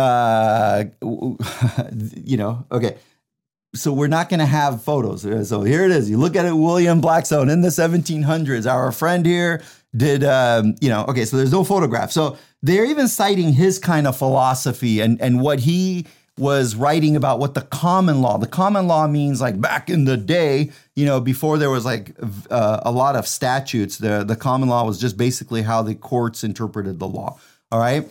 uh, 0.00 0.84
you 2.24 2.36
know, 2.36 2.64
okay. 2.72 2.96
so 3.74 3.92
we're 3.92 4.08
not 4.08 4.28
going 4.28 4.40
to 4.40 4.46
have 4.46 4.82
photos. 4.82 5.22
So 5.48 5.62
here 5.62 5.84
it 5.84 5.90
is. 5.90 6.10
You 6.10 6.18
look 6.18 6.36
at 6.36 6.46
it, 6.46 6.52
William 6.52 7.00
Blackstone 7.00 7.48
in 7.48 7.60
the 7.60 7.68
1700s. 7.68 8.70
Our 8.70 8.92
friend 8.92 9.24
here 9.24 9.62
did, 9.96 10.24
um, 10.24 10.76
you 10.80 10.88
know, 10.88 11.04
okay, 11.06 11.24
so 11.24 11.36
there's 11.36 11.52
no 11.52 11.64
photograph. 11.64 12.12
So 12.12 12.36
they're 12.62 12.84
even 12.84 13.08
citing 13.08 13.52
his 13.52 13.78
kind 13.78 14.06
of 14.06 14.16
philosophy 14.16 15.00
and, 15.00 15.20
and 15.20 15.40
what 15.40 15.60
he 15.60 16.06
was 16.38 16.74
writing 16.74 17.16
about 17.16 17.38
what 17.38 17.54
the 17.54 17.60
common 17.60 18.22
law, 18.22 18.38
the 18.38 18.46
common 18.46 18.86
law 18.86 19.06
means 19.06 19.40
like 19.40 19.60
back 19.60 19.90
in 19.90 20.06
the 20.06 20.16
day, 20.16 20.70
you 20.96 21.04
know, 21.04 21.20
before 21.20 21.58
there 21.58 21.70
was 21.70 21.84
like 21.84 22.16
uh, 22.50 22.80
a 22.82 22.90
lot 22.90 23.14
of 23.14 23.26
statutes, 23.26 23.98
the, 23.98 24.24
the 24.24 24.36
common 24.36 24.68
law 24.68 24.84
was 24.84 24.98
just 24.98 25.18
basically 25.18 25.62
how 25.62 25.82
the 25.82 25.94
courts 25.94 26.42
interpreted 26.42 26.98
the 26.98 27.06
law. 27.06 27.38
All 27.70 27.78
right. 27.78 28.10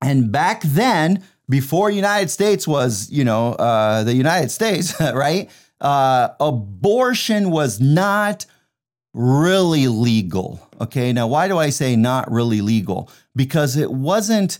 And 0.00 0.32
back 0.32 0.62
then, 0.62 1.22
before 1.48 1.90
United 1.90 2.30
States 2.30 2.66
was, 2.66 3.10
you 3.10 3.24
know, 3.24 3.52
uh, 3.54 4.04
the 4.04 4.14
United 4.14 4.50
States, 4.50 4.98
right? 5.00 5.50
Uh, 5.80 6.28
abortion 6.38 7.50
was 7.50 7.80
not 7.80 8.46
really 9.12 9.88
legal. 9.88 10.66
Okay. 10.80 11.12
Now, 11.12 11.26
why 11.26 11.48
do 11.48 11.58
I 11.58 11.70
say 11.70 11.96
not 11.96 12.30
really 12.30 12.60
legal? 12.60 13.10
Because 13.34 13.76
it 13.76 13.90
wasn't 13.90 14.58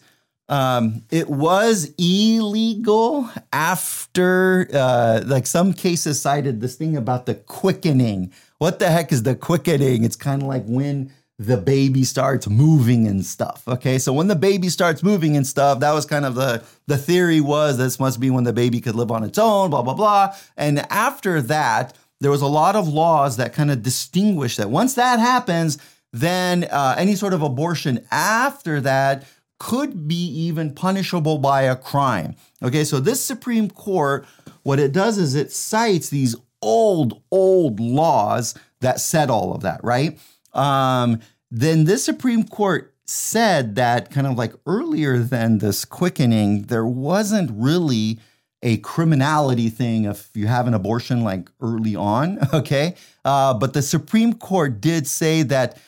um, 0.51 1.05
it 1.13 1.31
was 1.31 1.95
illegal 1.97 3.31
after, 3.53 4.69
uh, 4.75 5.23
like 5.25 5.47
some 5.47 5.73
cases 5.73 6.21
cited 6.21 6.61
this 6.61 6.75
thing 6.75 6.97
about 6.97 7.27
the 7.27 7.37
quickening. 7.37 8.33
What 8.59 8.81
the 8.81 8.91
heck 8.91 9.13
is 9.13 9.23
the 9.23 9.37
quickening? 9.37 10.03
It's 10.03 10.17
kind 10.17 10.43
of 10.43 10.49
like 10.49 10.65
when 10.67 11.13
the 11.41 11.57
baby 11.57 12.05
starts 12.05 12.47
moving 12.47 13.07
and 13.07 13.25
stuff. 13.25 13.63
Okay, 13.67 13.99
so 13.99 14.13
when 14.13 14.27
the 14.27 14.37
baby 14.37 14.69
starts 14.69 15.03
moving 15.03 15.39
and 15.39 15.47
stuff, 15.47 15.81
that 15.81 15.93
was 15.93 16.05
kind 16.05 16.27
of 16.27 16.35
the 16.35 16.63
the 16.87 16.99
theory 16.99 17.41
was 17.41 17.79
this 17.79 17.99
must 17.99 18.21
be 18.21 18.29
when 18.29 18.45
the 18.45 18.53
baby 18.53 18.79
could 18.79 18.95
live 18.95 19.11
on 19.11 19.25
its 19.25 19.39
own, 19.39 19.71
blah 19.71 19.81
blah 19.81 19.95
blah. 19.95 20.35
And 20.59 20.81
after 20.93 21.41
that, 21.41 21.97
there 22.21 22.31
was 22.31 22.43
a 22.43 22.47
lot 22.47 22.77
of 22.77 22.87
laws 22.89 23.39
that 23.39 23.55
kind 23.55 23.71
of 23.71 23.83
distinguish 23.83 24.57
that. 24.57 24.69
Once 24.69 24.93
that 24.95 25.19
happens, 25.19 25.79
then 26.13 26.65
uh, 26.65 26.95
any 26.99 27.15
sort 27.15 27.33
of 27.33 27.41
abortion 27.41 28.07
after 28.11 28.79
that 28.83 29.25
could 29.59 30.07
be 30.07 30.27
even 30.27 30.75
punishable 30.75 31.39
by 31.39 31.63
a 31.63 31.75
crime. 31.75 32.37
Okay, 32.63 32.85
so 32.85 33.01
this 33.01 33.25
Supreme 33.25 33.71
Court, 33.71 34.27
what 34.63 34.79
it 34.79 34.93
does 34.93 35.17
is 35.17 35.35
it 35.35 35.53
cites 35.53 36.11
these 36.11 36.37
old, 36.61 37.23
old 37.31 37.81
laws 37.81 38.55
that 38.81 39.01
said 39.01 39.31
all 39.31 39.55
of 39.55 39.63
that, 39.63 39.83
right? 39.83 40.19
Um, 40.53 41.21
then 41.51 41.85
this 41.85 42.05
Supreme 42.05 42.45
Court 42.45 42.95
said 43.07 43.75
that 43.75 44.11
kind 44.11 44.27
of 44.27 44.37
like 44.37 44.55
earlier 44.67 45.19
than 45.19 45.59
this 45.59 45.85
quickening, 45.85 46.63
there 46.63 46.87
wasn't 46.87 47.51
really 47.53 48.19
a 48.63 48.77
criminality 48.79 49.69
thing 49.69 50.05
if 50.05 50.31
you 50.35 50.47
have 50.47 50.67
an 50.67 50.75
abortion 50.75 51.25
like 51.25 51.51
early 51.61 51.97
on, 51.97 52.39
okay? 52.55 52.95
Uh, 53.25 53.55
but 53.55 53.73
the 53.73 53.83
Supreme 53.83 54.35
Court 54.35 54.81
did 54.81 55.07
say 55.07 55.43
that 55.43 55.79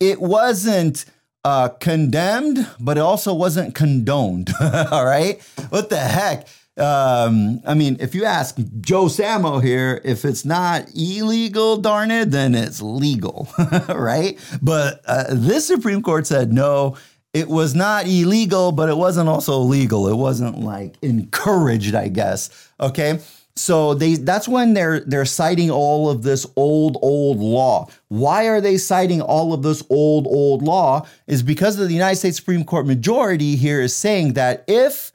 it 0.00 0.20
wasn't 0.20 1.04
uh, 1.44 1.68
condemned, 1.68 2.66
but 2.80 2.96
it 2.96 3.00
also 3.00 3.34
wasn't 3.34 3.74
condoned. 3.74 4.50
All 4.60 5.04
right. 5.04 5.42
What 5.70 5.90
the 5.90 5.98
heck? 5.98 6.46
Um, 6.78 7.60
I 7.66 7.74
mean, 7.74 7.98
if 8.00 8.14
you 8.14 8.24
ask 8.24 8.56
Joe 8.80 9.04
Samo 9.04 9.62
here, 9.62 10.00
if 10.04 10.24
it's 10.24 10.44
not 10.44 10.88
illegal, 10.94 11.76
darn 11.76 12.10
it, 12.10 12.30
then 12.30 12.54
it's 12.54 12.80
legal, 12.80 13.48
right? 13.88 14.38
But 14.62 15.02
uh, 15.06 15.24
this 15.28 15.66
Supreme 15.66 16.02
Court 16.02 16.26
said 16.26 16.52
no, 16.52 16.96
it 17.34 17.48
was 17.48 17.74
not 17.74 18.06
illegal, 18.06 18.72
but 18.72 18.88
it 18.88 18.96
wasn't 18.96 19.28
also 19.28 19.58
legal. 19.58 20.08
It 20.08 20.16
wasn't 20.16 20.60
like 20.60 20.96
encouraged, 21.02 21.94
I 21.94 22.08
guess. 22.08 22.50
Okay. 22.80 23.20
So 23.54 23.92
they 23.92 24.14
that's 24.14 24.48
when 24.48 24.72
they're 24.72 25.00
they're 25.00 25.26
citing 25.26 25.70
all 25.70 26.08
of 26.08 26.22
this 26.22 26.46
old 26.56 26.96
old 27.02 27.38
law. 27.38 27.86
Why 28.08 28.48
are 28.48 28.62
they 28.62 28.78
citing 28.78 29.20
all 29.20 29.52
of 29.52 29.62
this 29.62 29.82
old 29.90 30.26
old 30.26 30.62
law? 30.62 31.06
Is 31.26 31.42
because 31.42 31.78
of 31.78 31.88
the 31.88 31.94
United 31.94 32.16
States 32.16 32.38
Supreme 32.38 32.64
Court 32.64 32.86
majority 32.86 33.56
here 33.56 33.82
is 33.82 33.94
saying 33.94 34.34
that 34.34 34.64
if 34.68 35.12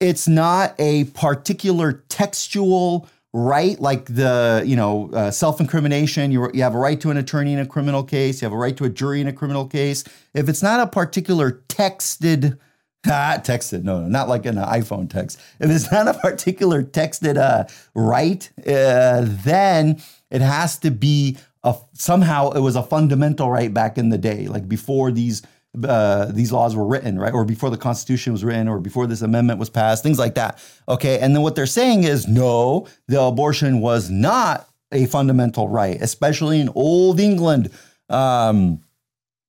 it's 0.00 0.26
not 0.26 0.74
a 0.78 1.04
particular 1.04 2.04
textual 2.08 3.08
right, 3.32 3.78
like 3.80 4.06
the 4.06 4.62
you 4.66 4.74
know 4.74 5.10
uh, 5.12 5.30
self-incrimination, 5.30 6.32
you, 6.32 6.50
you 6.52 6.62
have 6.62 6.74
a 6.74 6.78
right 6.78 7.00
to 7.00 7.10
an 7.10 7.16
attorney 7.16 7.52
in 7.52 7.60
a 7.60 7.66
criminal 7.66 8.02
case, 8.02 8.42
you 8.42 8.46
have 8.46 8.52
a 8.52 8.58
right 8.58 8.76
to 8.76 8.84
a 8.84 8.90
jury 8.90 9.20
in 9.20 9.28
a 9.28 9.32
criminal 9.32 9.66
case. 9.66 10.04
If 10.34 10.48
it's 10.48 10.62
not 10.62 10.80
a 10.80 10.86
particular 10.86 11.62
texted 11.68 12.58
Ah, 13.06 13.40
texted. 13.42 13.82
No, 13.82 14.00
no, 14.00 14.08
not 14.08 14.28
like 14.28 14.44
an 14.44 14.56
iPhone 14.56 15.08
text. 15.08 15.40
If 15.58 15.70
it's 15.70 15.90
not 15.90 16.06
a 16.06 16.12
particular 16.14 16.82
texted 16.82 17.38
uh, 17.38 17.64
right, 17.94 18.50
uh, 18.66 19.24
then 19.24 20.02
it 20.30 20.42
has 20.42 20.78
to 20.80 20.90
be 20.90 21.38
a, 21.62 21.76
somehow 21.94 22.50
it 22.50 22.60
was 22.60 22.76
a 22.76 22.82
fundamental 22.82 23.50
right 23.50 23.72
back 23.72 23.96
in 23.96 24.10
the 24.10 24.18
day, 24.18 24.48
like 24.48 24.68
before 24.68 25.10
these 25.10 25.40
uh, 25.84 26.26
these 26.26 26.52
laws 26.52 26.74
were 26.74 26.86
written, 26.86 27.18
right, 27.18 27.32
or 27.32 27.44
before 27.44 27.70
the 27.70 27.76
Constitution 27.76 28.32
was 28.32 28.44
written, 28.44 28.68
or 28.68 28.80
before 28.80 29.06
this 29.06 29.22
amendment 29.22 29.58
was 29.58 29.70
passed, 29.70 30.02
things 30.02 30.18
like 30.18 30.34
that. 30.34 30.62
Okay, 30.88 31.18
and 31.18 31.34
then 31.34 31.42
what 31.42 31.54
they're 31.54 31.66
saying 31.66 32.04
is 32.04 32.26
no, 32.26 32.86
the 33.06 33.20
abortion 33.20 33.80
was 33.80 34.10
not 34.10 34.68
a 34.92 35.06
fundamental 35.06 35.68
right, 35.68 36.00
especially 36.00 36.60
in 36.60 36.68
old 36.74 37.20
England. 37.20 37.70
Um, 38.08 38.80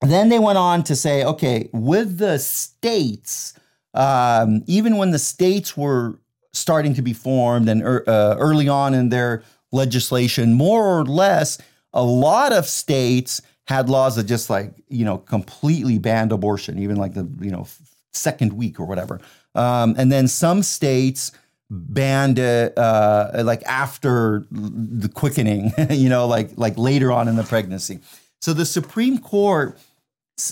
then 0.02 0.30
they 0.30 0.40
went 0.40 0.58
on 0.58 0.84
to 0.84 0.96
say, 0.96 1.24
okay, 1.24 1.70
with 1.74 2.18
the 2.18 2.38
states, 2.40 3.54
um, 3.94 4.64
even 4.68 4.98
when 4.98 5.12
the 5.12 5.20
states 5.20 5.76
were 5.76 6.20
starting 6.54 6.94
to 6.94 7.02
be 7.02 7.14
formed 7.14 7.70
and 7.70 7.84
uh, 7.84 8.36
early 8.40 8.68
on 8.68 8.94
in 8.94 9.10
their 9.10 9.44
legislation, 9.72 10.54
more 10.54 11.00
or 11.00 11.06
less, 11.06 11.58
a 11.94 12.04
lot 12.04 12.54
of 12.54 12.68
states 12.68 13.42
had 13.72 13.90
laws 13.90 14.16
that 14.18 14.26
just 14.26 14.50
like 14.50 14.74
you 14.90 15.06
know 15.06 15.18
completely 15.18 15.98
banned 15.98 16.32
abortion, 16.32 16.80
even 16.80 16.98
like 16.98 17.14
the 17.14 17.28
you 17.40 17.52
know 17.52 17.68
second 18.14 18.54
week 18.54 18.80
or 18.80 18.86
whatever. 18.86 19.20
Um, 19.56 19.96
and 19.98 20.12
then 20.12 20.28
some 20.28 20.64
states 20.64 21.32
banned 21.70 22.38
it 22.38 22.78
uh, 22.78 23.42
like 23.46 23.64
after 23.64 24.46
the 24.52 25.10
quickening, 25.10 25.72
you 25.90 26.10
know, 26.10 26.28
like 26.28 26.52
like 26.58 26.78
later 26.78 27.12
on 27.12 27.28
in 27.28 27.36
the 27.36 27.44
pregnancy. 27.44 28.00
So 28.42 28.54
the 28.54 28.66
Supreme 28.66 29.20
Court 29.20 29.78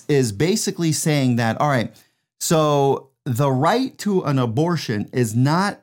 is 0.08 0.32
basically 0.32 0.92
saying 0.92 1.38
that, 1.38 1.60
all 1.60 1.70
right, 1.70 1.94
so 2.40 3.10
the 3.26 3.52
right 3.52 3.98
to 4.00 4.22
an 4.24 4.40
abortion 4.40 5.10
is 5.12 5.36
not 5.36 5.82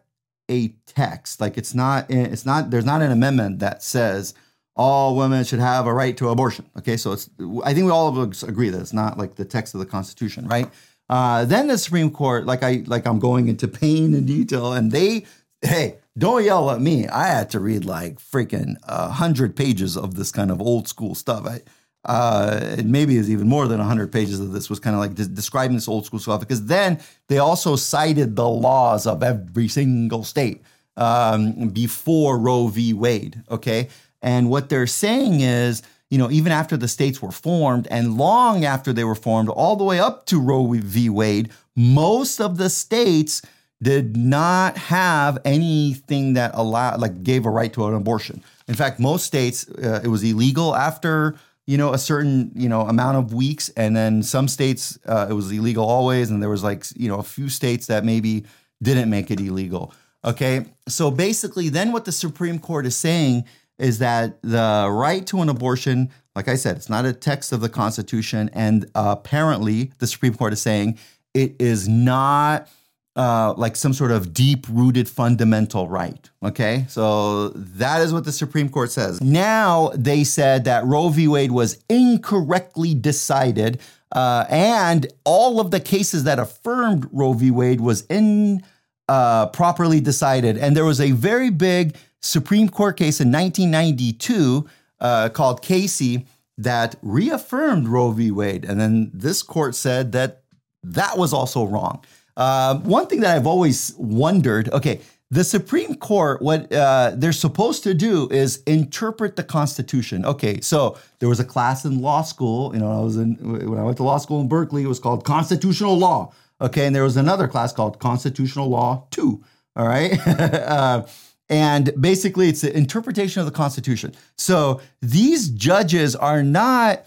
a 0.51 0.69
text. 0.87 1.41
Like 1.41 1.59
it's 1.59 1.75
not, 1.75 2.07
it's 2.09 2.47
not, 2.47 2.71
there's 2.71 2.85
not 2.85 3.03
an 3.03 3.11
amendment 3.11 3.59
that 3.59 3.83
says 3.83 4.35
all 4.77 5.17
women 5.17 5.45
should 5.45 5.59
have 5.59 5.87
a 5.87 5.93
right 5.93 6.17
to 6.19 6.29
abortion. 6.29 6.67
Okay, 6.79 6.97
so 6.97 7.13
it's, 7.13 7.31
I 7.65 7.73
think 7.73 7.87
we 7.87 7.91
all 7.91 8.23
agree 8.23 8.69
that 8.69 8.81
it's 8.81 8.93
not 8.93 9.19
like 9.19 9.37
the 9.37 9.45
text 9.45 9.75
of 9.75 9.81
the 9.81 9.87
Constitution, 9.87 10.47
right? 10.47 10.71
Uh, 11.09 11.45
then 11.45 11.69
the 11.69 11.79
Supreme 11.79 12.11
Court, 12.11 12.47
like 12.47 12.63
I, 12.63 12.83
like 12.87 13.07
I'm 13.07 13.19
going 13.19 13.49
into 13.49 13.69
pain 13.69 14.15
and 14.15 14.27
detail, 14.27 14.73
and 14.73 14.93
they, 14.93 15.25
hey, 15.63 15.97
don't 16.19 16.45
yell 16.45 16.71
at 16.71 16.81
me. 16.81 17.09
I 17.09 17.29
had 17.29 17.51
to 17.51 17.61
read 17.61 17.85
like 17.85 18.19
freaking 18.19 18.77
a 18.83 19.09
hundred 19.09 19.57
pages 19.57 19.97
of 19.97 20.15
this 20.15 20.31
kind 20.31 20.51
of 20.51 20.61
old 20.61 20.89
school 20.89 21.15
stuff. 21.15 21.47
I, 21.47 21.61
uh, 22.07 22.77
maybe 22.85 23.17
is 23.17 23.29
even 23.29 23.49
more 23.49 23.67
than 23.67 23.79
100 23.79 24.13
pages 24.13 24.39
of 24.39 24.53
this 24.53 24.71
was 24.71 24.79
kind 24.79 24.95
of 24.95 25.01
like 25.01 25.15
de- 25.15 25.27
describing 25.27 25.77
this 25.77 25.89
old 25.89 26.07
school 26.07 26.21
stuff 26.21 26.39
because 26.39 26.67
then 26.67 27.01
they 27.27 27.39
also 27.39 27.75
cited 27.75 28.37
the 28.37 28.49
laws 28.49 29.09
of 29.09 29.25
every 29.25 29.67
single 29.67 30.23
state 30.23 30.63
um, 30.97 31.69
before 31.71 32.39
Roe 32.39 32.69
v. 32.69 32.93
Wade. 32.93 33.43
Okay. 33.51 33.89
And 34.27 34.51
what 34.51 34.69
they're 34.69 34.89
saying 34.89 35.41
is, 35.41 35.85
you 36.11 36.19
know, 36.19 36.29
even 36.33 36.51
after 36.51 36.77
the 36.77 36.89
states 36.89 37.23
were 37.23 37.31
formed 37.31 37.87
and 37.93 38.19
long 38.19 38.65
after 38.65 38.93
they 38.93 39.05
were 39.05 39.15
formed, 39.15 39.49
all 39.49 39.77
the 39.77 39.85
way 39.85 40.01
up 40.01 40.27
to 40.27 40.41
Roe 40.41 40.67
v. 40.73 41.09
Wade, 41.09 41.51
most 41.77 42.41
of 42.41 42.57
the 42.59 42.69
states 42.69 43.41
did 43.81 44.17
not 44.17 44.77
have 44.77 45.39
anything 45.45 46.33
that 46.33 46.51
allowed, 46.55 46.99
like, 46.99 47.23
gave 47.23 47.47
a 47.47 47.51
right 47.51 47.73
to 47.75 47.87
an 47.87 47.95
abortion. 47.95 48.43
In 48.67 48.75
fact, 48.75 48.99
most 48.99 49.27
states, 49.27 49.69
uh, 49.69 50.01
it 50.03 50.09
was 50.09 50.25
illegal 50.25 50.75
after 50.75 51.37
you 51.67 51.77
know 51.77 51.93
a 51.93 51.99
certain 51.99 52.51
you 52.55 52.69
know 52.69 52.83
amount 52.83 53.17
of 53.17 53.33
weeks 53.33 53.69
and 53.71 53.97
then 53.97 54.23
some 54.23 54.49
states 54.49 54.99
uh, 55.07 55.27
it 55.29 55.33
was 55.33 55.51
illegal 55.51 55.85
always 55.85 56.31
and 56.31 56.41
there 56.41 56.49
was 56.49 56.63
like 56.63 56.85
you 56.95 57.09
know 57.09 57.19
a 57.19 57.25
few 57.25 57.49
states 57.49 57.89
that 57.89 58.05
maybe 58.05 58.45
didn't 58.81 59.11
make 59.11 59.33
it 59.33 59.41
illegal 59.41 59.93
okay 60.25 60.65
so 60.87 61.11
basically 61.11 61.69
then 61.69 61.91
what 61.91 62.05
the 62.05 62.13
supreme 62.13 62.61
court 62.61 62.87
is 62.87 62.97
saying 62.97 63.45
is 63.79 63.99
that 63.99 64.41
the 64.43 64.89
right 64.91 65.27
to 65.27 65.41
an 65.41 65.49
abortion 65.49 66.11
like 66.35 66.49
i 66.49 66.55
said 66.55 66.77
it's 66.77 66.89
not 66.91 67.05
a 67.05 67.13
text 67.13 67.53
of 67.53 67.61
the 67.61 67.69
constitution 67.69 68.51
and 68.53 68.91
apparently 68.95 69.93
the 69.99 70.07
supreme 70.07 70.35
court 70.35 70.53
is 70.53 70.61
saying 70.61 70.99
it 71.35 71.55
is 71.61 71.87
not 71.89 72.69
uh, 73.17 73.55
like 73.57 73.77
some 73.77 73.93
sort 73.95 74.11
of 74.11 74.35
deep 74.35 74.67
rooted 74.69 75.09
fundamental 75.09 75.89
right. 75.89 76.29
Okay. 76.43 76.85
So 76.89 77.49
that 77.49 78.03
is 78.03 78.13
what 78.13 78.27
the 78.27 78.33
Supreme 78.33 78.69
Court 78.69 78.91
says. 78.91 79.23
Now 79.23 79.91
they 79.95 80.23
said 80.23 80.65
that 80.65 80.85
Roe 80.85 81.09
v. 81.09 81.27
Wade 81.27 81.51
was 81.51 81.83
incorrectly 81.89 82.95
decided, 82.95 83.81
uh, 84.13 84.45
and 84.51 85.07
all 85.25 85.61
of 85.61 85.71
the 85.71 85.81
cases 85.81 86.25
that 86.25 86.39
affirmed 86.39 87.09
Roe 87.11 87.33
v. 87.33 87.51
Wade 87.51 87.81
was 87.81 88.03
in. 88.07 88.63
uh, 89.09 89.47
properly 89.47 90.01
decided. 90.01 90.59
And 90.59 90.77
there 90.77 90.85
was 90.85 91.01
a 91.01 91.13
very 91.13 91.51
big 91.51 91.97
Supreme 92.23 92.69
Court 92.69 92.97
case 92.97 93.21
in 93.21 93.31
1992 93.31 94.69
uh, 95.01 95.29
called 95.29 95.63
Casey 95.63 96.27
that 96.59 96.97
reaffirmed 97.03 97.89
Roe 97.89 98.11
v. 98.11 98.31
Wade. 98.31 98.65
And 98.65 98.81
then 98.81 99.11
this 99.13 99.43
court 99.43 99.75
said 99.75 100.13
that 100.13 100.43
that 100.83 101.19
was 101.19 101.33
also 101.33 101.65
wrong. 101.65 102.03
Uh, 102.37 102.79
one 102.81 103.07
thing 103.07 103.21
that 103.21 103.37
I've 103.37 103.47
always 103.47 103.95
wondered 103.97 104.73
okay, 104.73 105.01
the 105.31 105.43
Supreme 105.43 105.97
Court, 105.97 106.41
what 106.41 106.73
uh, 106.73 107.13
they're 107.17 107.33
supposed 107.33 107.83
to 107.83 107.95
do 107.95 108.29
is 108.31 108.63
interpret 108.67 109.37
the 109.37 109.43
Constitution. 109.43 110.25
Okay, 110.25 110.61
so 110.61 110.97
there 111.19 111.29
was 111.29 111.41
a 111.41 111.45
class 111.45 111.85
in 111.85 112.01
law 112.01 112.23
school. 112.23 112.73
You 112.73 112.81
know, 112.81 112.93
I 112.93 113.03
was 113.03 113.17
in 113.17 113.35
when 113.71 113.79
I 113.79 113.83
went 113.83 113.97
to 113.97 114.05
law 114.05 114.19
school 114.19 114.41
in 114.41 114.49
Berkeley. 114.49 114.85
It 114.85 114.89
was 114.89 115.01
called 115.01 115.25
constitutional 115.25 115.99
law. 115.99 116.33
Okay, 116.61 116.87
and 116.87 116.95
there 116.95 117.03
was 117.03 117.17
another 117.17 117.49
class 117.49 117.73
called 117.73 117.99
constitutional 117.99 118.69
law 118.69 119.07
two. 119.11 119.43
All 119.75 119.87
right, 119.87 120.17
uh, 120.27 121.07
and 121.49 121.93
basically 122.01 122.49
it's 122.49 122.63
the 122.63 122.77
interpretation 122.77 123.41
of 123.41 123.47
the 123.47 123.53
Constitution. 123.53 124.15
So 124.37 124.81
these 125.01 125.49
judges 125.49 126.17
are 126.17 126.43
not 126.43 127.07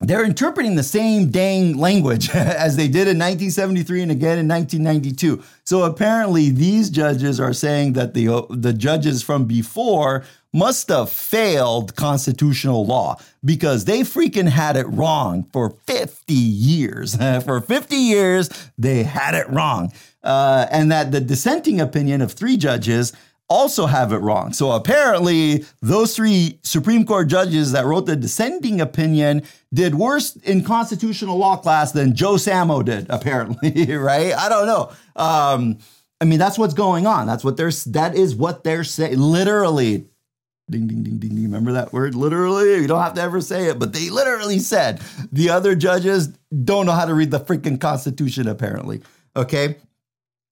they're 0.00 0.24
interpreting 0.24 0.74
the 0.74 0.82
same 0.82 1.30
dang 1.30 1.78
language 1.78 2.28
as 2.34 2.76
they 2.76 2.88
did 2.88 3.08
in 3.08 3.18
1973 3.18 4.02
and 4.02 4.10
again 4.10 4.38
in 4.38 4.48
1992. 4.48 5.42
So 5.64 5.84
apparently, 5.84 6.50
these 6.50 6.90
judges 6.90 7.40
are 7.40 7.52
saying 7.52 7.94
that 7.94 8.14
the 8.14 8.46
the 8.50 8.72
judges 8.72 9.22
from 9.22 9.46
before 9.46 10.24
must 10.52 10.88
have 10.88 11.10
failed 11.10 11.96
constitutional 11.96 12.86
law 12.86 13.16
because 13.44 13.86
they 13.86 14.00
freaking 14.00 14.48
had 14.48 14.76
it 14.76 14.86
wrong 14.86 15.44
for 15.52 15.70
50 15.86 16.32
years. 16.32 17.16
for 17.44 17.60
50 17.60 17.96
years, 17.96 18.50
they 18.78 19.02
had 19.02 19.34
it 19.34 19.48
wrong. 19.50 19.92
Uh, 20.22 20.66
and 20.70 20.90
that 20.92 21.10
the 21.12 21.20
dissenting 21.20 21.80
opinion 21.80 22.22
of 22.22 22.32
three 22.32 22.56
judges 22.56 23.12
also 23.48 23.86
have 23.86 24.12
it 24.12 24.18
wrong. 24.18 24.52
So 24.52 24.72
apparently, 24.72 25.64
those 25.82 26.16
three 26.16 26.58
Supreme 26.62 27.04
Court 27.04 27.28
judges 27.28 27.72
that 27.72 27.84
wrote 27.84 28.06
the 28.06 28.16
dissenting 28.16 28.80
opinion 28.80 29.42
did 29.72 29.94
worse 29.94 30.36
in 30.36 30.64
constitutional 30.64 31.36
law 31.36 31.56
class 31.56 31.92
than 31.92 32.14
Joe 32.14 32.34
Samo 32.34 32.84
did, 32.84 33.06
apparently, 33.10 33.94
right? 33.96 34.32
I 34.34 34.48
don't 34.48 34.66
know. 34.66 34.92
Um, 35.16 35.78
I 36.20 36.24
mean, 36.24 36.38
that's 36.38 36.58
what's 36.58 36.74
going 36.74 37.06
on. 37.06 37.26
That's 37.26 37.44
what 37.44 37.56
they're, 37.56 37.72
that 37.88 38.14
is 38.14 38.34
what 38.34 38.64
they're 38.64 38.84
saying. 38.84 39.18
Literally, 39.18 40.08
ding, 40.70 40.86
ding, 40.86 41.02
ding, 41.02 41.18
ding, 41.18 41.34
ding. 41.34 41.42
Remember 41.44 41.72
that 41.72 41.92
word? 41.92 42.14
Literally, 42.14 42.76
you 42.76 42.86
don't 42.86 43.02
have 43.02 43.14
to 43.14 43.20
ever 43.20 43.40
say 43.40 43.66
it, 43.66 43.78
but 43.78 43.92
they 43.92 44.08
literally 44.10 44.58
said 44.58 45.00
the 45.32 45.50
other 45.50 45.74
judges 45.74 46.28
don't 46.64 46.86
know 46.86 46.92
how 46.92 47.04
to 47.04 47.14
read 47.14 47.30
the 47.30 47.40
freaking 47.40 47.80
Constitution, 47.80 48.48
apparently. 48.48 49.02
Okay. 49.36 49.76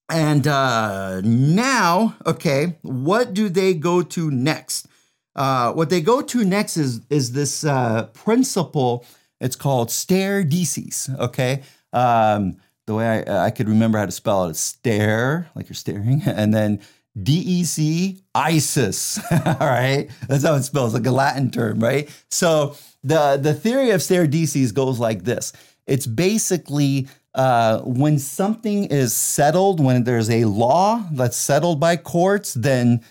And 0.09 0.47
uh, 0.47 1.21
now, 1.21 2.15
okay, 2.25 2.77
what 2.81 3.33
do 3.33 3.49
they 3.49 3.73
go 3.73 4.01
to 4.01 4.29
next? 4.29 4.87
Uh, 5.35 5.73
what 5.73 5.89
they 5.89 6.01
go 6.01 6.21
to 6.21 6.43
next 6.43 6.77
is 6.77 7.01
is 7.09 7.31
this 7.31 7.63
uh, 7.63 8.07
principle. 8.13 9.05
It's 9.39 9.55
called 9.55 9.91
stare 9.91 10.43
decisis. 10.43 11.17
Okay, 11.19 11.63
um, 11.91 12.57
the 12.85 12.95
way 12.95 13.23
I, 13.27 13.45
I 13.45 13.49
could 13.49 13.67
remember 13.67 13.97
how 13.97 14.05
to 14.05 14.11
spell 14.11 14.45
it 14.45 14.51
is 14.51 14.59
stare, 14.59 15.49
like 15.55 15.69
you're 15.69 15.75
staring, 15.75 16.21
and 16.25 16.53
then 16.53 16.81
D 17.21 17.33
E 17.33 17.63
C 17.63 18.21
ISIS. 18.35 19.19
All 19.31 19.55
right, 19.59 20.09
that's 20.27 20.43
how 20.43 20.55
it 20.55 20.63
spells, 20.63 20.93
like 20.93 21.05
a 21.05 21.11
Latin 21.11 21.49
term, 21.49 21.79
right? 21.79 22.09
So 22.29 22.75
the 23.03 23.37
the 23.41 23.53
theory 23.53 23.91
of 23.91 24.03
stare 24.03 24.27
decisis 24.27 24.73
goes 24.73 24.99
like 24.99 25.23
this. 25.23 25.53
It's 25.87 26.05
basically 26.07 27.07
uh, 27.35 27.79
when 27.79 28.19
something 28.19 28.85
is 28.85 29.13
settled, 29.13 29.83
when 29.83 30.03
there's 30.03 30.29
a 30.29 30.45
law 30.45 31.03
that's 31.11 31.37
settled 31.37 31.79
by 31.79 31.97
courts, 31.97 32.53
then 32.53 33.03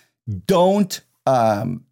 don't 0.46 1.00
um, 1.26 1.84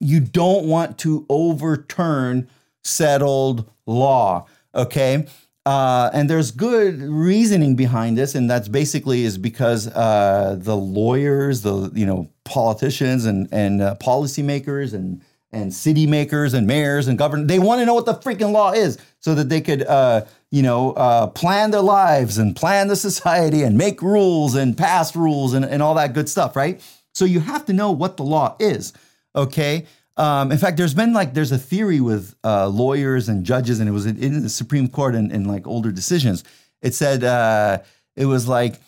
you 0.00 0.20
don't 0.20 0.66
want 0.66 0.98
to 0.98 1.26
overturn 1.28 2.48
settled 2.84 3.70
law. 3.86 4.46
Okay. 4.74 5.26
Uh, 5.66 6.08
and 6.14 6.30
there's 6.30 6.50
good 6.50 6.98
reasoning 7.02 7.76
behind 7.76 8.16
this, 8.16 8.34
and 8.34 8.48
that's 8.48 8.68
basically 8.68 9.24
is 9.24 9.36
because 9.36 9.86
uh, 9.88 10.56
the 10.58 10.76
lawyers, 10.76 11.60
the 11.60 11.90
you 11.94 12.06
know 12.06 12.30
politicians 12.44 13.26
and 13.26 13.48
and 13.52 13.82
uh, 13.82 13.94
policymakers 14.00 14.94
and 14.94 15.22
and 15.50 15.72
city 15.72 16.06
makers 16.06 16.54
and 16.54 16.66
mayors 16.66 17.08
and 17.08 17.16
governors. 17.16 17.46
They 17.46 17.58
want 17.58 17.80
to 17.80 17.86
know 17.86 17.94
what 17.94 18.06
the 18.06 18.14
freaking 18.14 18.52
law 18.52 18.72
is 18.72 18.98
so 19.20 19.34
that 19.34 19.48
they 19.48 19.60
could, 19.60 19.82
uh, 19.82 20.26
you 20.50 20.62
know, 20.62 20.92
uh, 20.92 21.28
plan 21.28 21.70
their 21.70 21.80
lives 21.80 22.38
and 22.38 22.54
plan 22.54 22.88
the 22.88 22.96
society 22.96 23.62
and 23.62 23.76
make 23.76 24.02
rules 24.02 24.54
and 24.54 24.76
pass 24.76 25.16
rules 25.16 25.54
and, 25.54 25.64
and 25.64 25.82
all 25.82 25.94
that 25.94 26.12
good 26.12 26.28
stuff, 26.28 26.54
right? 26.54 26.82
So 27.14 27.24
you 27.24 27.40
have 27.40 27.64
to 27.66 27.72
know 27.72 27.90
what 27.92 28.16
the 28.16 28.24
law 28.24 28.56
is, 28.60 28.92
okay? 29.34 29.86
Um, 30.16 30.52
in 30.52 30.58
fact, 30.58 30.76
there's 30.76 30.94
been 30.94 31.12
like, 31.12 31.32
there's 31.32 31.52
a 31.52 31.58
theory 31.58 32.00
with 32.00 32.34
uh, 32.44 32.68
lawyers 32.68 33.28
and 33.28 33.44
judges, 33.44 33.80
and 33.80 33.88
it 33.88 33.92
was 33.92 34.04
in, 34.04 34.16
in 34.22 34.42
the 34.42 34.48
Supreme 34.48 34.88
Court 34.88 35.14
and 35.14 35.30
in, 35.30 35.42
in, 35.42 35.48
like 35.48 35.66
older 35.66 35.92
decisions. 35.92 36.44
It 36.82 36.94
said, 36.94 37.24
uh, 37.24 37.78
it 38.16 38.26
was 38.26 38.46
like, 38.46 38.80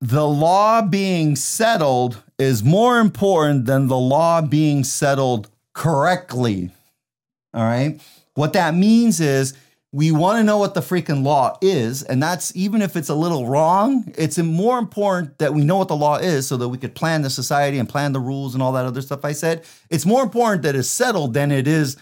the 0.00 0.26
law 0.26 0.82
being 0.82 1.34
settled 1.34 2.22
is 2.38 2.62
more 2.62 3.00
important 3.00 3.66
than 3.66 3.88
the 3.88 3.98
law 3.98 4.40
being 4.40 4.84
settled 4.84 5.50
correctly. 5.74 6.70
All 7.54 7.64
right. 7.64 8.00
What 8.34 8.52
that 8.52 8.74
means 8.74 9.20
is 9.20 9.54
we 9.90 10.12
want 10.12 10.38
to 10.38 10.44
know 10.44 10.58
what 10.58 10.74
the 10.74 10.80
freaking 10.80 11.22
law 11.24 11.56
is. 11.62 12.02
And 12.02 12.22
that's 12.22 12.54
even 12.54 12.82
if 12.82 12.94
it's 12.94 13.08
a 13.08 13.14
little 13.14 13.46
wrong, 13.46 14.12
it's 14.16 14.38
more 14.38 14.78
important 14.78 15.38
that 15.38 15.54
we 15.54 15.64
know 15.64 15.78
what 15.78 15.88
the 15.88 15.96
law 15.96 16.18
is 16.18 16.46
so 16.46 16.56
that 16.58 16.68
we 16.68 16.78
could 16.78 16.94
plan 16.94 17.22
the 17.22 17.30
society 17.30 17.78
and 17.78 17.88
plan 17.88 18.12
the 18.12 18.20
rules 18.20 18.54
and 18.54 18.62
all 18.62 18.72
that 18.72 18.84
other 18.84 19.00
stuff 19.00 19.24
I 19.24 19.32
said. 19.32 19.64
It's 19.88 20.04
more 20.04 20.22
important 20.22 20.62
that 20.62 20.76
it's 20.76 20.88
settled 20.88 21.34
than 21.34 21.50
it 21.50 21.66
is 21.66 21.96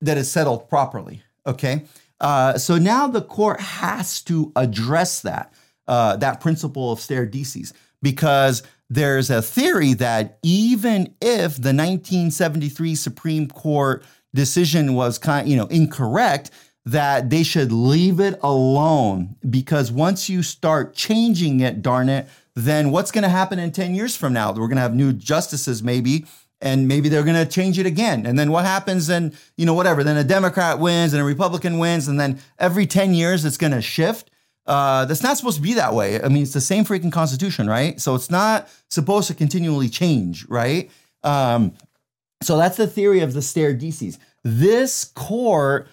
that 0.00 0.18
it's 0.18 0.28
settled 0.28 0.68
properly. 0.68 1.22
Okay. 1.46 1.84
Uh, 2.20 2.58
so 2.58 2.76
now 2.78 3.06
the 3.06 3.22
court 3.22 3.60
has 3.60 4.20
to 4.22 4.52
address 4.56 5.22
that 5.22 5.54
uh, 5.88 6.16
that 6.16 6.40
principle 6.40 6.92
of 6.92 7.00
stare 7.00 7.26
decisis 7.26 7.72
because 8.02 8.62
there's 8.90 9.30
a 9.30 9.40
theory 9.40 9.94
that 9.94 10.38
even 10.42 11.14
if 11.20 11.54
the 11.54 11.72
1973 11.72 12.96
Supreme 12.96 13.46
Court 13.46 14.04
decision 14.34 14.94
was 14.94 15.16
kind, 15.16 15.48
you 15.48 15.56
know, 15.56 15.66
incorrect, 15.66 16.50
that 16.84 17.30
they 17.30 17.44
should 17.44 17.70
leave 17.70 18.18
it 18.18 18.38
alone 18.42 19.36
because 19.48 19.92
once 19.92 20.28
you 20.28 20.42
start 20.42 20.94
changing 20.94 21.60
it, 21.60 21.82
darn 21.82 22.08
it, 22.08 22.26
then 22.56 22.90
what's 22.90 23.12
going 23.12 23.22
to 23.22 23.28
happen 23.28 23.58
in 23.58 23.70
10 23.70 23.94
years 23.94 24.16
from 24.16 24.32
now? 24.32 24.48
We're 24.48 24.66
going 24.66 24.76
to 24.76 24.82
have 24.82 24.94
new 24.94 25.12
justices 25.12 25.82
maybe 25.82 26.26
and 26.60 26.88
maybe 26.88 27.08
they're 27.08 27.22
going 27.22 27.36
to 27.36 27.50
change 27.50 27.78
it 27.78 27.86
again. 27.86 28.26
And 28.26 28.38
then 28.38 28.50
what 28.50 28.64
happens 28.64 29.06
then, 29.06 29.36
you 29.56 29.66
know, 29.66 29.74
whatever, 29.74 30.02
then 30.02 30.16
a 30.16 30.24
Democrat 30.24 30.78
wins 30.78 31.12
and 31.12 31.22
a 31.22 31.24
Republican 31.24 31.78
wins 31.78 32.08
and 32.08 32.18
then 32.18 32.40
every 32.58 32.86
10 32.86 33.14
years 33.14 33.44
it's 33.44 33.56
going 33.56 33.72
to 33.72 33.82
shift. 33.82 34.30
Uh, 34.66 35.04
that's 35.06 35.22
not 35.22 35.36
supposed 35.36 35.56
to 35.56 35.62
be 35.62 35.74
that 35.74 35.94
way. 35.94 36.22
I 36.22 36.28
mean, 36.28 36.42
it's 36.42 36.52
the 36.52 36.60
same 36.60 36.84
freaking 36.84 37.10
constitution, 37.10 37.68
right? 37.68 38.00
So 38.00 38.14
it's 38.14 38.30
not 38.30 38.68
supposed 38.88 39.28
to 39.28 39.34
continually 39.34 39.88
change, 39.88 40.46
right? 40.48 40.90
Um, 41.22 41.72
so 42.42 42.56
that's 42.56 42.76
the 42.76 42.86
theory 42.86 43.20
of 43.20 43.32
the 43.32 43.42
stare 43.42 43.74
decisis. 43.74 44.18
This 44.42 45.04
court 45.04 45.88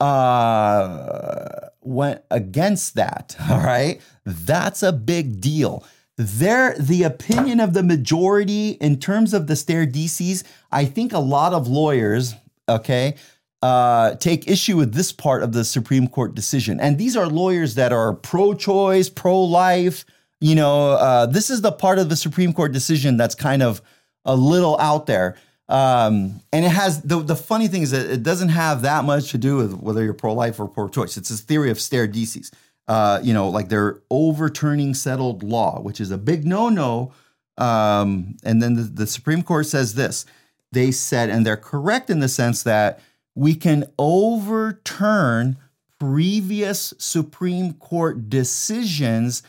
uh, 0.00 1.68
went 1.80 2.22
against 2.30 2.94
that. 2.94 3.36
All 3.50 3.58
right, 3.58 4.00
that's 4.24 4.82
a 4.82 4.92
big 4.92 5.40
deal. 5.40 5.84
There, 6.16 6.76
the 6.78 7.04
opinion 7.04 7.58
of 7.60 7.72
the 7.72 7.82
majority 7.82 8.70
in 8.70 8.98
terms 8.98 9.32
of 9.32 9.46
the 9.46 9.56
stare 9.56 9.86
decisis, 9.86 10.44
I 10.70 10.84
think 10.84 11.12
a 11.12 11.18
lot 11.18 11.52
of 11.52 11.68
lawyers, 11.68 12.34
okay, 12.68 13.14
uh, 13.62 14.16
take 14.16 14.48
issue 14.48 14.76
with 14.76 14.92
this 14.92 15.12
part 15.12 15.42
of 15.42 15.52
the 15.52 15.64
Supreme 15.64 16.08
Court 16.08 16.34
decision. 16.34 16.80
And 16.80 16.98
these 16.98 17.16
are 17.16 17.26
lawyers 17.26 17.76
that 17.76 17.92
are 17.92 18.12
pro 18.12 18.54
choice, 18.54 19.08
pro 19.08 19.40
life. 19.40 20.04
You 20.40 20.56
know, 20.56 20.90
uh, 20.90 21.26
this 21.26 21.48
is 21.48 21.62
the 21.62 21.70
part 21.70 22.00
of 22.00 22.08
the 22.08 22.16
Supreme 22.16 22.52
Court 22.52 22.72
decision 22.72 23.16
that's 23.16 23.36
kind 23.36 23.62
of 23.62 23.80
a 24.24 24.34
little 24.34 24.78
out 24.80 25.06
there. 25.06 25.36
Um, 25.68 26.40
and 26.52 26.64
it 26.64 26.70
has 26.70 27.02
the, 27.02 27.20
the 27.20 27.36
funny 27.36 27.68
thing 27.68 27.82
is 27.82 27.92
that 27.92 28.10
it 28.10 28.22
doesn't 28.24 28.50
have 28.50 28.82
that 28.82 29.04
much 29.04 29.30
to 29.30 29.38
do 29.38 29.56
with 29.56 29.74
whether 29.74 30.02
you're 30.02 30.12
pro 30.12 30.34
life 30.34 30.58
or 30.58 30.66
pro 30.66 30.88
choice. 30.88 31.16
It's 31.16 31.28
this 31.28 31.40
theory 31.40 31.70
of 31.70 31.80
stare 31.80 32.08
decisis. 32.08 32.52
Uh, 32.88 33.20
you 33.22 33.32
know, 33.32 33.48
like 33.48 33.68
they're 33.68 34.00
overturning 34.10 34.92
settled 34.92 35.44
law, 35.44 35.80
which 35.80 36.00
is 36.00 36.10
a 36.10 36.18
big 36.18 36.44
no 36.44 36.68
no. 36.68 37.12
Um, 37.58 38.36
and 38.42 38.60
then 38.60 38.74
the, 38.74 38.82
the 38.82 39.06
Supreme 39.06 39.42
Court 39.42 39.66
says 39.66 39.94
this 39.94 40.26
they 40.72 40.90
said, 40.90 41.30
and 41.30 41.46
they're 41.46 41.56
correct 41.56 42.10
in 42.10 42.20
the 42.20 42.28
sense 42.28 42.62
that 42.64 42.98
we 43.34 43.54
can 43.54 43.84
overturn 43.98 45.56
previous 45.98 46.92
Supreme 46.98 47.74
Court 47.74 48.28
decisions 48.28 49.42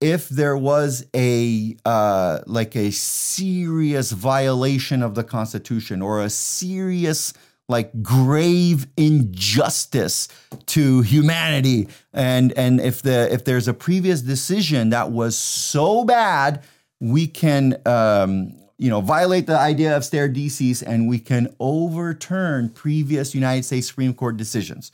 if 0.00 0.28
there 0.28 0.56
was 0.56 1.04
a 1.14 1.76
uh, 1.84 2.38
like 2.46 2.76
a 2.76 2.92
serious 2.92 4.12
violation 4.12 5.02
of 5.02 5.14
the 5.14 5.24
Constitution 5.24 6.00
or 6.02 6.22
a 6.22 6.30
serious 6.30 7.34
like 7.68 8.02
grave 8.02 8.86
injustice 8.96 10.28
to 10.66 11.02
humanity. 11.02 11.88
And 12.12 12.52
and 12.52 12.80
if 12.80 13.02
the 13.02 13.32
if 13.32 13.44
there's 13.44 13.68
a 13.68 13.74
previous 13.74 14.22
decision 14.22 14.90
that 14.90 15.10
was 15.10 15.36
so 15.36 16.04
bad 16.04 16.62
we 17.00 17.26
can 17.26 17.76
um, 17.86 18.52
you 18.78 18.88
know 18.88 19.00
violate 19.00 19.46
the 19.46 19.58
idea 19.58 19.96
of 19.96 20.04
stare 20.04 20.28
decisis 20.28 20.82
and 20.82 21.08
we 21.08 21.18
can 21.18 21.54
overturn 21.60 22.68
previous 22.68 23.34
united 23.34 23.64
states 23.64 23.88
supreme 23.88 24.14
court 24.14 24.36
decisions 24.36 24.92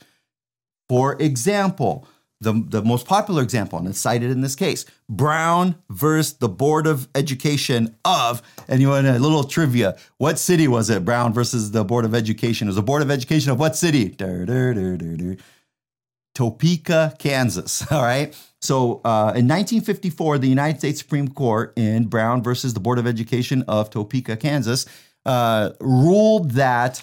for 0.89 1.19
example 1.21 2.07
the, 2.41 2.63
the 2.67 2.81
most 2.81 3.05
popular 3.05 3.41
example, 3.41 3.79
and 3.79 3.87
it's 3.87 3.99
cited 3.99 4.31
in 4.31 4.41
this 4.41 4.55
case 4.55 4.85
Brown 5.09 5.75
versus 5.89 6.33
the 6.33 6.49
Board 6.49 6.87
of 6.87 7.07
Education 7.15 7.95
of, 8.03 8.41
and 8.67 8.81
you 8.81 8.89
want 8.89 9.07
a 9.07 9.19
little 9.19 9.43
trivia. 9.43 9.97
What 10.17 10.39
city 10.39 10.67
was 10.67 10.89
it? 10.89 11.05
Brown 11.05 11.33
versus 11.33 11.71
the 11.71 11.83
Board 11.83 12.05
of 12.05 12.13
Education. 12.15 12.67
It 12.67 12.69
was 12.69 12.75
the 12.75 12.83
Board 12.83 13.01
of 13.01 13.11
Education 13.11 13.51
of 13.51 13.59
what 13.59 13.75
city? 13.75 14.15
Topeka, 16.35 17.15
Kansas. 17.17 17.83
All 17.91 18.03
right. 18.03 18.35
So 18.61 19.01
uh, 19.03 19.33
in 19.35 19.47
1954, 19.47 20.37
the 20.37 20.47
United 20.47 20.79
States 20.79 20.99
Supreme 20.99 21.29
Court 21.29 21.73
in 21.75 22.05
Brown 22.05 22.43
versus 22.43 22.73
the 22.73 22.79
Board 22.79 22.99
of 22.99 23.07
Education 23.07 23.63
of 23.67 23.89
Topeka, 23.89 24.37
Kansas, 24.37 24.85
uh, 25.25 25.71
ruled 25.79 26.51
that 26.51 27.01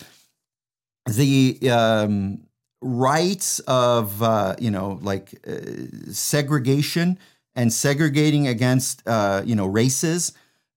the 1.06 1.58
um, 1.70 2.42
rights 2.80 3.58
of 3.60 4.22
uh, 4.22 4.54
you 4.58 4.70
know 4.70 4.98
like 5.02 5.34
uh, 5.46 6.12
segregation 6.12 7.18
and 7.54 7.72
segregating 7.72 8.46
against 8.46 9.02
uh, 9.06 9.42
you 9.44 9.54
know 9.54 9.66
races 9.66 10.32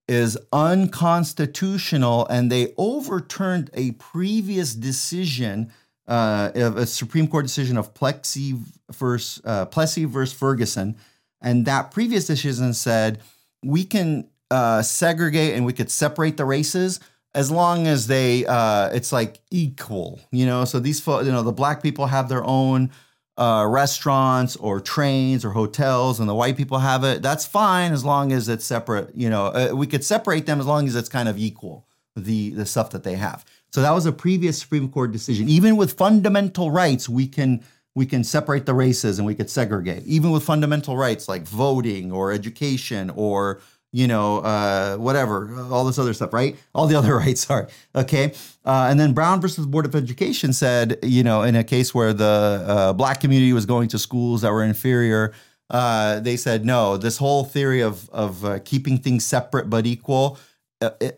is 0.08 0.38
unconstitutional, 0.52 2.26
and 2.28 2.50
they 2.50 2.72
overturned 2.76 3.70
a 3.74 3.90
previous 3.92 4.74
decision 4.74 5.72
uh, 6.08 6.50
a 6.54 6.86
Supreme 6.86 7.26
Court 7.26 7.44
decision 7.44 7.76
of 7.76 7.94
Plessy 7.94 8.54
versus 8.90 9.42
uh, 9.44 9.66
Plessy 9.66 10.04
versus 10.04 10.36
Ferguson, 10.36 10.96
and 11.40 11.66
that 11.66 11.90
previous 11.90 12.26
decision 12.26 12.74
said 12.74 13.20
we 13.62 13.84
can 13.84 14.28
uh, 14.50 14.82
segregate 14.82 15.54
and 15.54 15.66
we 15.66 15.72
could 15.72 15.90
separate 15.90 16.36
the 16.36 16.44
races 16.44 17.00
as 17.34 17.50
long 17.50 17.86
as 17.86 18.06
they 18.06 18.46
uh, 18.46 18.88
it's 18.88 19.12
like 19.12 19.40
equal, 19.50 20.20
you 20.32 20.46
know. 20.46 20.64
So 20.64 20.80
these 20.80 21.06
you 21.06 21.24
know 21.24 21.42
the 21.42 21.52
black 21.52 21.82
people 21.82 22.06
have 22.06 22.28
their 22.28 22.44
own 22.44 22.90
uh, 23.36 23.66
restaurants 23.68 24.56
or 24.56 24.80
trains 24.80 25.44
or 25.44 25.50
hotels, 25.50 26.18
and 26.18 26.28
the 26.28 26.34
white 26.34 26.56
people 26.56 26.78
have 26.78 27.04
it. 27.04 27.22
That's 27.22 27.44
fine 27.44 27.92
as 27.92 28.04
long 28.04 28.32
as 28.32 28.48
it's 28.48 28.64
separate. 28.64 29.14
You 29.14 29.28
know, 29.28 29.46
uh, 29.46 29.72
we 29.74 29.86
could 29.86 30.04
separate 30.04 30.46
them 30.46 30.60
as 30.60 30.66
long 30.66 30.86
as 30.86 30.96
it's 30.96 31.10
kind 31.10 31.28
of 31.28 31.38
equal 31.38 31.86
the 32.16 32.50
the 32.50 32.64
stuff 32.64 32.90
that 32.90 33.04
they 33.04 33.16
have. 33.16 33.44
So 33.76 33.82
that 33.82 33.90
was 33.90 34.06
a 34.06 34.12
previous 34.12 34.58
Supreme 34.58 34.88
Court 34.88 35.12
decision. 35.12 35.50
Even 35.50 35.76
with 35.76 35.98
fundamental 35.98 36.70
rights, 36.70 37.10
we 37.10 37.28
can 37.28 37.62
we 37.94 38.06
can 38.06 38.24
separate 38.24 38.64
the 38.64 38.72
races 38.72 39.18
and 39.18 39.26
we 39.26 39.34
could 39.34 39.50
segregate. 39.50 40.02
Even 40.06 40.30
with 40.30 40.42
fundamental 40.42 40.96
rights 40.96 41.28
like 41.28 41.42
voting 41.42 42.10
or 42.10 42.32
education 42.32 43.10
or 43.10 43.60
you 43.92 44.06
know, 44.06 44.38
uh, 44.38 44.96
whatever, 44.96 45.54
all 45.70 45.84
this 45.84 45.98
other 45.98 46.14
stuff, 46.14 46.32
right? 46.32 46.56
All 46.74 46.86
the 46.86 46.94
other 46.94 47.14
rights, 47.24 47.50
are 47.50 47.68
Okay. 47.94 48.32
Uh, 48.64 48.86
and 48.88 48.98
then 48.98 49.12
Brown 49.12 49.42
versus 49.42 49.66
Board 49.66 49.84
of 49.84 49.94
Education 49.94 50.54
said, 50.54 50.98
you 51.02 51.22
know, 51.22 51.42
in 51.42 51.54
a 51.54 51.62
case 51.62 51.94
where 51.94 52.14
the 52.14 52.64
uh, 52.66 52.92
black 52.94 53.20
community 53.20 53.52
was 53.52 53.66
going 53.66 53.88
to 53.88 53.98
schools 53.98 54.40
that 54.40 54.52
were 54.52 54.64
inferior, 54.64 55.34
uh, 55.68 56.20
they 56.20 56.38
said, 56.38 56.64
no, 56.64 56.96
this 56.96 57.18
whole 57.18 57.44
theory 57.44 57.82
of, 57.82 58.08
of 58.08 58.42
uh, 58.42 58.58
keeping 58.60 58.96
things 58.96 59.26
separate 59.26 59.68
but 59.68 59.84
equal 59.84 60.38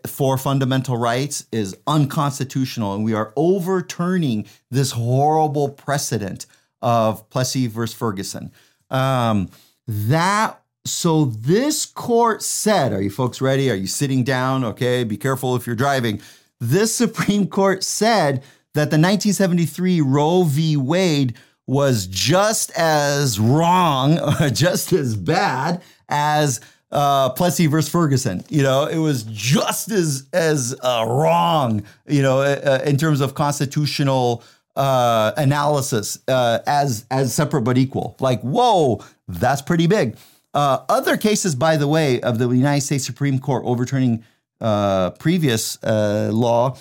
for 0.07 0.37
fundamental 0.37 0.97
rights 0.97 1.45
is 1.51 1.75
unconstitutional. 1.85 2.95
And 2.95 3.03
we 3.03 3.13
are 3.13 3.33
overturning 3.35 4.47
this 4.71 4.91
horrible 4.91 5.69
precedent 5.69 6.45
of 6.81 7.29
Plessy 7.29 7.67
versus 7.67 7.95
Ferguson. 7.95 8.51
Um, 8.89 9.49
that 9.87 10.61
so 10.85 11.25
this 11.25 11.85
court 11.85 12.41
said, 12.41 12.93
are 12.93 13.01
you 13.01 13.09
folks 13.09 13.41
ready? 13.41 13.69
Are 13.69 13.75
you 13.75 13.87
sitting 13.87 14.23
down? 14.23 14.63
Okay, 14.63 15.03
be 15.03 15.17
careful 15.17 15.55
if 15.55 15.67
you're 15.67 15.75
driving. 15.75 16.21
This 16.59 16.95
Supreme 16.95 17.47
Court 17.47 17.83
said 17.83 18.43
that 18.73 18.91
the 18.91 18.97
1973 18.97 20.01
Roe 20.01 20.43
v. 20.43 20.77
Wade 20.77 21.35
was 21.67 22.07
just 22.07 22.71
as 22.71 23.39
wrong, 23.39 24.19
just 24.53 24.93
as 24.93 25.15
bad 25.15 25.81
as 26.07 26.61
uh, 26.91 27.29
Plessy 27.29 27.67
versus 27.67 27.91
Ferguson. 27.91 28.43
You 28.49 28.63
know, 28.63 28.85
it 28.85 28.97
was 28.97 29.23
just 29.23 29.91
as 29.91 30.27
as 30.33 30.75
uh, 30.81 31.05
wrong. 31.07 31.83
You 32.07 32.21
know, 32.21 32.41
uh, 32.41 32.81
in 32.85 32.97
terms 32.97 33.21
of 33.21 33.35
constitutional 33.35 34.43
uh, 34.75 35.33
analysis 35.37 36.19
uh, 36.27 36.59
as 36.65 37.05
as 37.11 37.33
separate 37.33 37.61
but 37.61 37.77
equal. 37.77 38.15
Like, 38.19 38.41
whoa, 38.41 39.03
that's 39.27 39.61
pretty 39.61 39.87
big. 39.87 40.17
Uh, 40.53 40.79
other 40.89 41.17
cases, 41.17 41.53
by 41.53 41.77
the 41.77 41.87
way, 41.87 42.21
of 42.21 42.39
the 42.39 42.49
United 42.49 42.81
States 42.81 43.05
Supreme 43.05 43.39
Court 43.39 43.63
overturning 43.65 44.23
uh, 44.61 45.11
previous 45.11 45.81
uh, 45.83 46.29
law 46.33 46.75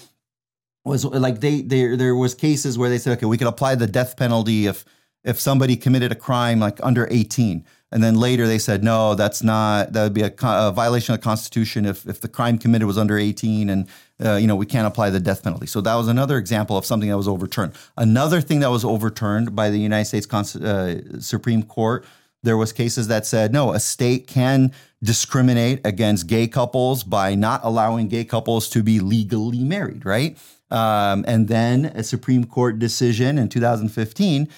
was 0.85 1.05
like 1.05 1.41
they 1.41 1.61
there 1.61 1.97
there 1.97 2.15
was 2.15 2.35
cases 2.35 2.79
where 2.79 2.89
they 2.89 2.99
said, 2.99 3.19
okay, 3.19 3.27
we 3.27 3.37
could 3.37 3.47
apply 3.47 3.75
the 3.75 3.87
death 3.87 4.17
penalty 4.17 4.67
if 4.67 4.85
if 5.25 5.41
somebody 5.41 5.77
committed 5.77 6.13
a 6.13 6.15
crime 6.15 6.61
like 6.61 6.79
under 6.83 7.07
18. 7.11 7.65
And 7.91 8.03
then 8.03 8.17
later 8.17 8.47
they 8.47 8.59
said, 8.59 8.85
no, 8.85 9.15
that's 9.15 9.43
not, 9.43 9.93
that 9.93 10.03
would 10.03 10.15
be 10.15 10.23
a, 10.23 10.33
a 10.43 10.73
violation 10.73 11.15
of 11.15 11.21
the 11.21 11.25
Constitution 11.25 11.87
if, 11.87 12.07
if 12.07 12.21
the 12.21 12.29
crime 12.29 12.59
committed 12.59 12.87
was 12.87 12.99
under 12.99 13.17
18 13.17 13.71
and, 13.71 13.89
uh, 14.23 14.35
you 14.35 14.47
know, 14.47 14.57
we 14.57 14.67
can't 14.67 14.87
apply 14.87 15.11
the 15.11 15.21
death 15.21 15.43
penalty. 15.43 15.67
So 15.67 15.81
that 15.81 15.95
was 15.95 16.09
another 16.09 16.37
example 16.37 16.77
of 16.77 16.85
something 16.85 17.09
that 17.09 17.17
was 17.17 17.29
overturned. 17.29 17.73
Another 17.97 18.41
thing 18.41 18.61
that 18.61 18.71
was 18.71 18.85
overturned 18.85 19.57
by 19.57 19.71
the 19.71 19.79
United 19.79 20.05
States 20.05 20.57
uh, 20.57 21.21
Supreme 21.21 21.63
Court 21.63 22.05
there 22.43 22.57
was 22.57 22.73
cases 22.73 23.09
that 23.09 23.27
said 23.27 23.53
no 23.53 23.73
a 23.73 23.81
state 23.81 24.27
can 24.27 24.73
discriminate 25.03 25.81
against 25.85 26.27
gay 26.27 26.47
couples 26.47 27.03
by 27.05 27.35
not 27.35 27.61
allowing 27.65 28.09
gay 28.09 28.25
couples 28.25 28.69
to 28.69 28.83
be 28.83 29.01
legally 29.01 29.65
married 29.65 30.05
right 30.05 30.39
um, 30.71 31.25
and 31.27 31.49
then 31.49 31.87
a 31.87 32.03
supreme 32.03 32.45
court 32.45 32.79
decision 32.79 33.39
in 33.39 33.49
2015 33.49 34.49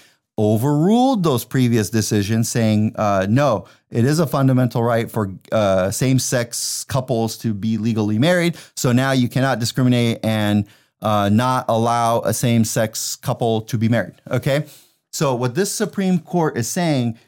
overruled 0.40 1.22
those 1.22 1.44
previous 1.44 1.90
decisions 1.90 2.48
saying 2.48 2.92
uh, 2.96 3.26
no 3.28 3.66
it 3.90 4.06
is 4.06 4.18
a 4.18 4.26
fundamental 4.26 4.82
right 4.82 5.10
for 5.10 5.30
uh, 5.52 5.90
same-sex 5.90 6.84
couples 6.84 7.36
to 7.36 7.52
be 7.52 7.76
legally 7.76 8.18
married 8.18 8.56
so 8.74 8.90
now 8.90 9.12
you 9.12 9.28
cannot 9.28 9.58
discriminate 9.58 10.18
and 10.24 10.66
uh, 11.02 11.28
not 11.28 11.66
allow 11.68 12.20
a 12.22 12.32
same-sex 12.32 13.16
couple 13.16 13.60
to 13.60 13.76
be 13.76 13.88
married 13.88 14.14
okay 14.30 14.64
so 15.12 15.34
what 15.34 15.54
this 15.54 15.70
supreme 15.70 16.18
court 16.18 16.56
is 16.56 16.68
saying 16.68 17.18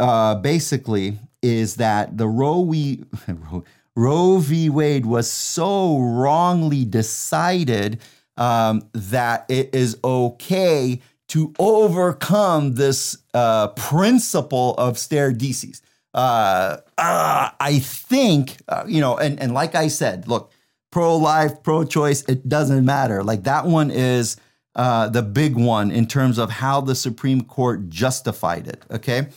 uh, 0.00 0.34
basically 0.34 1.18
is 1.42 1.76
that 1.76 2.18
the 2.18 2.26
Roe 2.26 2.64
v. 2.64 3.04
Roe 3.96 4.38
v. 4.38 4.68
Wade 4.68 5.06
was 5.06 5.30
so 5.30 5.98
wrongly 5.98 6.84
decided 6.84 8.00
um, 8.36 8.88
that 8.92 9.46
it 9.48 9.74
is 9.74 9.96
okay 10.04 11.00
to 11.28 11.52
overcome 11.58 12.74
this 12.74 13.18
uh, 13.34 13.68
principle 13.68 14.74
of 14.74 14.98
stare 14.98 15.32
decisis. 15.32 15.80
Uh, 16.14 16.78
uh, 16.96 17.50
I 17.60 17.78
think, 17.80 18.58
uh, 18.68 18.84
you 18.86 19.00
know, 19.00 19.16
and, 19.18 19.38
and 19.40 19.52
like 19.52 19.74
I 19.74 19.88
said, 19.88 20.28
look, 20.28 20.52
pro 20.90 21.16
life, 21.16 21.62
pro 21.62 21.84
choice, 21.84 22.22
it 22.22 22.48
doesn't 22.48 22.84
matter. 22.84 23.22
Like 23.22 23.44
that 23.44 23.66
one 23.66 23.90
is 23.90 24.36
uh, 24.74 25.08
the 25.08 25.22
big 25.22 25.56
one 25.56 25.90
in 25.90 26.06
terms 26.06 26.38
of 26.38 26.50
how 26.50 26.80
the 26.80 26.94
Supreme 26.94 27.42
Court 27.42 27.88
justified 27.90 28.68
it. 28.68 28.82
Okay. 28.90 29.28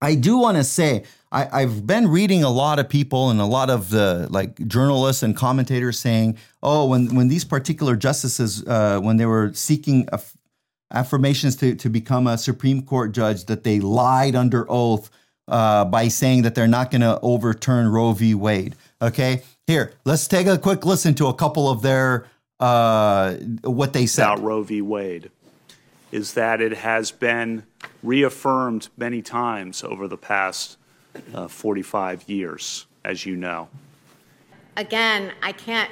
I 0.00 0.16
do 0.16 0.38
want 0.38 0.56
to 0.56 0.64
say 0.64 1.04
I, 1.30 1.60
have 1.60 1.86
been 1.86 2.08
reading 2.08 2.44
a 2.44 2.50
lot 2.50 2.78
of 2.78 2.88
people 2.88 3.30
and 3.30 3.40
a 3.40 3.46
lot 3.46 3.70
of 3.70 3.88
the 3.88 4.26
like 4.30 4.66
journalists 4.68 5.22
and 5.22 5.34
commentators 5.34 5.98
saying, 5.98 6.36
oh, 6.62 6.86
when 6.86 7.14
when 7.14 7.28
these 7.28 7.44
particular 7.44 7.96
justices, 7.96 8.66
uh, 8.66 9.00
when 9.00 9.16
they 9.16 9.24
were 9.24 9.52
seeking 9.54 10.08
aff- 10.12 10.36
affirmations 10.92 11.56
to 11.56 11.74
to 11.74 11.88
become 11.88 12.26
a 12.26 12.38
Supreme 12.38 12.82
Court 12.82 13.12
judge, 13.12 13.46
that 13.46 13.64
they 13.64 13.80
lied 13.80 14.36
under 14.36 14.70
oath 14.70 15.10
uh, 15.48 15.84
by 15.84 16.08
saying 16.08 16.42
that 16.42 16.54
they're 16.54 16.68
not 16.68 16.90
going 16.90 17.00
to 17.00 17.18
overturn 17.20 17.88
Roe 17.88 18.12
v. 18.12 18.34
Wade. 18.34 18.76
Okay, 19.00 19.42
here 19.66 19.92
let's 20.04 20.26
take 20.28 20.46
a 20.46 20.58
quick 20.58 20.84
listen 20.84 21.14
to 21.14 21.26
a 21.26 21.34
couple 21.34 21.68
of 21.68 21.82
their 21.82 22.26
uh, 22.60 23.34
what 23.64 23.92
they 23.92 24.06
said 24.06 24.24
about 24.24 24.42
Roe 24.42 24.62
v. 24.62 24.80
Wade. 24.82 25.30
Is 26.10 26.34
that 26.34 26.60
it 26.60 26.72
has 26.72 27.10
been 27.10 27.64
reaffirmed 28.02 28.90
many 28.98 29.22
times 29.22 29.82
over 29.82 30.06
the 30.06 30.18
past 30.18 30.76
uh, 31.34 31.48
45 31.48 32.28
years, 32.28 32.86
as 33.02 33.24
you 33.24 33.34
know. 33.34 33.68
Again, 34.76 35.32
I 35.42 35.52
can't 35.52 35.90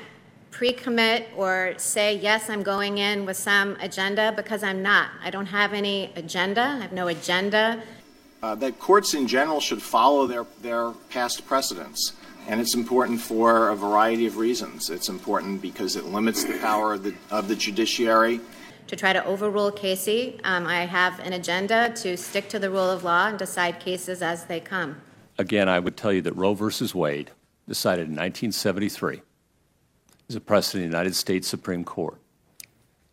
pre 0.50 0.72
commit 0.72 1.28
or 1.36 1.74
say, 1.76 2.16
yes, 2.16 2.50
I'm 2.50 2.62
going 2.62 2.98
in 2.98 3.24
with 3.26 3.36
some 3.36 3.76
agenda 3.80 4.32
because 4.36 4.62
I'm 4.62 4.82
not. 4.82 5.10
I 5.22 5.30
don't 5.30 5.46
have 5.46 5.72
any 5.72 6.12
agenda, 6.16 6.62
I 6.62 6.78
have 6.78 6.92
no 6.92 7.08
agenda. 7.08 7.82
Uh, 8.42 8.54
that 8.54 8.78
courts 8.78 9.14
in 9.14 9.26
general 9.26 9.60
should 9.60 9.82
follow 9.82 10.26
their, 10.26 10.46
their 10.62 10.92
past 11.10 11.46
precedents. 11.46 12.14
And 12.48 12.60
it's 12.60 12.74
important 12.74 13.20
for 13.20 13.68
a 13.68 13.76
variety 13.76 14.26
of 14.26 14.38
reasons. 14.38 14.90
It's 14.90 15.08
important 15.08 15.60
because 15.60 15.94
it 15.94 16.06
limits 16.06 16.44
the 16.44 16.58
power 16.58 16.94
of 16.94 17.02
the, 17.02 17.14
of 17.30 17.48
the 17.48 17.54
judiciary. 17.54 18.40
To 18.86 18.96
try 18.96 19.12
to 19.12 19.24
overrule 19.24 19.70
Casey, 19.70 20.40
um, 20.42 20.66
I 20.66 20.86
have 20.86 21.20
an 21.20 21.34
agenda 21.34 21.92
to 21.96 22.16
stick 22.16 22.48
to 22.48 22.58
the 22.58 22.70
rule 22.70 22.90
of 22.90 23.04
law 23.04 23.28
and 23.28 23.38
decide 23.38 23.78
cases 23.78 24.20
as 24.20 24.46
they 24.46 24.58
come. 24.58 24.96
Again, 25.38 25.68
I 25.68 25.78
would 25.78 25.96
tell 25.96 26.12
you 26.12 26.22
that 26.22 26.34
Roe 26.34 26.54
versus 26.54 26.94
Wade, 26.94 27.30
decided 27.68 28.08
in 28.08 28.16
1973, 28.16 29.22
is 30.30 30.36
a 30.36 30.40
precedent 30.40 30.84
in 30.84 30.90
the 30.90 30.96
United 30.96 31.16
States 31.16 31.48
Supreme 31.48 31.84
Court. 31.84 32.16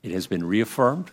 It 0.03 0.11
has 0.11 0.27
been 0.27 0.43
reaffirmed. 0.43 1.11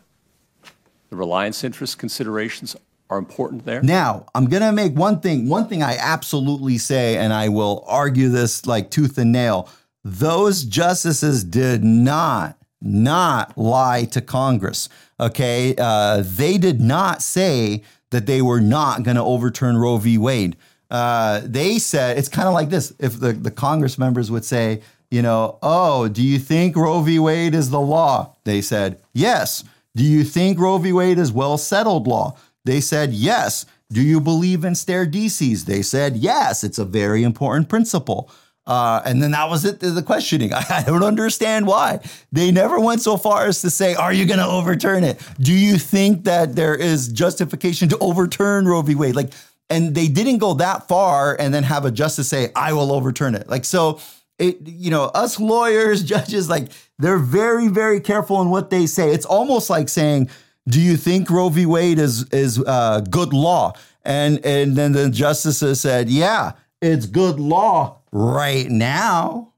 The 1.08 1.16
reliance 1.16 1.64
interest 1.64 1.98
considerations 1.98 2.76
are 3.08 3.16
important 3.16 3.64
there. 3.64 3.82
Now, 3.82 4.26
I'm 4.34 4.46
going 4.46 4.62
to 4.62 4.72
make 4.72 4.94
one 4.94 5.20
thing, 5.20 5.48
one 5.48 5.66
thing 5.66 5.82
I 5.82 5.96
absolutely 5.96 6.76
say, 6.76 7.16
and 7.16 7.32
I 7.32 7.48
will 7.48 7.84
argue 7.86 8.28
this 8.28 8.66
like 8.66 8.90
tooth 8.90 9.16
and 9.16 9.32
nail. 9.32 9.68
Those 10.04 10.64
justices 10.64 11.42
did 11.42 11.82
not, 11.82 12.58
not 12.82 13.56
lie 13.56 14.04
to 14.06 14.20
Congress. 14.20 14.90
Okay. 15.18 15.74
Uh, 15.78 16.22
they 16.24 16.58
did 16.58 16.80
not 16.82 17.22
say 17.22 17.82
that 18.10 18.26
they 18.26 18.42
were 18.42 18.60
not 18.60 19.04
going 19.04 19.16
to 19.16 19.22
overturn 19.22 19.78
Roe 19.78 19.96
v. 19.96 20.18
Wade. 20.18 20.56
Uh, 20.90 21.40
they 21.44 21.78
said 21.78 22.18
it's 22.18 22.28
kind 22.28 22.46
of 22.46 22.52
like 22.52 22.68
this 22.68 22.92
if 22.98 23.18
the, 23.18 23.32
the 23.32 23.50
Congress 23.50 23.96
members 23.98 24.30
would 24.30 24.44
say, 24.44 24.82
you 25.14 25.22
know, 25.22 25.60
oh, 25.62 26.08
do 26.08 26.20
you 26.20 26.40
think 26.40 26.74
Roe 26.74 27.00
v. 27.00 27.20
Wade 27.20 27.54
is 27.54 27.70
the 27.70 27.80
law? 27.80 28.34
They 28.42 28.60
said, 28.60 29.00
yes. 29.12 29.62
Do 29.94 30.02
you 30.02 30.24
think 30.24 30.58
Roe 30.58 30.78
v. 30.78 30.92
Wade 30.92 31.18
is 31.18 31.30
well 31.30 31.56
settled 31.56 32.08
law? 32.08 32.36
They 32.64 32.80
said, 32.80 33.12
yes. 33.12 33.64
Do 33.92 34.02
you 34.02 34.20
believe 34.20 34.64
in 34.64 34.74
stare 34.74 35.06
decisis? 35.06 35.66
They 35.66 35.82
said, 35.82 36.16
yes. 36.16 36.64
It's 36.64 36.80
a 36.80 36.84
very 36.84 37.22
important 37.22 37.68
principle. 37.68 38.28
Uh, 38.66 39.02
and 39.04 39.22
then 39.22 39.30
that 39.30 39.48
was 39.48 39.64
it, 39.64 39.78
the 39.78 40.02
questioning. 40.02 40.52
I, 40.52 40.64
I, 40.70 40.82
don't 40.82 41.04
understand 41.04 41.68
why. 41.68 42.00
They 42.32 42.50
never 42.50 42.80
went 42.80 43.00
so 43.00 43.16
far 43.16 43.46
as 43.46 43.60
to 43.60 43.70
say, 43.70 43.94
Are 43.94 44.12
you 44.12 44.26
going 44.26 44.40
to 44.40 44.46
overturn 44.46 45.04
it? 45.04 45.20
Do 45.38 45.52
you 45.52 45.76
think 45.76 46.24
that 46.24 46.56
there 46.56 46.74
is 46.74 47.06
justification 47.06 47.88
to 47.90 47.98
overturn 47.98 48.66
Roe 48.66 48.82
v. 48.82 48.96
Wade? 48.96 49.14
Like, 49.14 49.30
and 49.70 49.94
they 49.94 50.08
didn't 50.08 50.38
go 50.38 50.54
that 50.54 50.88
far 50.88 51.36
and 51.38 51.54
then 51.54 51.62
have 51.62 51.84
a 51.84 51.90
justice 51.90 52.28
say, 52.28 52.50
I 52.56 52.72
will 52.72 52.90
overturn 52.90 53.34
it. 53.34 53.48
Like, 53.48 53.64
so 53.64 54.00
it, 54.38 54.58
you 54.66 54.90
know, 54.90 55.04
us 55.04 55.38
lawyers, 55.38 56.02
judges, 56.14 56.48
like, 56.48 56.70
they're 56.98 57.18
very, 57.18 57.68
very 57.68 58.00
careful 58.00 58.40
in 58.42 58.50
what 58.50 58.70
they 58.70 58.86
say. 58.86 59.10
It's 59.10 59.26
almost 59.26 59.70
like 59.70 59.88
saying, 59.88 60.30
do 60.68 60.80
you 60.80 60.96
think 60.96 61.30
Roe 61.30 61.48
v. 61.48 61.66
Wade 61.66 61.98
is 61.98 62.28
is 62.30 62.58
uh, 62.58 63.00
good 63.10 63.32
law? 63.32 63.74
And 64.02 64.44
and 64.44 64.76
then 64.76 64.92
the 64.92 65.10
justices 65.10 65.80
said, 65.80 66.08
yeah, 66.08 66.52
it's 66.80 67.06
good 67.06 67.38
law 67.38 67.98
right 68.12 68.68
now. 68.68 69.52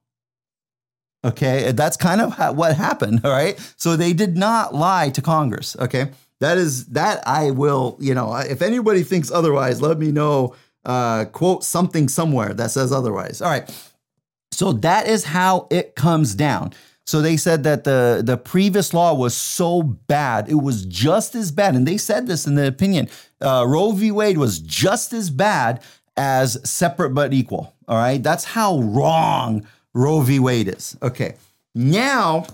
Okay, 1.25 1.73
that's 1.73 1.97
kind 1.97 2.21
of 2.21 2.57
what 2.57 2.77
happened. 2.77 3.21
All 3.25 3.33
right, 3.33 3.59
so 3.77 3.97
they 3.97 4.13
did 4.13 4.37
not 4.37 4.75
lie 4.75 5.11
to 5.11 5.23
Congress. 5.23 5.77
Okay, 5.79 6.11
that 6.41 6.59
is 6.59 6.87
that 6.87 7.27
I 7.27 7.51
will. 7.51 7.97
You 8.01 8.15
know, 8.15 8.35
if 8.35 8.63
anybody 8.63 9.03
thinks 9.03 9.31
otherwise, 9.31 9.81
let 9.81 9.99
me 9.99 10.13
know. 10.13 10.55
Uh, 10.85 11.25
quote 11.25 11.65
something 11.65 12.09
somewhere 12.09 12.55
that 12.55 12.71
says 12.71 12.93
otherwise. 12.93 13.43
All 13.43 13.51
right, 13.51 13.69
so 14.57 14.73
that 14.73 15.07
is 15.07 15.25
how 15.25 15.67
it 15.71 15.95
comes 15.97 16.35
down. 16.35 16.73
So 17.05 17.21
they 17.21 17.37
said 17.37 17.63
that 17.65 17.85
the, 17.85 18.23
the 18.25 18.39
previous 18.39 18.95
law 18.95 19.13
was 19.13 19.37
so 19.37 19.83
bad, 19.83 20.49
it 20.49 20.55
was 20.55 20.87
just 20.87 21.35
as 21.35 21.53
bad. 21.53 21.75
And 21.75 21.87
they 21.87 21.99
said 21.99 22.27
this 22.27 22.47
in 22.47 22.55
the 22.55 22.67
opinion. 22.67 23.09
Uh, 23.39 23.67
Roe 23.69 23.93
v. 23.93 24.11
Wade 24.11 24.39
was 24.39 24.59
just 24.59 25.13
as 25.13 25.29
bad 25.29 25.83
as 26.17 26.59
separate 26.69 27.11
but 27.11 27.35
equal. 27.35 27.75
All 27.87 27.99
right. 27.99 28.23
That's 28.23 28.45
how 28.45 28.79
wrong 28.79 29.67
Roe 29.93 30.23
v. 30.23 30.39
Wade 30.39 30.69
is. 30.69 30.97
Okay. 31.03 31.35
Now, 31.75 32.47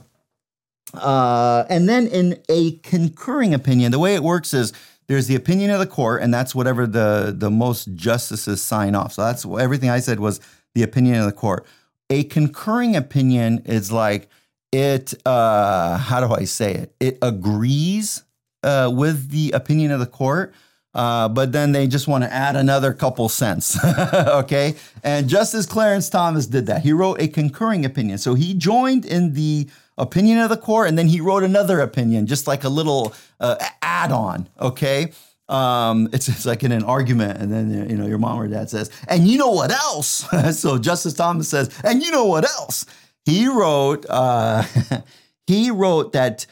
uh, 0.94 1.64
and 1.70 1.88
then 1.88 2.08
in 2.08 2.42
a 2.48 2.72
concurring 2.78 3.54
opinion, 3.54 3.92
the 3.92 4.00
way 4.00 4.16
it 4.16 4.24
works 4.24 4.52
is 4.52 4.72
there's 5.06 5.28
the 5.28 5.36
opinion 5.36 5.70
of 5.70 5.78
the 5.78 5.86
court, 5.86 6.20
and 6.20 6.34
that's 6.34 6.52
whatever 6.52 6.84
the, 6.84 7.32
the 7.34 7.50
most 7.50 7.94
justices 7.94 8.60
sign 8.60 8.96
off. 8.96 9.12
So 9.12 9.22
that's 9.22 9.46
everything 9.46 9.88
I 9.88 10.00
said 10.00 10.18
was 10.18 10.40
the 10.74 10.82
opinion 10.82 11.14
of 11.16 11.26
the 11.26 11.32
court. 11.32 11.64
A 12.12 12.24
concurring 12.24 12.94
opinion 12.94 13.62
is 13.64 13.90
like, 13.90 14.28
it 14.70 15.14
uh, 15.24 15.96
how 15.96 16.20
do 16.20 16.34
I 16.34 16.44
say 16.44 16.74
it? 16.74 16.94
It 17.00 17.16
agrees 17.22 18.22
uh, 18.62 18.92
with 18.94 19.30
the 19.30 19.52
opinion 19.52 19.92
of 19.92 19.98
the 19.98 20.04
court, 20.04 20.52
uh, 20.92 21.30
but 21.30 21.52
then 21.52 21.72
they 21.72 21.86
just 21.86 22.06
want 22.06 22.24
to 22.24 22.30
add 22.30 22.54
another 22.54 22.92
couple 22.92 23.30
cents. 23.30 23.82
okay, 24.14 24.74
and 25.02 25.26
Justice 25.26 25.64
Clarence 25.64 26.10
Thomas 26.10 26.46
did 26.46 26.66
that. 26.66 26.82
He 26.82 26.92
wrote 26.92 27.18
a 27.18 27.28
concurring 27.28 27.86
opinion, 27.86 28.18
so 28.18 28.34
he 28.34 28.52
joined 28.52 29.06
in 29.06 29.32
the 29.32 29.70
opinion 29.96 30.38
of 30.40 30.50
the 30.50 30.58
court, 30.58 30.88
and 30.88 30.98
then 30.98 31.08
he 31.08 31.18
wrote 31.22 31.42
another 31.42 31.80
opinion, 31.80 32.26
just 32.26 32.46
like 32.46 32.62
a 32.62 32.68
little 32.68 33.14
uh, 33.40 33.56
add-on. 33.80 34.50
Okay. 34.60 35.12
Um, 35.52 36.08
it's, 36.12 36.28
it's 36.28 36.46
like 36.46 36.64
in 36.64 36.72
an 36.72 36.82
argument, 36.82 37.38
and 37.38 37.52
then 37.52 37.90
you 37.90 37.96
know 37.96 38.06
your 38.06 38.18
mom 38.18 38.40
or 38.40 38.48
dad 38.48 38.70
says, 38.70 38.90
"And 39.06 39.28
you 39.28 39.38
know 39.38 39.50
what 39.50 39.70
else?" 39.70 40.26
so 40.58 40.78
Justice 40.78 41.14
Thomas 41.14 41.48
says, 41.48 41.68
"And 41.84 42.02
you 42.02 42.10
know 42.10 42.24
what 42.24 42.44
else?" 42.44 42.86
He 43.24 43.46
wrote, 43.46 44.06
uh, 44.08 44.64
he 45.46 45.70
wrote 45.70 46.12
that 46.12 46.46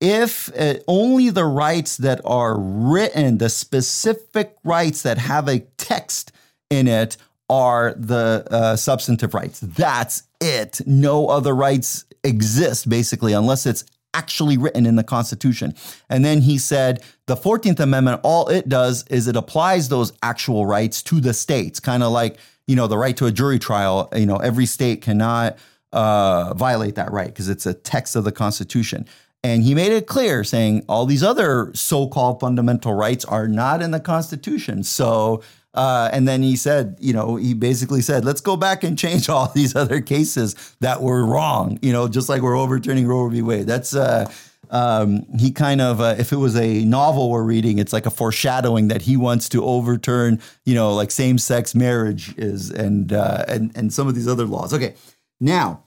if 0.00 0.50
uh, 0.58 0.74
only 0.88 1.30
the 1.30 1.44
rights 1.44 1.98
that 1.98 2.20
are 2.24 2.58
written, 2.58 3.38
the 3.38 3.48
specific 3.48 4.56
rights 4.64 5.02
that 5.02 5.18
have 5.18 5.48
a 5.48 5.60
text 5.76 6.32
in 6.70 6.88
it, 6.88 7.16
are 7.48 7.94
the 7.94 8.46
uh, 8.50 8.76
substantive 8.76 9.32
rights. 9.34 9.60
That's 9.60 10.24
it. 10.40 10.80
No 10.84 11.28
other 11.28 11.54
rights 11.54 12.04
exist, 12.24 12.88
basically, 12.88 13.32
unless 13.32 13.66
it's 13.66 13.84
actually 14.16 14.56
written 14.56 14.86
in 14.86 14.96
the 14.96 15.04
Constitution. 15.04 15.74
And 16.08 16.24
then 16.24 16.40
he 16.40 16.56
said 16.56 17.02
the 17.26 17.36
14th 17.36 17.80
Amendment, 17.80 18.20
all 18.24 18.48
it 18.48 18.68
does 18.68 19.04
is 19.08 19.28
it 19.28 19.36
applies 19.36 19.88
those 19.88 20.12
actual 20.22 20.64
rights 20.64 21.02
to 21.04 21.20
the 21.20 21.34
states, 21.34 21.80
kind 21.80 22.02
of 22.02 22.12
like, 22.12 22.38
you 22.66 22.74
know, 22.74 22.86
the 22.86 22.96
right 22.96 23.16
to 23.18 23.26
a 23.26 23.32
jury 23.32 23.58
trial. 23.58 24.08
You 24.16 24.26
know, 24.26 24.36
every 24.36 24.66
state 24.66 25.02
cannot 25.02 25.58
uh, 25.92 26.54
violate 26.54 26.94
that 26.94 27.12
right 27.12 27.28
because 27.28 27.48
it's 27.48 27.66
a 27.66 27.74
text 27.74 28.16
of 28.16 28.24
the 28.24 28.32
Constitution. 28.32 29.06
And 29.44 29.62
he 29.62 29.74
made 29.74 29.92
it 29.92 30.06
clear, 30.06 30.42
saying 30.42 30.84
all 30.88 31.06
these 31.06 31.22
other 31.22 31.70
so 31.74 32.08
called 32.08 32.40
fundamental 32.40 32.94
rights 32.94 33.24
are 33.24 33.46
not 33.46 33.82
in 33.82 33.90
the 33.90 34.00
Constitution. 34.00 34.82
So, 34.82 35.42
uh, 35.76 36.08
and 36.12 36.26
then 36.26 36.42
he 36.42 36.56
said, 36.56 36.96
you 36.98 37.12
know, 37.12 37.36
he 37.36 37.54
basically 37.54 38.00
said, 38.00 38.24
let's 38.24 38.40
go 38.40 38.56
back 38.56 38.82
and 38.82 38.98
change 38.98 39.28
all 39.28 39.48
these 39.54 39.76
other 39.76 40.00
cases 40.00 40.54
that 40.80 41.02
were 41.02 41.24
wrong, 41.24 41.78
you 41.82 41.92
know, 41.92 42.08
just 42.08 42.28
like 42.28 42.42
we're 42.42 42.58
overturning 42.58 43.06
Roe 43.06 43.28
v. 43.28 43.42
Wade. 43.42 43.66
That's, 43.66 43.94
uh, 43.94 44.30
um, 44.70 45.26
he 45.38 45.52
kind 45.52 45.80
of, 45.80 46.00
uh, 46.00 46.16
if 46.18 46.32
it 46.32 46.36
was 46.36 46.56
a 46.56 46.84
novel 46.84 47.30
we're 47.30 47.44
reading, 47.44 47.78
it's 47.78 47.92
like 47.92 48.06
a 48.06 48.10
foreshadowing 48.10 48.88
that 48.88 49.02
he 49.02 49.16
wants 49.16 49.48
to 49.50 49.64
overturn, 49.64 50.40
you 50.64 50.74
know, 50.74 50.92
like 50.92 51.10
same 51.10 51.38
sex 51.38 51.74
marriage 51.74 52.34
is 52.36 52.70
and, 52.70 53.12
uh, 53.12 53.44
and, 53.46 53.70
and 53.76 53.92
some 53.92 54.08
of 54.08 54.14
these 54.14 54.26
other 54.26 54.44
laws. 54.44 54.74
Okay. 54.74 54.94
Now, 55.40 55.84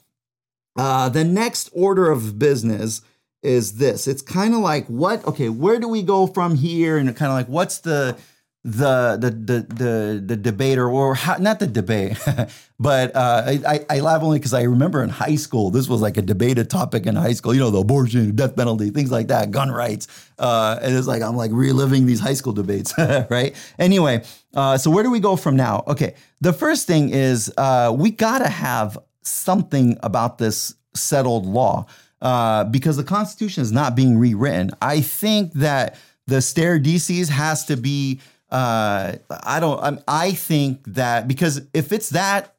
uh, 0.78 1.10
the 1.10 1.26
next 1.26 1.70
order 1.74 2.10
of 2.10 2.40
business 2.40 3.02
is 3.42 3.78
this. 3.78 4.08
It's 4.08 4.22
kind 4.22 4.54
of 4.54 4.60
like 4.60 4.86
what? 4.88 5.26
Okay, 5.26 5.50
where 5.50 5.80
do 5.80 5.88
we 5.88 6.04
go 6.04 6.28
from 6.28 6.56
here? 6.56 6.98
And 6.98 7.14
kind 7.16 7.32
of 7.32 7.38
like 7.38 7.48
what's 7.48 7.80
the 7.80 8.18
the 8.66 9.18
the 9.18 9.32
the 9.32 9.74
the, 9.74 10.24
the 10.26 10.36
debate 10.36 10.78
or, 10.78 11.16
how, 11.16 11.38
not 11.38 11.60
the 11.60 11.68
debate, 11.68 12.18
but 12.80 13.16
uh, 13.16 13.44
I 13.48 13.86
I 13.90 14.00
laugh 14.02 14.22
only 14.22 14.38
because 14.38 14.54
I 14.54 14.64
remember 14.64 15.02
in 15.02 15.10
high 15.10 15.36
school 15.36 15.72
this 15.72 15.88
was 15.88 16.02
like 16.02 16.18
a 16.18 16.22
debated 16.22 16.70
topic 16.70 17.06
in 17.06 17.16
high 17.16 17.32
school. 17.32 17.54
You 17.54 17.62
know, 17.62 17.72
the 17.72 17.80
abortion, 17.80 18.36
death 18.36 18.58
penalty, 18.58 18.90
things 18.90 19.12
like 19.12 19.28
that, 19.28 19.52
gun 19.52 19.72
rights, 19.72 20.08
uh, 20.40 20.78
and 20.82 20.94
it's 20.94 21.08
like 21.08 21.22
I'm 21.22 21.38
like 21.38 21.52
reliving 21.54 22.06
these 22.06 22.20
high 22.20 22.34
school 22.34 22.52
debates, 22.52 22.94
right? 23.30 23.56
Anyway, 23.80 24.24
uh, 24.54 24.78
so 24.78 24.92
where 24.92 25.04
do 25.04 25.10
we 25.10 25.22
go 25.22 25.38
from 25.38 25.56
now? 25.56 25.84
Okay, 25.88 26.16
the 26.42 26.52
first 26.52 26.86
thing 26.86 27.12
is 27.12 27.54
uh, 27.58 27.96
we 27.98 28.12
gotta 28.12 28.50
have 28.50 28.98
something 29.22 29.98
about 30.04 30.38
this 30.38 30.76
settled 30.94 31.46
law 31.46 31.86
uh, 32.22 32.66
because 32.66 32.98
the 32.98 33.06
Constitution 33.06 33.64
is 33.64 33.72
not 33.72 33.96
being 33.96 34.18
rewritten. 34.18 34.72
I 34.82 35.00
think 35.00 35.54
that 35.54 35.98
the 36.28 36.42
stare 36.42 36.78
decisis 36.78 37.30
has 37.30 37.66
to 37.68 37.78
be. 37.78 38.20
Uh, 38.52 39.16
I 39.44 39.60
don't. 39.60 39.80
I, 40.08 40.26
I 40.26 40.32
think 40.32 40.84
that 40.94 41.28
because 41.28 41.62
if 41.74 41.92
it's 41.92 42.10
that 42.10 42.56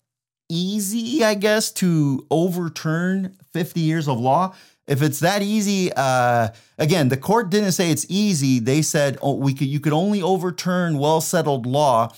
easy, 0.49 1.25
I 1.25 1.35
guess, 1.35 1.71
to 1.73 2.27
overturn 2.31 3.37
50 3.53 3.81
years 3.81 4.09
of 4.09 4.19
law, 4.19 4.55
if 4.87 5.03
it's 5.03 5.21
that 5.21 5.43
easy, 5.43 5.93
uh, 5.95 6.49
again, 6.79 7.09
the 7.09 7.17
court 7.17 7.51
didn't 7.51 7.73
say 7.73 7.91
it's 7.91 8.07
easy. 8.09 8.59
They 8.59 8.83
said 8.83 9.19
oh, 9.23 9.35
we 9.35 9.55
could 9.55 9.69
you 9.69 9.81
could 9.81 9.93
only 9.93 10.23
overturn 10.23 10.99
well 10.99 11.21
settled 11.21 11.67
law 11.67 12.13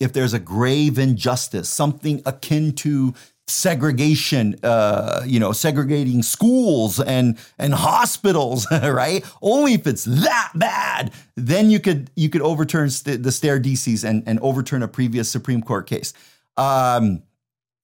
if 0.00 0.12
there's 0.12 0.34
a 0.34 0.38
grave 0.38 0.98
injustice, 0.98 1.68
something 1.68 2.22
akin 2.26 2.72
to 2.72 3.14
segregation, 3.48 4.56
uh, 4.62 5.22
you 5.24 5.38
know, 5.38 5.52
segregating 5.52 6.22
schools 6.22 7.00
and 7.00 7.38
and 7.58 7.74
hospitals, 7.74 8.66
right? 8.72 9.24
Only 9.40 9.74
if 9.74 9.86
it's 9.86 10.04
that 10.04 10.52
bad, 10.54 11.12
then 11.36 11.70
you 11.70 11.80
could 11.80 12.10
you 12.16 12.28
could 12.28 12.42
overturn 12.42 12.90
st- 12.90 13.22
the 13.22 13.32
stare 13.32 13.60
decisis 13.60 14.08
and 14.08 14.22
and 14.26 14.40
overturn 14.40 14.82
a 14.82 14.88
previous 14.88 15.28
Supreme 15.30 15.62
Court 15.62 15.86
case. 15.86 16.12
Um, 16.56 17.22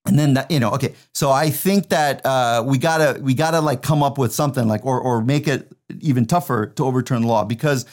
and 0.04 0.18
then 0.18 0.34
that, 0.34 0.50
you 0.50 0.58
know, 0.58 0.70
okay. 0.72 0.94
So 1.14 1.30
I 1.30 1.50
think 1.50 1.90
that 1.90 2.26
uh, 2.26 2.64
we 2.66 2.78
gotta 2.78 3.20
we 3.22 3.34
gotta 3.34 3.60
like 3.60 3.82
come 3.82 4.02
up 4.02 4.18
with 4.18 4.32
something 4.32 4.66
like 4.66 4.84
or 4.84 5.00
or 5.00 5.22
make 5.22 5.46
it 5.46 5.70
even 6.00 6.26
tougher 6.26 6.66
to 6.66 6.84
overturn 6.84 7.22
the 7.22 7.28
law 7.28 7.44
because 7.44 7.86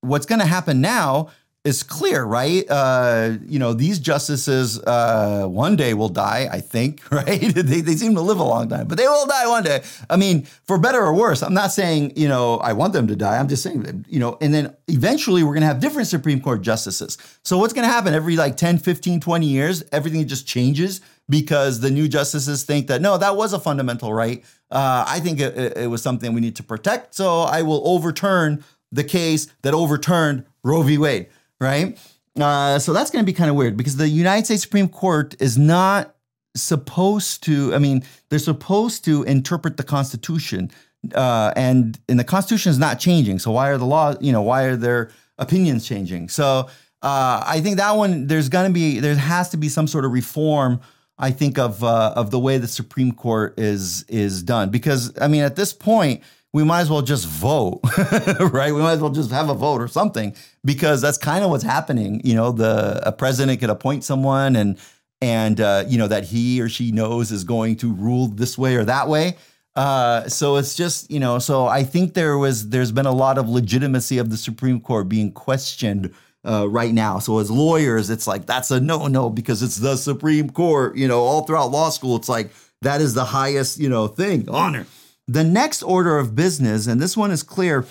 what's 0.00 0.26
going 0.26 0.38
to 0.38 0.46
happen 0.46 0.80
now 0.80 1.28
is 1.62 1.82
clear, 1.82 2.24
right? 2.24 2.64
Uh, 2.70 3.36
you 3.46 3.58
know, 3.58 3.74
these 3.74 3.98
justices 3.98 4.80
uh, 4.84 5.44
one 5.46 5.76
day 5.76 5.92
will 5.92 6.08
die, 6.08 6.48
I 6.50 6.60
think, 6.60 7.02
right? 7.12 7.40
they, 7.54 7.82
they 7.82 7.96
seem 7.96 8.14
to 8.14 8.22
live 8.22 8.40
a 8.40 8.44
long 8.44 8.68
time, 8.68 8.86
but 8.86 8.96
they 8.96 9.06
will 9.06 9.26
die 9.26 9.46
one 9.46 9.62
day. 9.62 9.82
I 10.08 10.16
mean, 10.16 10.44
for 10.64 10.78
better 10.78 11.00
or 11.00 11.14
worse, 11.14 11.42
I'm 11.42 11.52
not 11.52 11.70
saying, 11.70 12.14
you 12.16 12.28
know, 12.28 12.58
I 12.58 12.72
want 12.72 12.94
them 12.94 13.06
to 13.08 13.16
die. 13.16 13.36
I'm 13.38 13.48
just 13.48 13.62
saying, 13.62 14.06
you 14.08 14.18
know, 14.18 14.38
and 14.40 14.54
then 14.54 14.74
eventually 14.88 15.42
we're 15.42 15.52
going 15.52 15.60
to 15.60 15.66
have 15.66 15.80
different 15.80 16.08
Supreme 16.08 16.40
Court 16.40 16.62
justices. 16.62 17.18
So 17.44 17.58
what's 17.58 17.74
going 17.74 17.86
to 17.86 17.92
happen 17.92 18.14
every 18.14 18.36
like 18.36 18.56
10, 18.56 18.78
15, 18.78 19.20
20 19.20 19.46
years? 19.46 19.84
Everything 19.92 20.26
just 20.26 20.46
changes 20.46 21.02
because 21.28 21.80
the 21.80 21.90
new 21.90 22.08
justices 22.08 22.64
think 22.64 22.86
that, 22.86 23.02
no, 23.02 23.18
that 23.18 23.36
was 23.36 23.52
a 23.52 23.60
fundamental 23.60 24.14
right. 24.14 24.42
Uh, 24.70 25.04
I 25.06 25.20
think 25.20 25.40
it, 25.40 25.76
it 25.76 25.90
was 25.90 26.02
something 26.02 26.32
we 26.32 26.40
need 26.40 26.56
to 26.56 26.62
protect. 26.62 27.14
So 27.14 27.40
I 27.42 27.62
will 27.62 27.86
overturn 27.86 28.64
the 28.90 29.04
case 29.04 29.46
that 29.62 29.74
overturned 29.74 30.46
Roe 30.64 30.82
v. 30.82 30.96
Wade 30.96 31.28
right? 31.60 31.98
Uh, 32.40 32.78
so 32.78 32.92
that's 32.92 33.10
going 33.10 33.24
to 33.24 33.26
be 33.26 33.36
kind 33.36 33.50
of 33.50 33.56
weird 33.56 33.76
because 33.76 33.96
the 33.96 34.08
United 34.08 34.46
States 34.46 34.62
Supreme 34.62 34.88
Court 34.88 35.34
is 35.40 35.58
not 35.58 36.14
supposed 36.54 37.42
to. 37.44 37.74
I 37.74 37.78
mean, 37.78 38.02
they're 38.28 38.38
supposed 38.38 39.04
to 39.04 39.22
interpret 39.24 39.76
the 39.76 39.82
Constitution, 39.82 40.70
uh, 41.14 41.52
and 41.56 41.98
and 42.08 42.18
the 42.18 42.24
Constitution 42.24 42.70
is 42.70 42.78
not 42.78 42.98
changing. 42.98 43.38
So 43.38 43.50
why 43.50 43.68
are 43.68 43.78
the 43.78 43.86
laws? 43.86 44.16
You 44.20 44.32
know, 44.32 44.42
why 44.42 44.64
are 44.64 44.76
their 44.76 45.10
opinions 45.38 45.86
changing? 45.86 46.28
So 46.28 46.68
uh, 47.02 47.42
I 47.46 47.60
think 47.60 47.76
that 47.78 47.92
one 47.92 48.26
there's 48.26 48.48
going 48.48 48.68
to 48.68 48.72
be 48.72 49.00
there 49.00 49.14
has 49.16 49.50
to 49.50 49.56
be 49.56 49.68
some 49.68 49.86
sort 49.86 50.04
of 50.04 50.12
reform. 50.12 50.80
I 51.18 51.30
think 51.30 51.58
of 51.58 51.84
uh, 51.84 52.14
of 52.16 52.30
the 52.30 52.38
way 52.38 52.58
the 52.58 52.68
Supreme 52.68 53.12
Court 53.12 53.58
is 53.58 54.04
is 54.04 54.42
done 54.42 54.70
because 54.70 55.12
I 55.20 55.28
mean 55.28 55.42
at 55.42 55.56
this 55.56 55.72
point 55.72 56.22
we 56.52 56.64
might 56.64 56.80
as 56.80 56.90
well 56.90 57.02
just 57.02 57.26
vote, 57.26 57.80
right? 58.40 58.72
We 58.74 58.80
might 58.80 58.94
as 58.94 59.00
well 59.00 59.10
just 59.10 59.30
have 59.30 59.48
a 59.48 59.54
vote 59.54 59.80
or 59.80 59.88
something 59.88 60.34
because 60.64 61.00
that's 61.00 61.18
kind 61.18 61.44
of 61.44 61.50
what's 61.50 61.64
happening. 61.64 62.20
You 62.24 62.34
know, 62.34 62.50
the 62.52 63.00
a 63.06 63.12
president 63.12 63.60
could 63.60 63.70
appoint 63.70 64.04
someone 64.04 64.56
and 64.56 64.78
and 65.20 65.60
uh, 65.60 65.84
you 65.86 65.98
know 65.98 66.08
that 66.08 66.24
he 66.24 66.60
or 66.60 66.68
she 66.68 66.90
knows 66.90 67.30
is 67.30 67.44
going 67.44 67.76
to 67.76 67.92
rule 67.92 68.26
this 68.26 68.58
way 68.58 68.76
or 68.76 68.84
that 68.84 69.08
way. 69.08 69.36
Uh, 69.76 70.28
so 70.28 70.56
it's 70.56 70.74
just 70.74 71.10
you 71.10 71.20
know, 71.20 71.38
so 71.38 71.66
I 71.66 71.84
think 71.84 72.14
there 72.14 72.36
was 72.36 72.70
there's 72.70 72.90
been 72.90 73.06
a 73.06 73.12
lot 73.12 73.38
of 73.38 73.48
legitimacy 73.48 74.18
of 74.18 74.30
the 74.30 74.36
Supreme 74.36 74.80
Court 74.80 75.08
being 75.08 75.32
questioned. 75.32 76.12
Uh, 76.42 76.66
right 76.66 76.94
now. 76.94 77.18
So 77.18 77.38
as 77.38 77.50
lawyers, 77.50 78.08
it's 78.08 78.26
like 78.26 78.46
that's 78.46 78.70
a 78.70 78.80
no 78.80 79.08
no 79.08 79.28
because 79.28 79.62
it's 79.62 79.76
the 79.76 79.96
Supreme 79.96 80.48
Court. 80.48 80.96
You 80.96 81.06
know, 81.06 81.20
all 81.20 81.42
throughout 81.42 81.70
law 81.70 81.90
school, 81.90 82.16
it's 82.16 82.30
like 82.30 82.50
that 82.80 83.02
is 83.02 83.12
the 83.12 83.26
highest 83.26 83.78
you 83.78 83.90
know 83.90 84.06
thing 84.06 84.48
honor. 84.48 84.86
The 85.30 85.44
next 85.44 85.84
order 85.84 86.18
of 86.18 86.34
business, 86.34 86.88
and 86.88 87.00
this 87.00 87.16
one 87.16 87.30
is 87.30 87.44
clear, 87.44 87.86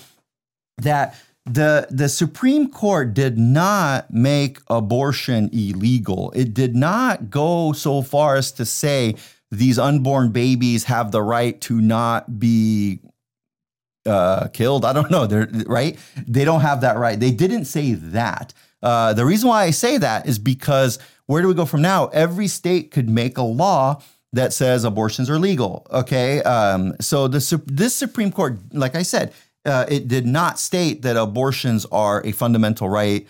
that 0.76 1.16
the 1.46 1.86
the 1.90 2.08
Supreme 2.08 2.70
Court 2.70 3.14
did 3.14 3.38
not 3.38 4.12
make 4.12 4.58
abortion 4.68 5.48
illegal. 5.52 6.32
It 6.36 6.52
did 6.52 6.76
not 6.76 7.30
go 7.30 7.72
so 7.72 8.02
far 8.02 8.36
as 8.36 8.52
to 8.52 8.66
say 8.66 9.16
these 9.50 9.78
unborn 9.78 10.32
babies 10.32 10.84
have 10.84 11.12
the 11.12 11.22
right 11.22 11.58
to 11.62 11.80
not 11.80 12.38
be 12.38 13.00
uh, 14.04 14.48
killed. 14.48 14.84
I 14.84 14.92
don't 14.92 15.10
know. 15.10 15.26
They're 15.26 15.48
right. 15.66 15.98
They 16.26 16.44
don't 16.44 16.60
have 16.60 16.82
that 16.82 16.98
right. 16.98 17.18
They 17.18 17.30
didn't 17.30 17.64
say 17.64 17.94
that. 17.94 18.52
Uh, 18.82 19.14
the 19.14 19.24
reason 19.24 19.48
why 19.48 19.64
I 19.64 19.70
say 19.70 19.96
that 19.96 20.26
is 20.26 20.38
because 20.38 20.98
where 21.26 21.40
do 21.40 21.48
we 21.48 21.54
go 21.54 21.64
from 21.64 21.80
now? 21.80 22.06
Every 22.08 22.48
state 22.48 22.90
could 22.90 23.08
make 23.08 23.38
a 23.38 23.42
law 23.42 24.02
that 24.32 24.52
says 24.52 24.84
abortions 24.84 25.28
are 25.28 25.38
legal. 25.38 25.86
Okay, 25.90 26.42
um, 26.42 26.94
so 27.00 27.28
the 27.28 27.62
this 27.66 27.94
Supreme 27.94 28.30
Court, 28.30 28.58
like 28.72 28.94
I 28.94 29.02
said, 29.02 29.32
uh, 29.64 29.86
it 29.88 30.08
did 30.08 30.26
not 30.26 30.58
state 30.58 31.02
that 31.02 31.16
abortions 31.16 31.86
are 31.86 32.24
a 32.24 32.32
fundamental 32.32 32.88
right. 32.88 33.26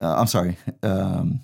Uh, 0.00 0.16
I'm 0.18 0.26
sorry. 0.26 0.56
Um, 0.82 1.40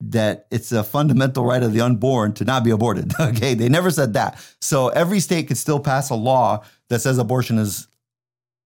that 0.00 0.46
it's 0.50 0.70
a 0.70 0.84
fundamental 0.84 1.44
right 1.44 1.62
of 1.62 1.72
the 1.72 1.80
unborn 1.80 2.32
to 2.32 2.44
not 2.44 2.62
be 2.62 2.70
aborted. 2.70 3.12
Okay, 3.20 3.54
they 3.54 3.68
never 3.68 3.90
said 3.90 4.14
that. 4.14 4.38
So 4.60 4.88
every 4.88 5.20
state 5.20 5.48
could 5.48 5.58
still 5.58 5.80
pass 5.80 6.10
a 6.10 6.14
law 6.14 6.64
that 6.88 7.00
says 7.00 7.18
abortion 7.18 7.58
is 7.58 7.88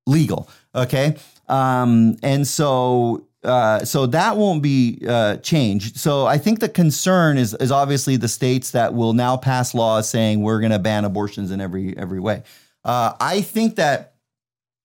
legal. 0.06 0.48
Okay, 0.74 1.16
um, 1.48 2.16
and 2.22 2.46
so 2.46 3.26
uh, 3.44 3.84
so 3.84 4.06
that 4.06 4.36
won't 4.36 4.62
be 4.62 5.02
uh, 5.08 5.36
changed. 5.38 5.96
So 5.96 6.26
I 6.26 6.38
think 6.38 6.60
the 6.60 6.68
concern 6.68 7.38
is 7.38 7.54
is 7.54 7.72
obviously 7.72 8.16
the 8.16 8.28
states 8.28 8.70
that 8.70 8.94
will 8.94 9.12
now 9.12 9.36
pass 9.36 9.74
laws 9.74 10.08
saying 10.08 10.42
we're 10.42 10.60
going 10.60 10.72
to 10.72 10.78
ban 10.78 11.04
abortions 11.04 11.50
in 11.50 11.60
every 11.60 11.96
every 11.96 12.20
way. 12.20 12.44
Uh, 12.84 13.14
I 13.20 13.40
think 13.40 13.76
that 13.76 14.14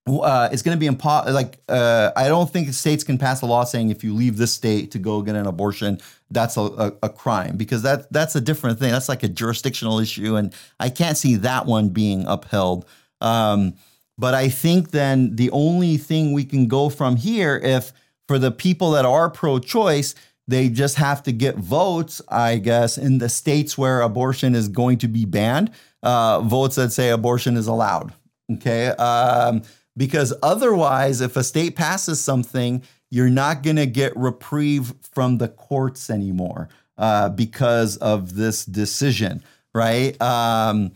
uh, 0.07 0.49
it's 0.51 0.61
going 0.61 0.75
to 0.75 0.79
be 0.79 0.87
impossible. 0.87 1.33
Like 1.33 1.59
uh, 1.69 2.11
I 2.15 2.27
don't 2.27 2.49
think 2.49 2.73
states 2.73 3.03
can 3.03 3.17
pass 3.17 3.41
a 3.41 3.45
law 3.45 3.63
saying 3.63 3.89
if 3.89 4.03
you 4.03 4.13
leave 4.13 4.37
this 4.37 4.53
state 4.53 4.91
to 4.91 4.99
go 4.99 5.21
get 5.21 5.35
an 5.35 5.45
abortion, 5.45 5.99
that's 6.31 6.57
a, 6.57 6.61
a, 6.61 6.93
a 7.03 7.09
crime 7.09 7.57
because 7.57 7.83
that 7.83 8.11
that's 8.11 8.35
a 8.35 8.41
different 8.41 8.79
thing. 8.79 8.91
That's 8.91 9.09
like 9.09 9.23
a 9.23 9.27
jurisdictional 9.27 9.99
issue, 9.99 10.35
and 10.35 10.53
I 10.79 10.89
can't 10.89 11.17
see 11.17 11.35
that 11.35 11.67
one 11.67 11.89
being 11.89 12.25
upheld. 12.25 12.85
Um, 13.21 13.75
but 14.17 14.33
I 14.33 14.49
think 14.49 14.91
then 14.91 15.35
the 15.35 15.51
only 15.51 15.97
thing 15.97 16.33
we 16.33 16.43
can 16.43 16.67
go 16.67 16.89
from 16.89 17.17
here 17.17 17.57
if 17.57 17.93
for 18.27 18.37
the 18.39 18.51
people 18.51 18.91
that 18.91 19.05
are 19.05 19.29
pro 19.29 19.59
choice, 19.59 20.15
they 20.47 20.69
just 20.69 20.95
have 20.95 21.23
to 21.23 21.31
get 21.31 21.57
votes, 21.57 22.21
I 22.29 22.57
guess, 22.57 22.97
in 22.97 23.17
the 23.17 23.29
states 23.29 23.77
where 23.77 24.01
abortion 24.01 24.55
is 24.55 24.69
going 24.69 24.97
to 24.99 25.07
be 25.07 25.25
banned, 25.25 25.71
uh, 26.03 26.41
votes 26.41 26.75
that 26.75 26.91
say 26.91 27.09
abortion 27.09 27.57
is 27.57 27.67
allowed. 27.67 28.13
Okay. 28.53 28.87
Um, 28.87 29.63
because 29.97 30.33
otherwise, 30.41 31.21
if 31.21 31.35
a 31.35 31.43
state 31.43 31.75
passes 31.75 32.21
something, 32.21 32.83
you're 33.09 33.29
not 33.29 33.63
going 33.63 33.75
to 33.77 33.85
get 33.85 34.15
reprieve 34.15 34.93
from 35.01 35.37
the 35.37 35.47
courts 35.47 36.09
anymore 36.09 36.69
uh, 36.97 37.29
because 37.29 37.97
of 37.97 38.35
this 38.35 38.63
decision, 38.65 39.43
right? 39.73 40.19
Um, 40.21 40.91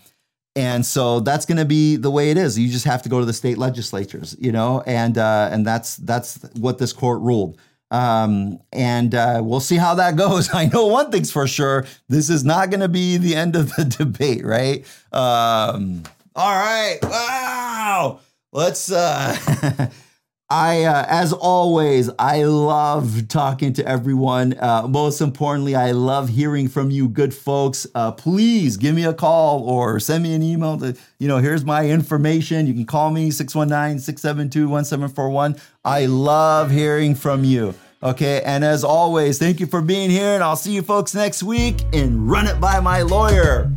and 0.55 0.85
so 0.85 1.21
that's 1.21 1.45
going 1.45 1.57
to 1.57 1.65
be 1.65 1.95
the 1.95 2.11
way 2.11 2.29
it 2.29 2.37
is. 2.37 2.59
You 2.59 2.69
just 2.69 2.85
have 2.85 3.01
to 3.03 3.09
go 3.09 3.19
to 3.19 3.25
the 3.25 3.33
state 3.33 3.57
legislatures, 3.57 4.35
you 4.39 4.51
know, 4.51 4.83
and 4.85 5.17
uh, 5.17 5.49
and 5.51 5.65
that's 5.65 5.97
that's 5.97 6.39
what 6.57 6.77
this 6.77 6.93
court 6.93 7.21
ruled. 7.21 7.57
Um, 7.89 8.59
and 8.71 9.13
uh, 9.13 9.41
we'll 9.43 9.59
see 9.59 9.77
how 9.77 9.95
that 9.95 10.15
goes. 10.17 10.53
I 10.53 10.65
know 10.65 10.87
one 10.87 11.11
thing's 11.11 11.31
for 11.31 11.47
sure: 11.47 11.85
this 12.09 12.29
is 12.29 12.43
not 12.43 12.69
going 12.69 12.81
to 12.81 12.89
be 12.89 13.17
the 13.17 13.35
end 13.35 13.55
of 13.55 13.73
the 13.75 13.85
debate, 13.97 14.45
right? 14.45 14.85
Um, 15.11 16.03
all 16.35 16.55
right, 16.55 16.99
wow. 17.03 18.19
Let's. 18.51 18.91
Uh, 18.91 19.89
I, 20.51 20.83
uh, 20.83 21.05
as 21.07 21.31
always, 21.31 22.09
I 22.19 22.43
love 22.43 23.29
talking 23.29 23.71
to 23.71 23.87
everyone. 23.87 24.53
Uh, 24.59 24.85
most 24.85 25.21
importantly, 25.21 25.75
I 25.75 25.91
love 25.91 26.27
hearing 26.27 26.67
from 26.67 26.91
you, 26.91 27.07
good 27.07 27.33
folks. 27.33 27.87
Uh, 27.95 28.11
please 28.11 28.75
give 28.75 28.93
me 28.93 29.05
a 29.05 29.13
call 29.13 29.63
or 29.63 29.97
send 30.01 30.23
me 30.23 30.33
an 30.33 30.43
email. 30.43 30.77
To, 30.79 30.93
you 31.19 31.29
know, 31.29 31.37
here's 31.37 31.63
my 31.63 31.87
information. 31.87 32.67
You 32.67 32.73
can 32.73 32.85
call 32.85 33.11
me 33.11 33.31
619 33.31 33.99
672 33.99 34.67
1741. 34.67 35.55
I 35.85 36.07
love 36.07 36.69
hearing 36.69 37.15
from 37.15 37.45
you. 37.45 37.73
Okay. 38.03 38.41
And 38.43 38.65
as 38.65 38.83
always, 38.83 39.39
thank 39.39 39.61
you 39.61 39.67
for 39.67 39.81
being 39.81 40.09
here. 40.09 40.33
And 40.33 40.43
I'll 40.43 40.57
see 40.57 40.73
you 40.73 40.81
folks 40.81 41.15
next 41.15 41.43
week 41.43 41.81
in 41.93 42.27
Run 42.27 42.47
It 42.47 42.59
By 42.59 42.81
My 42.81 43.03
Lawyer. 43.03 43.71